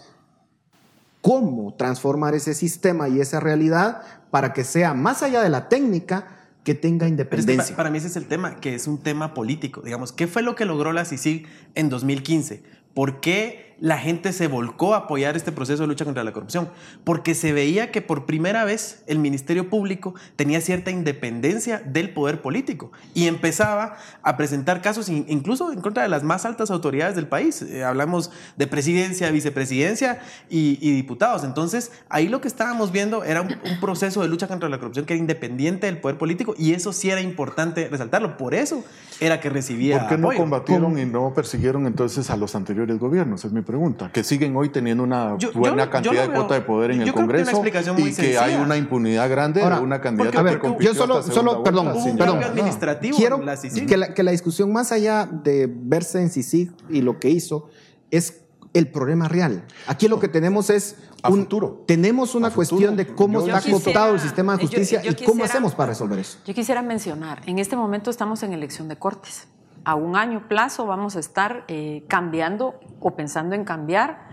cómo 1.26 1.74
transformar 1.74 2.36
ese 2.36 2.54
sistema 2.54 3.08
y 3.08 3.20
esa 3.20 3.40
realidad 3.40 4.00
para 4.30 4.52
que 4.52 4.62
sea 4.62 4.94
más 4.94 5.24
allá 5.24 5.42
de 5.42 5.48
la 5.48 5.68
técnica 5.68 6.35
que 6.66 6.74
tenga 6.74 7.06
independencia. 7.06 7.76
para, 7.76 7.90
mí 7.90 7.98
ese 7.98 8.08
es 8.08 8.16
el 8.16 8.26
tema, 8.26 8.56
que 8.56 8.74
es 8.74 8.88
un 8.88 8.98
tema 8.98 9.34
político. 9.34 9.82
Digamos, 9.82 10.10
¿qué 10.10 10.26
fue 10.26 10.42
lo 10.42 10.56
que 10.56 10.64
logró 10.64 10.92
la 10.92 11.04
CICIG 11.04 11.46
en 11.76 11.88
2015? 11.88 12.64
¿Por 12.92 13.20
qué 13.20 13.65
la 13.80 13.98
gente 13.98 14.32
se 14.32 14.48
volcó 14.48 14.94
a 14.94 14.98
apoyar 14.98 15.36
este 15.36 15.52
proceso 15.52 15.82
de 15.82 15.88
lucha 15.88 16.04
contra 16.04 16.24
la 16.24 16.32
corrupción, 16.32 16.68
porque 17.04 17.34
se 17.34 17.52
veía 17.52 17.90
que 17.90 18.00
por 18.00 18.24
primera 18.24 18.64
vez 18.64 19.02
el 19.06 19.18
Ministerio 19.18 19.68
Público 19.68 20.14
tenía 20.36 20.60
cierta 20.60 20.90
independencia 20.90 21.82
del 21.84 22.10
poder 22.10 22.40
político 22.40 22.92
y 23.14 23.26
empezaba 23.26 23.96
a 24.22 24.36
presentar 24.36 24.80
casos 24.80 25.08
incluso 25.08 25.72
en 25.72 25.80
contra 25.80 26.02
de 26.02 26.08
las 26.08 26.22
más 26.22 26.44
altas 26.44 26.70
autoridades 26.70 27.16
del 27.16 27.28
país. 27.28 27.62
Eh, 27.62 27.84
hablamos 27.84 28.30
de 28.56 28.66
presidencia, 28.66 29.30
vicepresidencia 29.30 30.20
y, 30.48 30.76
diputados. 30.96 31.44
Entonces, 31.44 31.92
ahí 32.08 32.28
lo 32.28 32.40
que 32.40 32.48
estábamos 32.48 32.92
viendo 32.92 33.24
era 33.24 33.42
un, 33.42 33.56
proceso 33.80 34.22
de 34.22 34.28
lucha 34.28 34.48
contra 34.48 34.68
la 34.68 34.78
corrupción 34.78 35.04
que 35.04 35.12
era 35.12 35.20
independiente 35.20 35.86
del 35.86 35.98
poder 35.98 36.16
político 36.16 36.54
y 36.56 36.72
eso 36.72 36.92
sí 36.92 37.10
era 37.10 37.20
importante 37.20 37.88
resaltarlo. 37.88 38.36
Por 38.38 38.54
eso 38.54 38.82
era 39.20 39.40
que 39.40 39.50
recibía. 39.50 40.00
¿Por 40.00 40.08
qué 40.08 40.18
no 40.18 40.30
combatieron 40.30 40.98
y 40.98 41.04
no 41.04 41.34
persiguieron 41.34 41.86
entonces 41.86 42.30
a 42.30 42.36
los 42.36 42.54
anteriores 42.54 42.98
gobiernos? 42.98 43.44
Es 43.44 43.52
mi 43.52 43.62
pregunta, 43.66 44.10
que 44.10 44.24
siguen 44.24 44.56
hoy 44.56 44.70
teniendo 44.70 45.02
una 45.02 45.36
buena 45.54 45.90
cantidad 45.90 46.26
de 46.26 46.34
cuota 46.34 46.54
de 46.54 46.62
poder 46.62 46.92
en 46.92 47.02
el 47.02 47.12
Congreso 47.12 47.62
y 47.98 48.14
que 48.14 48.38
hay 48.38 48.54
una 48.54 48.76
impunidad 48.78 49.28
grande 49.28 49.60
de 49.60 49.80
una 49.80 50.00
candidata 50.00 50.42
que 50.44 50.58
compitió 50.58 50.92
Yo 50.92 50.98
solo, 50.98 51.22
solo 51.22 51.62
perdón, 51.62 51.92
perdón, 52.16 52.42
administrativo 52.42 53.16
quiero 53.16 53.40
que 53.86 53.96
la, 53.96 54.14
que 54.14 54.22
la 54.22 54.30
discusión 54.30 54.72
más 54.72 54.92
allá 54.92 55.26
de 55.26 55.68
verse 55.70 56.22
en 56.22 56.30
CICIG 56.30 56.72
y 56.88 57.02
lo 57.02 57.18
que 57.20 57.28
hizo 57.28 57.68
es 58.10 58.42
el 58.72 58.88
problema 58.88 59.28
real. 59.28 59.64
Aquí 59.86 60.06
lo 60.06 60.20
que 60.20 60.28
tenemos 60.28 60.70
es 60.70 60.96
un 61.28 61.40
futuro. 61.40 61.84
Tenemos 61.86 62.34
una 62.34 62.50
cuestión 62.50 62.96
de 62.96 63.06
cómo 63.06 63.40
está 63.40 63.58
acotado 63.58 64.14
el 64.14 64.20
sistema 64.20 64.56
de 64.56 64.62
justicia 64.62 65.02
y 65.04 65.24
cómo 65.24 65.44
hacemos 65.44 65.74
para 65.74 65.90
resolver 65.90 66.18
eso. 66.18 66.38
Yo 66.46 66.54
quisiera 66.54 66.82
mencionar, 66.82 67.42
en 67.46 67.58
este 67.58 67.76
momento 67.76 68.10
estamos 68.10 68.42
en 68.42 68.52
elección 68.52 68.88
de 68.88 68.96
cortes 68.96 69.48
a 69.86 69.94
un 69.94 70.16
año 70.16 70.48
plazo 70.48 70.84
vamos 70.84 71.14
a 71.14 71.20
estar 71.20 71.64
eh, 71.68 72.02
cambiando 72.08 72.74
o 72.98 73.14
pensando 73.14 73.54
en 73.54 73.62
cambiar 73.64 74.26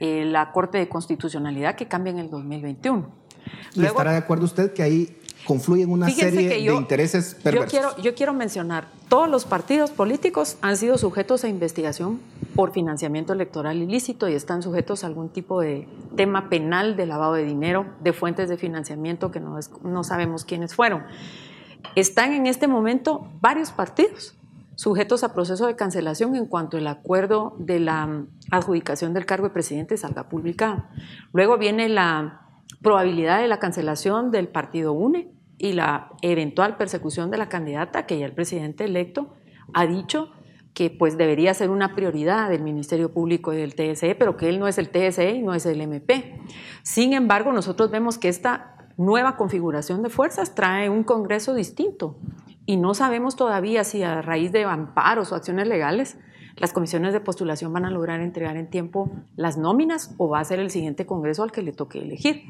eh, 0.00 0.26
la 0.26 0.52
Corte 0.52 0.76
de 0.76 0.86
Constitucionalidad 0.90 1.76
que 1.76 1.88
cambia 1.88 2.10
en 2.10 2.18
el 2.18 2.28
2021. 2.28 3.08
¿Y 3.74 3.86
estará 3.86 4.12
de 4.12 4.18
acuerdo 4.18 4.44
usted 4.44 4.74
que 4.74 4.82
ahí 4.82 5.16
confluyen 5.46 5.90
una 5.90 6.10
serie 6.10 6.50
de 6.50 6.58
intereses 6.58 7.34
perversos? 7.42 7.72
Yo 7.72 7.80
quiero, 7.80 8.02
yo 8.02 8.14
quiero 8.14 8.34
mencionar, 8.34 8.88
todos 9.08 9.30
los 9.30 9.46
partidos 9.46 9.92
políticos 9.92 10.58
han 10.60 10.76
sido 10.76 10.98
sujetos 10.98 11.42
a 11.42 11.48
investigación 11.48 12.20
por 12.54 12.74
financiamiento 12.74 13.32
electoral 13.32 13.78
ilícito 13.78 14.28
y 14.28 14.34
están 14.34 14.62
sujetos 14.62 15.04
a 15.04 15.06
algún 15.06 15.30
tipo 15.30 15.62
de 15.62 15.88
tema 16.16 16.50
penal 16.50 16.96
de 16.96 17.06
lavado 17.06 17.32
de 17.32 17.44
dinero, 17.44 17.86
de 18.02 18.12
fuentes 18.12 18.50
de 18.50 18.58
financiamiento 18.58 19.30
que 19.30 19.40
no, 19.40 19.58
no 19.82 20.04
sabemos 20.04 20.44
quiénes 20.44 20.74
fueron. 20.74 21.04
Están 21.94 22.34
en 22.34 22.46
este 22.46 22.68
momento 22.68 23.26
varios 23.40 23.70
partidos 23.70 24.34
sujetos 24.78 25.24
a 25.24 25.34
proceso 25.34 25.66
de 25.66 25.74
cancelación 25.74 26.36
en 26.36 26.46
cuanto 26.46 26.78
el 26.78 26.86
acuerdo 26.86 27.56
de 27.58 27.80
la 27.80 28.26
adjudicación 28.52 29.12
del 29.12 29.26
cargo 29.26 29.48
de 29.48 29.52
presidente 29.52 29.96
salga 29.96 30.28
publicado. 30.28 30.84
Luego 31.32 31.58
viene 31.58 31.88
la 31.88 32.42
probabilidad 32.80 33.40
de 33.40 33.48
la 33.48 33.58
cancelación 33.58 34.30
del 34.30 34.46
partido 34.46 34.92
UNE 34.92 35.32
y 35.58 35.72
la 35.72 36.12
eventual 36.22 36.76
persecución 36.76 37.32
de 37.32 37.38
la 37.38 37.48
candidata 37.48 38.06
que 38.06 38.20
ya 38.20 38.26
el 38.26 38.34
presidente 38.34 38.84
electo 38.84 39.34
ha 39.74 39.84
dicho 39.84 40.30
que 40.74 40.90
pues 40.90 41.18
debería 41.18 41.54
ser 41.54 41.70
una 41.70 41.96
prioridad 41.96 42.48
del 42.48 42.62
Ministerio 42.62 43.12
Público 43.12 43.52
y 43.52 43.56
del 43.56 43.74
TSE, 43.74 44.14
pero 44.14 44.36
que 44.36 44.48
él 44.48 44.60
no 44.60 44.68
es 44.68 44.78
el 44.78 44.90
TSE 44.90 45.32
y 45.32 45.42
no 45.42 45.54
es 45.54 45.66
el 45.66 45.80
MP. 45.80 46.40
Sin 46.84 47.14
embargo, 47.14 47.52
nosotros 47.52 47.90
vemos 47.90 48.16
que 48.16 48.28
esta 48.28 48.76
nueva 48.96 49.36
configuración 49.36 50.04
de 50.04 50.08
fuerzas 50.08 50.54
trae 50.54 50.88
un 50.88 51.02
Congreso 51.02 51.52
distinto 51.52 52.16
y 52.68 52.76
no 52.76 52.92
sabemos 52.92 53.34
todavía 53.34 53.82
si 53.82 54.02
a 54.02 54.20
raíz 54.20 54.52
de 54.52 54.64
amparos 54.64 55.32
o 55.32 55.34
acciones 55.34 55.66
legales 55.66 56.18
las 56.56 56.74
comisiones 56.74 57.14
de 57.14 57.20
postulación 57.20 57.72
van 57.72 57.86
a 57.86 57.90
lograr 57.90 58.20
entregar 58.20 58.58
en 58.58 58.68
tiempo 58.68 59.10
las 59.36 59.56
nóminas 59.56 60.14
o 60.18 60.28
va 60.28 60.40
a 60.40 60.44
ser 60.44 60.60
el 60.60 60.68
siguiente 60.68 61.06
Congreso 61.06 61.42
al 61.42 61.50
que 61.50 61.62
le 61.62 61.72
toque 61.72 61.98
elegir. 61.98 62.42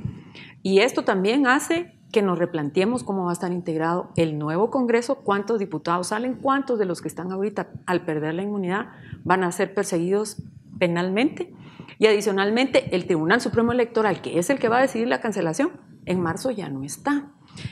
Y 0.60 0.80
esto 0.80 1.04
también 1.04 1.46
hace 1.46 1.94
que 2.10 2.20
nos 2.20 2.36
replanteemos 2.36 3.04
cómo 3.04 3.26
va 3.26 3.30
a 3.30 3.32
estar 3.32 3.52
integrado 3.52 4.10
el 4.16 4.40
nuevo 4.40 4.72
Congreso, 4.72 5.20
cuántos 5.20 5.60
diputados 5.60 6.08
salen, 6.08 6.34
cuántos 6.34 6.80
de 6.80 6.86
los 6.86 7.00
que 7.00 7.06
están 7.06 7.30
ahorita 7.30 7.68
al 7.86 8.04
perder 8.04 8.34
la 8.34 8.42
inmunidad 8.42 8.88
van 9.22 9.44
a 9.44 9.52
ser 9.52 9.72
perseguidos 9.72 10.42
penalmente. 10.80 11.54
Y 12.00 12.08
adicionalmente, 12.08 12.92
el 12.96 13.06
Tribunal 13.06 13.40
Supremo 13.40 13.70
Electoral, 13.70 14.20
que 14.20 14.40
es 14.40 14.50
el 14.50 14.58
que 14.58 14.68
va 14.68 14.78
a 14.78 14.82
decidir 14.82 15.06
la 15.06 15.20
cancelación, 15.20 15.70
en 16.06 16.20
marzo 16.20 16.50
ya 16.50 16.68
no 16.70 16.82
está. 16.82 17.30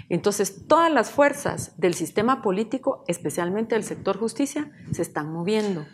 Entonces, 0.09 0.67
todas 0.67 0.93
las 0.93 1.11
fuerzas 1.11 1.75
del 1.79 1.95
sistema 1.95 2.43
político, 2.43 3.05
especialmente 3.09 3.75
del 3.75 3.85
sector 3.85 4.19
justicia, 4.19 4.71
se 4.93 5.03
están 5.03 5.33
moviendo. 5.33 5.85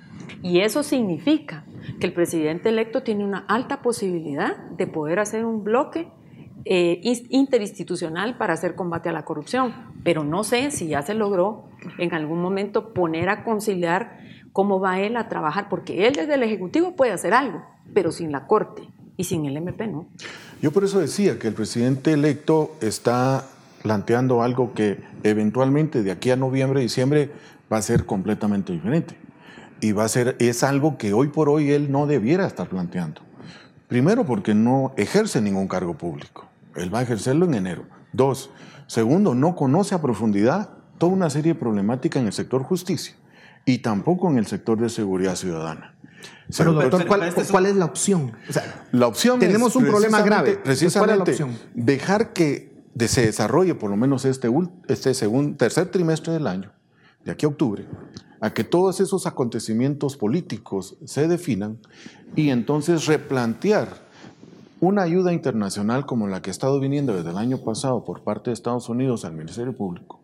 Y 0.42 0.60
eso 0.60 0.82
significa 0.82 1.64
que 2.00 2.06
el 2.06 2.12
presidente 2.12 2.68
electo 2.68 3.02
tiene 3.02 3.24
una 3.24 3.44
alta 3.48 3.82
posibilidad 3.82 4.56
de 4.56 4.86
poder 4.86 5.18
hacer 5.18 5.44
un 5.44 5.64
bloque 5.64 6.08
eh, 6.64 7.00
interinstitucional 7.30 8.38
para 8.38 8.54
hacer 8.54 8.74
combate 8.74 9.08
a 9.08 9.12
la 9.12 9.24
corrupción. 9.24 9.74
Pero 10.04 10.24
no 10.24 10.44
sé 10.44 10.70
si 10.70 10.88
ya 10.88 11.02
se 11.02 11.14
logró 11.14 11.64
en 11.98 12.14
algún 12.14 12.40
momento 12.40 12.92
poner 12.92 13.28
a 13.28 13.44
conciliar 13.44 14.18
cómo 14.52 14.80
va 14.80 15.00
él 15.00 15.16
a 15.16 15.28
trabajar, 15.28 15.68
porque 15.68 16.06
él 16.06 16.14
desde 16.14 16.34
el 16.34 16.42
Ejecutivo 16.42 16.94
puede 16.94 17.12
hacer 17.12 17.34
algo, 17.34 17.64
pero 17.94 18.12
sin 18.12 18.30
la 18.30 18.46
Corte 18.46 18.82
y 19.16 19.24
sin 19.24 19.44
el 19.46 19.56
MP 19.56 19.86
no. 19.86 20.06
Yo 20.60 20.70
por 20.70 20.84
eso 20.84 21.00
decía 21.00 21.38
que 21.38 21.48
el 21.48 21.54
presidente 21.54 22.12
electo 22.12 22.76
está 22.80 23.46
planteando 23.82 24.42
algo 24.42 24.74
que 24.74 25.02
eventualmente 25.24 26.02
de 26.02 26.12
aquí 26.12 26.30
a 26.30 26.36
noviembre, 26.36 26.80
diciembre 26.80 27.30
va 27.70 27.78
a 27.78 27.82
ser 27.82 28.06
completamente 28.06 28.72
diferente. 28.72 29.16
Y 29.80 29.92
va 29.92 30.04
a 30.04 30.08
ser, 30.08 30.36
es 30.38 30.62
algo 30.62 30.96
que 30.96 31.12
hoy 31.12 31.28
por 31.28 31.48
hoy 31.48 31.72
él 31.72 31.90
no 31.90 32.06
debiera 32.06 32.46
estar 32.46 32.68
planteando. 32.68 33.22
Primero, 33.88 34.24
porque 34.24 34.54
no 34.54 34.94
ejerce 34.96 35.40
ningún 35.40 35.68
cargo 35.68 35.98
público. 35.98 36.48
Él 36.76 36.94
va 36.94 37.00
a 37.00 37.02
ejercerlo 37.02 37.44
en 37.46 37.54
enero. 37.54 37.84
Dos, 38.12 38.50
segundo, 38.86 39.34
no 39.34 39.56
conoce 39.56 39.94
a 39.94 40.00
profundidad 40.00 40.70
toda 40.98 41.12
una 41.12 41.28
serie 41.30 41.54
de 41.54 41.58
problemática 41.58 42.20
en 42.20 42.26
el 42.26 42.32
sector 42.32 42.62
justicia 42.62 43.16
y 43.64 43.78
tampoco 43.78 44.30
en 44.30 44.38
el 44.38 44.46
sector 44.46 44.80
de 44.80 44.88
seguridad 44.88 45.34
ciudadana. 45.34 45.94
Pero, 46.56 46.72
doctor, 46.72 47.06
¿cuál, 47.06 47.66
es 47.66 47.76
la 47.76 47.84
opción? 47.84 48.32
la 48.92 49.06
opción 49.06 49.40
tenemos 49.40 49.74
un 49.74 49.86
problema 49.86 50.22
grave. 50.22 50.56
Precisamente 50.62 51.36
dejar 51.74 52.32
que 52.32 52.71
se 52.98 53.26
desarrolle 53.26 53.74
por 53.74 53.90
lo 53.90 53.96
menos 53.96 54.24
este, 54.24 54.48
este 54.88 55.14
segundo, 55.14 55.56
tercer 55.56 55.90
trimestre 55.90 56.32
del 56.32 56.46
año, 56.46 56.72
de 57.24 57.32
aquí 57.32 57.46
a 57.46 57.48
octubre, 57.48 57.86
a 58.40 58.52
que 58.52 58.64
todos 58.64 59.00
esos 59.00 59.26
acontecimientos 59.26 60.16
políticos 60.16 60.96
se 61.04 61.28
definan 61.28 61.78
y 62.36 62.50
entonces 62.50 63.06
replantear 63.06 63.88
una 64.80 65.02
ayuda 65.02 65.32
internacional 65.32 66.06
como 66.06 66.26
la 66.26 66.42
que 66.42 66.50
ha 66.50 66.52
estado 66.52 66.80
viniendo 66.80 67.14
desde 67.14 67.30
el 67.30 67.38
año 67.38 67.58
pasado 67.58 68.04
por 68.04 68.22
parte 68.22 68.50
de 68.50 68.54
Estados 68.54 68.88
Unidos 68.88 69.24
al 69.24 69.32
Ministerio 69.32 69.76
Público 69.76 70.20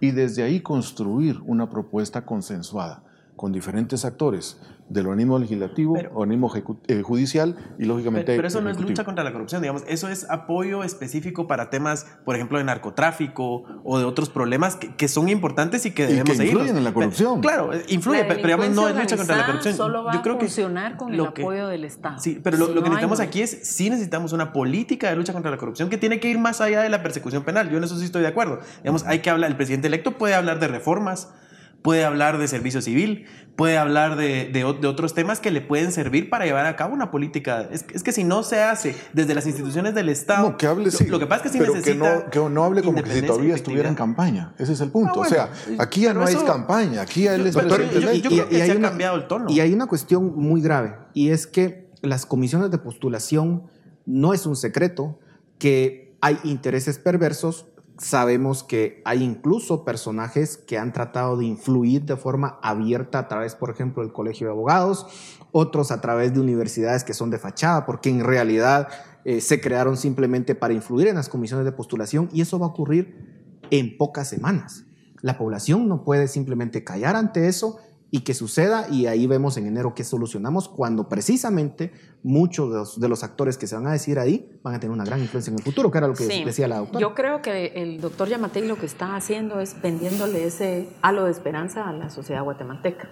y 0.00 0.10
desde 0.10 0.42
ahí 0.42 0.60
construir 0.60 1.40
una 1.46 1.70
propuesta 1.70 2.26
consensuada 2.26 3.04
con 3.40 3.52
diferentes 3.52 4.04
actores 4.04 4.60
del 4.90 5.06
organismo 5.06 5.38
legislativo, 5.38 5.96
organismo 6.12 6.52
eh, 6.88 7.00
judicial 7.00 7.56
y 7.78 7.86
lógicamente... 7.86 8.26
Pero, 8.26 8.36
pero 8.36 8.48
eso 8.48 8.60
no 8.60 8.68
es 8.68 8.78
lucha 8.78 9.02
contra 9.02 9.24
la 9.24 9.32
corrupción, 9.32 9.62
digamos, 9.62 9.82
eso 9.88 10.10
es 10.10 10.28
apoyo 10.28 10.84
específico 10.84 11.46
para 11.46 11.70
temas, 11.70 12.04
por 12.26 12.36
ejemplo, 12.36 12.58
de 12.58 12.64
narcotráfico 12.64 13.62
o 13.82 13.98
de 13.98 14.04
otros 14.04 14.28
problemas 14.28 14.76
que, 14.76 15.08
son 15.08 15.30
importantes 15.30 15.86
y 15.86 15.92
que 15.92 16.06
debemos 16.06 16.34
y 16.34 16.38
que 16.38 16.44
influyen 16.48 16.76
en 16.76 16.84
la 16.84 16.92
corrupción. 16.92 17.40
claro, 17.40 17.70
influye, 17.88 18.24
pero 18.24 18.42
digamos, 18.42 18.68
no 18.72 18.88
es 18.88 18.94
lucha 18.94 19.16
contra 19.16 19.38
la 19.38 19.46
corrupción. 19.46 19.74
Solo 19.74 20.04
va 20.04 20.12
Yo 20.12 20.20
creo 20.20 20.36
a 20.36 20.38
funcionar 20.38 20.98
con 20.98 21.14
el 21.14 21.20
apoyo 21.20 21.66
del 21.68 21.86
Estado. 21.86 22.18
Sí, 22.18 22.38
pero 22.44 22.58
lo, 22.58 22.66
que 22.66 22.80
necesitamos 22.80 23.20
aquí 23.20 23.40
es, 23.40 23.58
sí 23.62 23.88
necesitamos 23.88 24.34
una 24.34 24.52
política 24.52 25.08
de 25.08 25.16
lucha 25.16 25.32
contra 25.32 25.50
la 25.50 25.56
corrupción 25.56 25.88
que 25.88 25.96
tiene 25.96 26.20
que 26.20 26.28
ir 26.28 26.38
más 26.38 26.60
allá 26.60 26.82
de 26.82 26.90
la 26.90 27.02
persecución 27.02 27.42
penal. 27.44 27.70
Yo 27.70 27.78
en 27.78 27.84
eso 27.84 27.96
sí 27.96 28.04
estoy 28.04 28.20
de 28.20 28.28
acuerdo. 28.28 28.58
Digamos, 28.82 29.06
hay 29.06 29.20
que 29.20 29.30
hablar, 29.30 29.50
el 29.50 29.56
presidente 29.56 29.86
electo 29.86 30.18
puede 30.18 30.34
hablar 30.34 30.60
de 30.60 30.68
reformas, 30.68 31.32
puede 31.82 32.04
hablar 32.04 32.38
de 32.38 32.48
servicio 32.48 32.82
civil, 32.82 33.26
puede 33.56 33.76
hablar 33.76 34.16
de, 34.16 34.50
de, 34.52 34.64
otros 34.64 35.14
temas 35.14 35.40
que 35.40 35.50
le 35.50 35.60
pueden 35.60 35.92
servir 35.92 36.30
para 36.30 36.46
llevar 36.46 36.66
a 36.66 36.76
cabo 36.76 36.94
una 36.94 37.10
política. 37.10 37.68
Es, 37.70 37.84
es, 37.92 38.02
que 38.02 38.12
si 38.12 38.24
no 38.24 38.42
se 38.42 38.62
hace 38.62 38.96
desde 39.12 39.34
las 39.34 39.46
instituciones 39.46 39.94
del 39.94 40.08
Estado... 40.08 40.50
No, 40.50 40.56
que 40.56 40.66
hable, 40.66 40.90
sí. 40.90 41.06
Lo, 41.06 41.18
que 41.18 41.26
pasa 41.26 41.46
es 41.46 41.52
que 41.52 41.58
sí 41.58 41.64
necesita... 41.64 42.24
Que 42.30 42.38
no, 42.38 42.48
que 42.48 42.54
no 42.54 42.64
hable 42.64 42.82
como 42.82 43.02
que 43.02 43.10
si 43.10 43.22
todavía 43.22 43.54
estuviera 43.54 43.88
en 43.88 43.94
campaña. 43.94 44.54
Ese 44.58 44.72
es 44.72 44.80
el 44.80 44.90
punto. 44.90 45.20
o 45.20 45.24
sea, 45.24 45.50
aquí 45.78 46.02
ya 46.02 46.14
no 46.14 46.24
hay 46.24 46.34
campaña, 46.36 47.02
aquí 47.02 47.24
ya 47.24 47.34
él 47.34 47.46
es 47.46 47.54
Doctor, 47.54 47.82
yo, 47.90 48.00
yo, 48.12 48.30
creo 48.30 48.48
que 48.48 48.64
se 48.64 48.72
ha 48.72 48.80
cambiado 48.80 49.16
el 49.16 49.26
tono. 49.26 49.50
Y 49.50 49.60
hay 49.60 49.72
una 49.72 49.86
cuestión 49.86 50.34
muy 50.36 50.60
grave, 50.62 50.96
y 51.12 51.30
es 51.30 51.46
que 51.46 51.90
las 52.02 52.24
comisiones 52.24 52.70
de 52.70 52.78
postulación 52.78 53.64
no 54.06 54.32
es 54.32 54.46
un 54.46 54.56
secreto 54.56 55.18
que 55.58 56.16
hay 56.20 56.38
intereses 56.44 56.98
perversos 56.98 57.66
Sabemos 58.00 58.64
que 58.64 59.02
hay 59.04 59.22
incluso 59.22 59.84
personajes 59.84 60.56
que 60.56 60.78
han 60.78 60.94
tratado 60.94 61.36
de 61.36 61.44
influir 61.44 62.06
de 62.06 62.16
forma 62.16 62.58
abierta 62.62 63.18
a 63.18 63.28
través, 63.28 63.54
por 63.54 63.68
ejemplo, 63.68 64.02
del 64.02 64.10
Colegio 64.10 64.46
de 64.46 64.54
Abogados, 64.54 65.06
otros 65.52 65.90
a 65.90 66.00
través 66.00 66.32
de 66.32 66.40
universidades 66.40 67.04
que 67.04 67.12
son 67.12 67.28
de 67.28 67.38
fachada, 67.38 67.84
porque 67.84 68.08
en 68.08 68.24
realidad 68.24 68.88
eh, 69.26 69.42
se 69.42 69.60
crearon 69.60 69.98
simplemente 69.98 70.54
para 70.54 70.72
influir 70.72 71.08
en 71.08 71.16
las 71.16 71.28
comisiones 71.28 71.66
de 71.66 71.72
postulación 71.72 72.30
y 72.32 72.40
eso 72.40 72.58
va 72.58 72.64
a 72.64 72.70
ocurrir 72.70 73.58
en 73.70 73.98
pocas 73.98 74.28
semanas. 74.28 74.84
La 75.20 75.36
población 75.36 75.86
no 75.86 76.02
puede 76.02 76.26
simplemente 76.26 76.84
callar 76.84 77.16
ante 77.16 77.48
eso 77.48 77.80
y 78.10 78.20
que 78.20 78.34
suceda 78.34 78.88
y 78.90 79.06
ahí 79.06 79.26
vemos 79.26 79.56
en 79.56 79.66
enero 79.66 79.94
qué 79.94 80.04
solucionamos 80.04 80.68
cuando 80.68 81.08
precisamente 81.08 81.92
muchos 82.22 83.00
de 83.00 83.08
los, 83.08 83.24
actores 83.24 83.56
que 83.56 83.66
se 83.66 83.76
van 83.76 83.86
a 83.86 83.92
decir 83.92 84.18
ahí 84.18 84.50
van 84.62 84.74
a 84.74 84.80
tener 84.80 84.92
una 84.92 85.04
gran 85.04 85.20
influencia 85.20 85.50
en 85.50 85.58
el 85.58 85.64
futuro, 85.64 85.90
que 85.90 85.98
era 85.98 86.08
lo 86.08 86.14
que 86.14 86.26
decía 86.44 86.66
la 86.68 86.78
doctora. 86.78 87.00
Yo 87.00 87.14
creo 87.14 87.42
que 87.42 87.66
el 87.76 88.00
doctor 88.00 88.28
Yamatei 88.28 88.66
lo 88.66 88.76
que 88.76 88.86
está 88.86 89.14
haciendo 89.14 89.60
es 89.60 89.80
vendiéndole 89.80 90.44
ese 90.44 90.88
halo 91.02 91.24
de 91.24 91.30
esperanza 91.30 91.88
a 91.88 91.92
la 91.92 92.10
sociedad 92.10 92.42
guatemalteca 92.42 93.08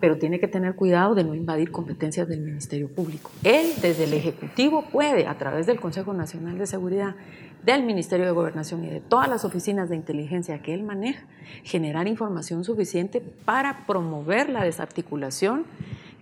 pero 0.00 0.18
tiene 0.18 0.38
que 0.40 0.48
tener 0.48 0.74
cuidado 0.74 1.14
de 1.14 1.24
no 1.24 1.34
invadir 1.34 1.70
competencias 1.70 2.28
del 2.28 2.40
Ministerio 2.40 2.88
Público. 2.88 3.30
Él, 3.42 3.72
desde 3.82 4.04
el 4.04 4.14
Ejecutivo, 4.14 4.84
puede, 4.90 5.26
a 5.26 5.36
través 5.36 5.66
del 5.66 5.80
Consejo 5.80 6.12
Nacional 6.12 6.58
de 6.58 6.66
Seguridad, 6.66 7.16
del 7.64 7.82
Ministerio 7.82 8.24
de 8.26 8.32
Gobernación 8.32 8.84
y 8.84 8.88
de 8.88 9.00
todas 9.00 9.28
las 9.28 9.44
oficinas 9.44 9.88
de 9.88 9.96
inteligencia 9.96 10.62
que 10.62 10.74
él 10.74 10.84
maneja, 10.84 11.26
generar 11.64 12.06
información 12.06 12.64
suficiente 12.64 13.20
para 13.44 13.86
promover 13.86 14.48
la 14.48 14.64
desarticulación 14.64 15.64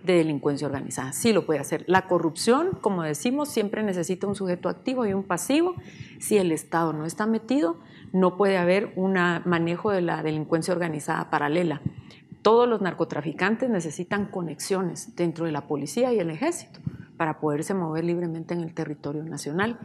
de 0.03 0.15
delincuencia 0.15 0.65
organizada. 0.65 1.13
Sí 1.13 1.33
lo 1.33 1.45
puede 1.45 1.59
hacer. 1.59 1.83
La 1.85 2.07
corrupción, 2.07 2.69
como 2.81 3.03
decimos, 3.03 3.49
siempre 3.49 3.83
necesita 3.83 4.25
un 4.25 4.35
sujeto 4.35 4.69
activo 4.69 5.05
y 5.05 5.13
un 5.13 5.23
pasivo. 5.23 5.75
Si 6.19 6.37
el 6.37 6.51
Estado 6.51 6.93
no 6.93 7.05
está 7.05 7.27
metido, 7.27 7.77
no 8.13 8.37
puede 8.37 8.57
haber 8.57 8.93
un 8.95 9.13
manejo 9.45 9.91
de 9.91 10.01
la 10.01 10.23
delincuencia 10.23 10.73
organizada 10.73 11.29
paralela. 11.29 11.81
Todos 12.47 12.65
los 12.65 12.79
narcotraficantes 12.79 13.69
necesitan 13.69 14.27
conexiones 14.27 15.17
dentro 15.17 15.43
de 15.43 15.51
la 15.51 15.67
policía 15.67 16.13
y 16.13 16.19
el 16.19 16.29
ejército 16.29 16.79
para 17.17 17.41
poderse 17.41 17.73
mover 17.73 18.05
libremente 18.05 18.53
en 18.53 18.61
el 18.61 18.73
territorio 18.73 19.21
nacional 19.25 19.77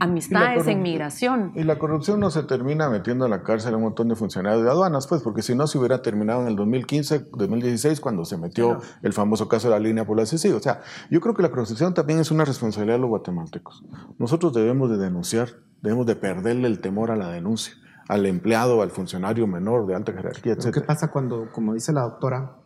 amistades 0.00 0.66
en 0.66 0.82
migración. 0.82 1.52
Y 1.54 1.62
la 1.62 1.78
corrupción 1.78 2.18
no 2.18 2.32
se 2.32 2.42
termina 2.42 2.90
metiendo 2.90 3.26
en 3.26 3.30
la 3.30 3.44
cárcel 3.44 3.74
a 3.74 3.76
un 3.76 3.84
montón 3.84 4.08
de 4.08 4.16
funcionarios 4.16 4.64
de 4.64 4.70
aduanas, 4.70 5.06
pues, 5.06 5.22
porque 5.22 5.40
si 5.40 5.54
no 5.54 5.68
se 5.68 5.78
hubiera 5.78 6.02
terminado 6.02 6.42
en 6.42 6.48
el 6.48 6.56
2015, 6.56 7.26
2016, 7.30 8.00
cuando 8.00 8.24
se 8.24 8.38
metió 8.38 8.80
el 9.02 9.12
famoso 9.12 9.46
caso 9.46 9.68
de 9.68 9.74
la 9.74 9.78
línea 9.78 10.04
por 10.04 10.16
la 10.16 10.26
CICI. 10.26 10.50
O 10.54 10.60
sea, 10.60 10.80
yo 11.12 11.20
creo 11.20 11.34
que 11.34 11.42
la 11.42 11.50
corrupción 11.50 11.94
también 11.94 12.18
es 12.18 12.32
una 12.32 12.44
responsabilidad 12.44 12.96
de 12.96 13.02
los 13.02 13.10
guatemaltecos. 13.10 13.84
Nosotros 14.18 14.52
debemos 14.52 14.90
de 14.90 14.96
denunciar, 14.96 15.50
debemos 15.80 16.06
de 16.06 16.16
perderle 16.16 16.66
el 16.66 16.80
temor 16.80 17.12
a 17.12 17.16
la 17.16 17.28
denuncia 17.28 17.74
al 18.08 18.26
empleado, 18.26 18.82
al 18.82 18.90
funcionario 18.90 19.46
menor 19.46 19.86
de 19.86 19.94
alta 19.94 20.12
jerarquía, 20.12 20.54
etc. 20.54 20.72
¿Qué 20.72 20.80
pasa 20.80 21.10
cuando, 21.10 21.50
como 21.52 21.74
dice 21.74 21.92
la 21.92 22.02
doctora, 22.02 22.56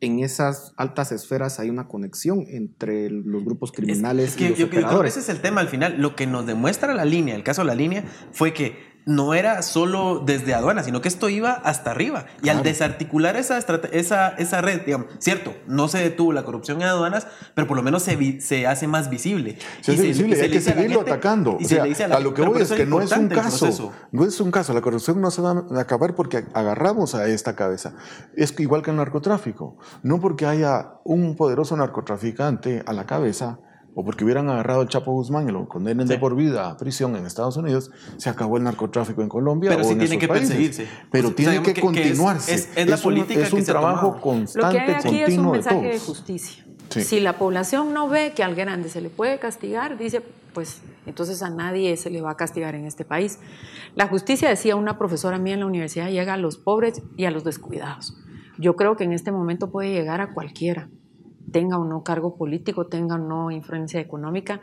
en 0.00 0.20
esas 0.20 0.74
altas 0.76 1.12
esferas 1.12 1.58
hay 1.60 1.70
una 1.70 1.88
conexión 1.88 2.44
entre 2.48 3.10
los 3.10 3.44
grupos 3.44 3.72
criminales 3.72 4.38
y 4.40 4.48
los 4.48 4.58
yo, 4.58 4.66
operadores. 4.66 5.16
ese 5.16 5.20
es 5.20 5.36
el 5.36 5.42
tema 5.42 5.60
al 5.60 5.68
final. 5.68 5.96
Lo 5.98 6.16
que 6.16 6.26
nos 6.26 6.46
demuestra 6.46 6.94
la 6.94 7.04
línea, 7.04 7.34
el 7.34 7.42
caso 7.42 7.62
de 7.62 7.66
la 7.66 7.74
línea, 7.74 8.04
fue 8.32 8.52
que 8.52 8.95
no 9.06 9.34
era 9.34 9.62
solo 9.62 10.18
desde 10.18 10.52
aduanas, 10.52 10.84
sino 10.84 11.00
que 11.00 11.06
esto 11.06 11.28
iba 11.28 11.52
hasta 11.52 11.92
arriba. 11.92 12.26
Y 12.42 12.48
al 12.48 12.64
desarticular 12.64 13.36
esa, 13.36 13.58
esa, 13.92 14.28
esa 14.30 14.60
red, 14.60 14.82
digamos, 14.84 15.06
cierto, 15.20 15.54
no 15.68 15.86
se 15.86 15.98
detuvo 15.98 16.32
la 16.32 16.44
corrupción 16.44 16.82
en 16.82 16.88
aduanas, 16.88 17.28
pero 17.54 17.68
por 17.68 17.76
lo 17.76 17.84
menos 17.84 18.02
se, 18.02 18.40
se 18.40 18.66
hace 18.66 18.88
más 18.88 19.08
visible. 19.08 19.58
Se 19.80 19.92
hace 19.92 20.02
visible, 20.02 20.40
hay 20.42 20.50
que 20.50 20.60
seguirlo 20.60 21.02
atacando. 21.02 21.56
o 21.56 21.64
sea, 21.64 21.84
a, 21.84 22.20
lo 22.20 22.34
que 22.34 22.42
voy 22.42 22.60
es 22.60 22.72
que 22.72 22.84
no 22.84 23.00
es 23.00 23.12
un 23.12 23.28
caso. 23.28 23.92
No 24.10 24.24
es 24.24 24.40
un 24.40 24.50
caso. 24.50 24.74
La 24.74 24.80
corrupción 24.80 25.20
no 25.20 25.30
se 25.30 25.40
va 25.40 25.64
a 25.70 25.80
acabar 25.80 26.16
porque 26.16 26.44
agarramos 26.52 27.14
a 27.14 27.28
esta 27.28 27.54
cabeza. 27.54 27.94
Es 28.34 28.58
igual 28.58 28.82
que 28.82 28.90
el 28.90 28.96
narcotráfico. 28.96 29.78
No 30.02 30.18
porque 30.18 30.46
haya 30.46 30.94
un 31.04 31.36
poderoso 31.36 31.76
narcotraficante 31.76 32.82
a 32.84 32.92
la 32.92 33.06
cabeza 33.06 33.60
o 33.98 34.04
porque 34.04 34.24
hubieran 34.24 34.50
agarrado 34.50 34.82
al 34.82 34.88
Chapo 34.88 35.10
Guzmán 35.12 35.48
y 35.48 35.52
lo 35.52 35.66
condenen 35.66 36.06
de 36.06 36.18
por 36.18 36.36
vida 36.36 36.68
a 36.68 36.76
prisión 36.76 37.16
en 37.16 37.24
Estados 37.24 37.56
Unidos, 37.56 37.90
se 38.18 38.28
acabó 38.28 38.58
el 38.58 38.62
narcotráfico 38.62 39.22
en 39.22 39.28
Colombia. 39.30 39.70
Pero 39.70 39.82
o 39.82 39.84
sí 39.86 39.92
en 39.92 40.00
tiene 40.00 40.18
que 40.18 40.28
perseguirse. 40.28 40.86
Pero 41.10 41.32
tiene 41.32 41.62
que, 41.62 41.80
continuarse. 41.80 42.54
Es, 42.54 42.86
la 42.86 42.98
política 42.98 43.40
un, 43.40 43.46
es 43.46 43.52
un 43.54 43.64
trabajo 43.64 44.20
constante, 44.20 44.80
Lo 44.80 44.84
que 44.84 44.92
hay 44.92 44.98
aquí 44.98 45.22
es 45.22 45.38
un 45.38 45.50
mensaje 45.50 45.88
de, 45.88 45.98
justicia. 45.98 46.66
Si 46.90 47.20
la 47.20 47.38
población 47.38 47.94
no 47.94 48.06
ve 48.06 48.34
que 48.36 48.42
al 48.42 48.54
grande 48.54 48.90
se 48.90 49.00
le 49.00 49.08
puede 49.08 49.38
castigar, 49.38 49.96
dice, 49.96 50.22
pues 50.52 50.82
entonces 51.06 51.42
a 51.42 51.48
nadie 51.48 51.96
se 51.96 52.10
le 52.10 52.20
va 52.20 52.32
a 52.32 52.36
castigar 52.36 52.74
en 52.74 52.84
este 52.84 53.06
país. 53.06 53.38
La 53.94 54.08
justicia, 54.08 54.50
decía 54.50 54.76
una 54.76 54.98
profesora 54.98 55.38
mía 55.38 55.54
en 55.54 55.60
la 55.60 55.66
universidad, 55.66 56.10
llega 56.10 56.34
a 56.34 56.36
los 56.36 56.58
pobres 56.58 57.00
y 57.16 57.24
a 57.24 57.30
los 57.30 57.44
descuidados. 57.44 58.14
Yo 58.58 58.76
creo 58.76 58.94
que 58.94 59.04
en 59.04 59.14
este 59.14 59.32
momento 59.32 59.70
puede 59.70 59.90
llegar 59.90 60.20
a 60.20 60.34
cualquiera 60.34 60.90
tenga 61.52 61.78
o 61.78 61.84
no 61.84 62.02
cargo 62.02 62.36
político, 62.36 62.86
tenga 62.86 63.16
o 63.16 63.18
no 63.18 63.50
influencia 63.50 64.00
económica. 64.00 64.60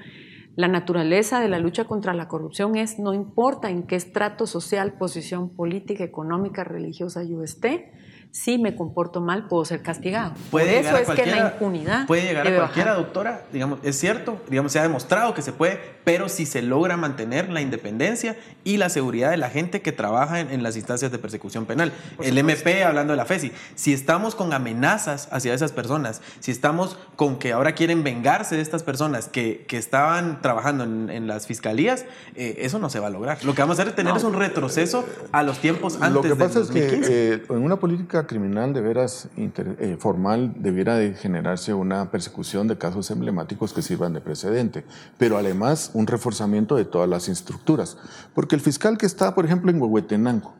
La 0.55 0.67
naturaleza 0.67 1.39
de 1.39 1.49
la 1.49 1.59
lucha 1.59 1.85
contra 1.85 2.13
la 2.13 2.27
corrupción 2.27 2.75
es, 2.75 2.99
no 2.99 3.13
importa 3.13 3.71
en 3.71 3.83
qué 3.83 3.95
estrato 3.95 4.45
social, 4.45 4.93
posición 4.93 5.49
política, 5.49 6.03
económica, 6.03 6.63
religiosa 6.63 7.23
yo 7.23 7.41
esté, 7.41 7.91
si 8.33 8.57
me 8.57 8.75
comporto 8.75 9.21
mal, 9.21 9.47
puedo 9.47 9.63
ser 9.63 9.83
castigado. 9.83 10.33
Puede 10.49 10.81
Por 10.81 10.85
eso 10.85 10.97
es 10.97 11.19
que 11.19 11.27
la 11.27 11.51
impunidad. 11.51 12.07
Puede 12.07 12.23
llegar 12.23 12.47
a 12.47 12.55
cualquiera, 12.55 12.95
doctora. 12.95 13.45
Digamos, 13.53 13.77
es 13.83 13.99
cierto, 13.99 14.41
digamos, 14.49 14.71
se 14.71 14.79
ha 14.79 14.81
demostrado 14.81 15.35
que 15.35 15.43
se 15.43 15.53
puede, 15.53 15.79
pero 16.03 16.27
si 16.29 16.47
se 16.47 16.63
logra 16.63 16.97
mantener 16.97 17.49
la 17.49 17.61
independencia 17.61 18.35
y 18.63 18.77
la 18.77 18.89
seguridad 18.89 19.29
de 19.29 19.37
la 19.37 19.51
gente 19.51 19.83
que 19.83 19.91
trabaja 19.91 20.39
en, 20.39 20.63
las 20.63 20.75
instancias 20.75 21.11
de 21.11 21.19
persecución 21.19 21.67
penal. 21.67 21.93
el 22.23 22.35
MP, 22.35 22.83
hablando 22.83 23.13
de 23.13 23.17
la 23.17 23.25
FESI, 23.25 23.51
si 23.75 23.93
estamos 23.93 24.33
con 24.33 24.51
amenazas 24.51 25.29
hacia 25.31 25.53
esas 25.53 25.71
personas, 25.71 26.23
si 26.39 26.49
estamos 26.49 26.97
con 27.15 27.37
que 27.37 27.53
ahora 27.53 27.75
quieren 27.75 28.03
vengarse 28.03 28.55
de 28.55 28.63
estas 28.63 28.81
personas 28.81 29.27
que, 29.27 29.63
que 29.67 29.77
estaban 29.77 30.41
trabajando 30.41 30.85
en, 30.85 31.27
las 31.27 31.45
fiscalías, 31.45 32.05
eh, 32.35 32.55
eso 32.59 32.79
no 32.79 32.89
se 32.89 32.99
va 32.99 33.07
a 33.07 33.11
lograr. 33.11 33.45
Lo 33.45 33.53
que 33.53 33.61
vamos 33.61 33.77
a 33.77 33.83
hacer 33.83 33.91
es 33.91 33.95
tener 33.95 34.17
es 34.17 34.23
un 34.23 34.33
retroceso 34.33 35.05
a 35.31 35.43
los 35.43 35.59
tiempos 35.59 35.97
antes 36.01 36.13
Lo 36.13 36.21
que 36.23 36.35
pasa 36.35 36.61
es 36.61 36.71
que 36.71 37.01
eh, 37.03 37.43
en 37.47 37.63
una 37.63 37.75
política 37.75 38.22
criminal 38.27 38.73
de 38.73 38.81
veras 38.81 39.29
eh, 39.37 39.97
formal 39.99 40.53
debiera 40.57 40.95
de 40.95 41.13
generarse 41.13 41.73
una 41.73 42.11
persecución 42.11 42.67
de 42.67 42.77
casos 42.77 43.11
emblemáticos 43.11 43.73
que 43.73 43.81
sirvan 43.81 44.13
de 44.13 44.21
precedente, 44.21 44.85
pero 45.17 45.37
además 45.37 45.91
un 45.93 46.07
reforzamiento 46.07 46.75
de 46.75 46.85
todas 46.85 47.09
las 47.09 47.29
estructuras. 47.29 47.97
Porque 48.33 48.55
el 48.55 48.61
fiscal 48.61 48.97
que 48.97 49.05
está, 49.05 49.35
por 49.35 49.45
ejemplo, 49.45 49.71
en 49.71 49.81
Huehuetenango, 49.81 50.53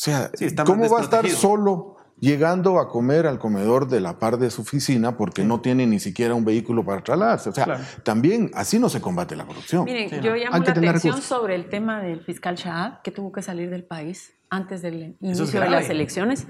sea, 0.00 0.30
¿cómo 0.64 0.88
va 0.88 1.00
a 1.00 1.02
estar 1.02 1.28
solo 1.28 1.96
llegando 2.20 2.78
a 2.78 2.88
comer 2.88 3.26
al 3.26 3.38
comedor 3.38 3.88
de 3.88 4.00
la 4.00 4.18
par 4.18 4.38
de 4.38 4.50
su 4.50 4.62
oficina 4.62 5.16
porque 5.16 5.42
no 5.42 5.60
tiene 5.60 5.86
ni 5.86 5.98
siquiera 5.98 6.34
un 6.34 6.44
vehículo 6.44 6.84
para 6.84 7.02
trasladarse. 7.02 7.48
O 7.48 7.52
sea, 7.52 7.80
también 8.02 8.50
así 8.54 8.78
no 8.78 8.88
se 8.88 9.00
combate 9.00 9.34
la 9.34 9.46
corrupción. 9.46 9.84
Miren, 9.84 10.22
yo 10.22 10.34
llamo 10.34 10.58
la 10.58 10.70
atención 10.70 11.22
sobre 11.22 11.54
el 11.54 11.68
tema 11.68 12.00
del 12.02 12.20
fiscal 12.20 12.56
Shahab, 12.56 13.02
que 13.02 13.10
tuvo 13.10 13.32
que 13.32 13.42
salir 13.42 13.70
del 13.70 13.84
país 13.84 14.34
antes 14.50 14.82
del 14.82 15.16
inicio 15.20 15.60
de 15.60 15.70
las 15.70 15.88
elecciones. 15.88 16.46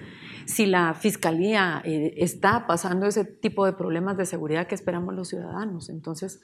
Si 0.47 0.67
la 0.67 0.95
fiscalía 0.95 1.83
eh, 1.85 2.15
está 2.17 2.67
pasando 2.67 3.07
ese 3.07 3.25
tipo 3.25 3.67
de 3.67 3.75
problemas 3.75 4.17
de 4.17 4.27
seguridad 4.27 4.67
que 4.67 4.75
esperamos 4.75 5.15
los 5.15 5.29
ciudadanos, 5.29 5.91
entonces 5.91 6.41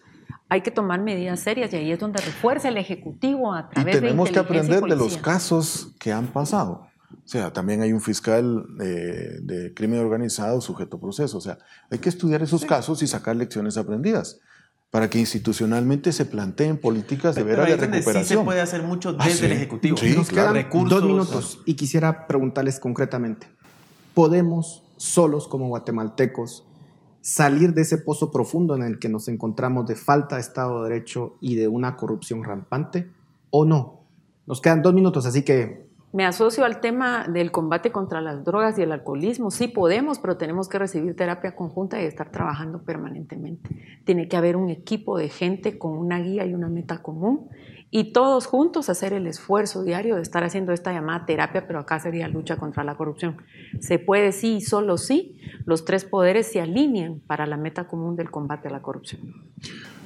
hay 0.49 0.61
que 0.61 0.71
tomar 0.71 1.01
medidas 1.01 1.41
serias 1.41 1.73
y 1.73 1.77
ahí 1.77 1.91
es 1.91 1.99
donde 1.99 2.21
refuerza 2.21 2.69
el 2.69 2.77
Ejecutivo 2.77 3.53
a 3.53 3.69
través 3.71 3.97
y 3.97 4.01
tenemos 4.01 4.31
que 4.31 4.39
aprender 4.39 4.83
de 4.83 4.97
los 4.97 5.17
casos 5.17 5.95
que 5.99 6.13
han 6.13 6.27
pasado. 6.27 6.86
O 7.13 7.29
sea, 7.29 7.53
también 7.53 7.83
hay 7.83 7.93
un 7.93 8.01
fiscal 8.01 8.67
eh, 8.81 9.39
de 9.43 9.75
crimen 9.75 10.01
organizado 10.01 10.61
sujeto 10.61 10.97
a 10.97 11.01
proceso. 11.01 11.39
O 11.39 11.41
sea, 11.41 11.59
hay 11.91 11.99
que 11.99 12.09
estudiar 12.09 12.43
esos 12.43 12.65
casos 12.65 13.03
y 13.03 13.07
sacar 13.07 13.37
lecciones 13.37 13.77
aprendidas 13.77 14.41
para 14.91 15.11
que 15.11 15.19
institucionalmente 15.19 16.13
se 16.13 16.25
planteen 16.25 16.79
políticas 16.79 17.35
de 17.35 17.43
veras 17.43 17.67
de 17.67 17.77
recuperación. 17.77 18.25
Sí 18.25 18.35
se 18.35 18.39
puede 18.39 18.61
hacer 18.61 18.83
mucho 18.83 19.17
ah, 19.19 19.27
desde 19.27 19.47
el 19.47 19.53
Ejecutivo. 19.53 19.97
Sí, 19.97 20.15
Nos 20.17 20.29
quedan 20.29 20.69
dos 20.71 21.05
minutos 21.05 21.61
y 21.65 21.75
quisiera 21.75 22.27
preguntarles 22.27 22.81
concretamente, 22.81 23.49
¿podemos 24.15 24.85
solos 24.97 25.49
como 25.49 25.69
guatemaltecos 25.69 26.65
salir 27.21 27.75
de 27.75 27.83
ese 27.83 27.99
pozo 27.99 28.31
profundo 28.31 28.77
en 28.77 28.83
el 28.83 28.99
que 28.99 29.09
nos 29.09 29.29
encontramos 29.29 29.87
de 29.87 29.97
falta 29.97 30.37
de 30.37 30.43
Estado 30.43 30.83
de 30.83 30.91
Derecho 30.91 31.37
y 31.41 31.57
de 31.57 31.69
una 31.69 31.97
corrupción 31.97 32.45
rampante 32.45 33.11
o 33.51 33.65
no? 33.65 34.05
Nos 34.47 34.61
quedan 34.61 34.81
dos 34.81 34.95
minutos, 34.95 35.27
así 35.27 35.43
que 35.43 35.86
me 36.17 36.25
asocio 36.25 36.65
al 36.65 36.81
tema 36.81 37.27
del 37.29 37.51
combate 37.51 37.93
contra 37.93 38.23
las 38.23 38.43
drogas 38.43 38.79
y 38.79 38.83
el 38.83 38.91
alcoholismo. 38.91 39.51
Sí 39.51 39.69
podemos, 39.69 40.19
pero 40.19 40.39
tenemos 40.39 40.67
que 40.67 40.79
recibir 40.79 41.15
terapia 41.15 41.55
conjunta 41.55 42.01
y 42.01 42.07
estar 42.07 42.31
trabajando 42.31 42.83
permanentemente. 42.83 44.01
Tiene 44.07 44.27
que 44.27 44.35
haber 44.39 44.57
un 44.57 44.71
equipo 44.71 45.19
de 45.19 45.29
gente 45.29 45.77
con 45.77 45.93
una 45.93 46.19
guía 46.21 46.47
y 46.47 46.55
una 46.55 46.71
meta 46.71 47.03
común 47.03 47.51
y 47.91 48.15
todos 48.15 48.47
juntos 48.47 48.89
hacer 48.89 49.13
el 49.13 49.27
esfuerzo 49.27 49.85
diario 49.85 50.17
de 50.17 50.23
estar 50.23 50.43
haciendo 50.43 50.73
esta 50.73 50.91
llamada 50.91 51.27
terapia, 51.27 51.67
pero 51.67 51.81
acá 51.81 52.01
sería 52.01 52.29
lucha 52.29 52.57
contra 52.57 52.83
la 52.83 52.95
corrupción. 52.95 53.37
Se 53.81 53.99
puede 53.99 54.33
sí 54.33 54.55
y 54.57 54.61
solo 54.63 54.97
sí, 54.97 55.39
los 55.67 55.85
tres 55.85 56.07
poderes 56.07 56.51
se 56.51 56.63
alinean 56.63 57.21
para 57.27 57.45
la 57.45 57.59
meta 57.59 57.89
común 57.89 58.17
del 58.17 58.31
combate 58.31 58.69
a 58.69 58.71
la 58.71 58.81
corrupción. 58.81 59.21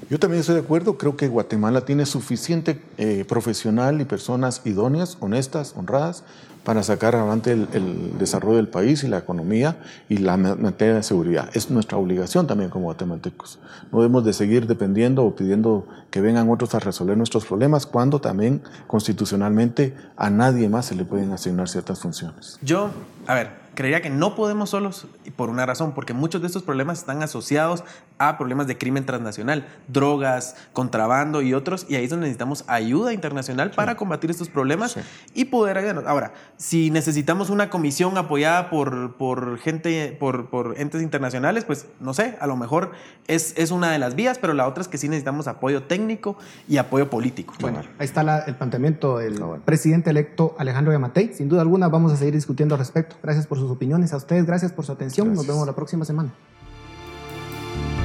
Yo 0.09 0.18
también 0.18 0.40
estoy 0.40 0.57
de 0.57 0.62
acuerdo, 0.62 0.98
creo 0.98 1.16
que 1.16 1.28
Guatemala 1.28 1.82
tiene 1.82 2.07
suficiente 2.07 2.80
eh, 2.98 3.24
profesional 3.28 4.01
y 4.01 4.05
personas 4.05 4.62
idóneas, 4.64 5.16
honestas, 5.20 5.74
honradas, 5.76 6.24
para 6.64 6.82
sacar 6.82 7.16
adelante 7.16 7.53
el, 7.53 8.18
desarrollo 8.18 8.57
del 8.57 8.68
país 8.68 9.03
y 9.03 9.09
la 9.09 9.18
economía 9.18 9.78
y 10.09 10.18
la 10.18 10.36
materia 10.36 10.94
de 10.94 11.03
seguridad. 11.03 11.48
Es 11.55 11.70
nuestra 11.70 11.96
obligación 11.96 12.46
también 12.46 12.70
como 12.70 12.84
guatemaltecos. 12.84 13.59
No 13.90 14.01
debemos 14.01 14.24
de 14.24 14.32
seguir 14.32 14.66
dependiendo 14.66 15.24
o 15.24 15.34
pidiendo 15.34 15.86
que 16.11 16.20
vengan 16.20 16.51
otros 16.51 16.74
a 16.74 16.78
resolver 16.78 17.16
nuestros 17.16 17.46
problemas 17.46 17.86
cuando 17.86 18.20
también 18.20 18.62
constitucionalmente 18.86 19.96
a 20.16 20.28
nadie 20.28 20.68
más 20.68 20.86
se 20.86 20.94
le 20.94 21.05
pueden 21.05 21.32
asignar 21.32 21.68
ciertas 21.68 22.01
funciones. 22.01 22.59
Yo, 22.62 22.90
a 23.26 23.34
ver, 23.34 23.51
creería 23.74 24.03
que 24.03 24.11
no 24.11 24.34
podemos 24.34 24.70
solos 24.70 25.07
por 25.36 25.48
una 25.48 25.64
razón, 25.64 25.92
porque 25.94 26.12
muchos 26.12 26.42
de 26.42 26.48
estos 26.48 26.62
problemas 26.62 26.98
están 26.98 27.22
asociados 27.22 27.84
a 28.20 28.36
problemas 28.36 28.66
de 28.66 28.76
crimen 28.76 29.06
transnacional, 29.06 29.66
drogas, 29.88 30.54
contrabando 30.74 31.40
y 31.40 31.54
otros, 31.54 31.86
y 31.88 31.96
ahí 31.96 32.04
es 32.04 32.10
donde 32.10 32.26
necesitamos 32.26 32.64
ayuda 32.68 33.14
internacional 33.14 33.70
para 33.70 33.96
combatir 33.96 34.30
estos 34.30 34.50
problemas 34.50 34.96
y 35.34 35.46
poder 35.46 35.78
ayudarnos. 35.78 36.04
Ahora, 36.06 36.34
si 36.58 36.90
necesitamos 36.90 37.48
una 37.48 37.70
comisión 37.70 38.18
apoyada 38.18 38.68
por, 38.68 39.16
por 39.16 39.58
gente, 39.58 40.14
por, 40.20 40.50
por, 40.50 40.78
entes 40.78 41.00
internacionales, 41.00 41.64
pues 41.64 41.86
no 41.98 42.12
sé, 42.12 42.36
a 42.40 42.46
lo 42.46 42.56
mejor 42.56 42.92
es, 43.26 43.54
es, 43.56 43.70
una 43.70 43.90
de 43.90 43.98
las 43.98 44.14
vías, 44.14 44.38
pero 44.38 44.52
la 44.52 44.68
otra 44.68 44.82
es 44.82 44.88
que 44.88 44.98
sí 44.98 45.08
necesitamos 45.08 45.48
apoyo 45.48 45.84
técnico 45.84 46.36
y 46.68 46.76
apoyo 46.76 47.08
político. 47.08 47.54
Bueno, 47.60 47.80
ahí 47.98 48.04
está 48.04 48.44
el 48.46 48.54
planteamiento 48.54 49.16
del 49.16 49.42
presidente 49.64 50.10
electo 50.10 50.54
Alejandro 50.58 50.92
Yamatei. 50.92 51.32
Sin 51.32 51.48
duda 51.48 51.62
alguna 51.62 51.88
vamos 51.88 52.12
a 52.12 52.16
seguir 52.16 52.34
discutiendo 52.34 52.74
al 52.74 52.80
respecto. 52.80 53.16
Gracias 53.22 53.46
por 53.46 53.58
sus 53.58 53.70
opiniones. 53.70 54.12
A 54.12 54.18
ustedes, 54.18 54.44
gracias 54.44 54.72
por 54.72 54.84
su 54.84 54.92
atención. 54.92 55.32
Nos 55.32 55.46
vemos 55.46 55.66
la 55.66 55.74
próxima 55.74 56.04
semana. 56.04 56.32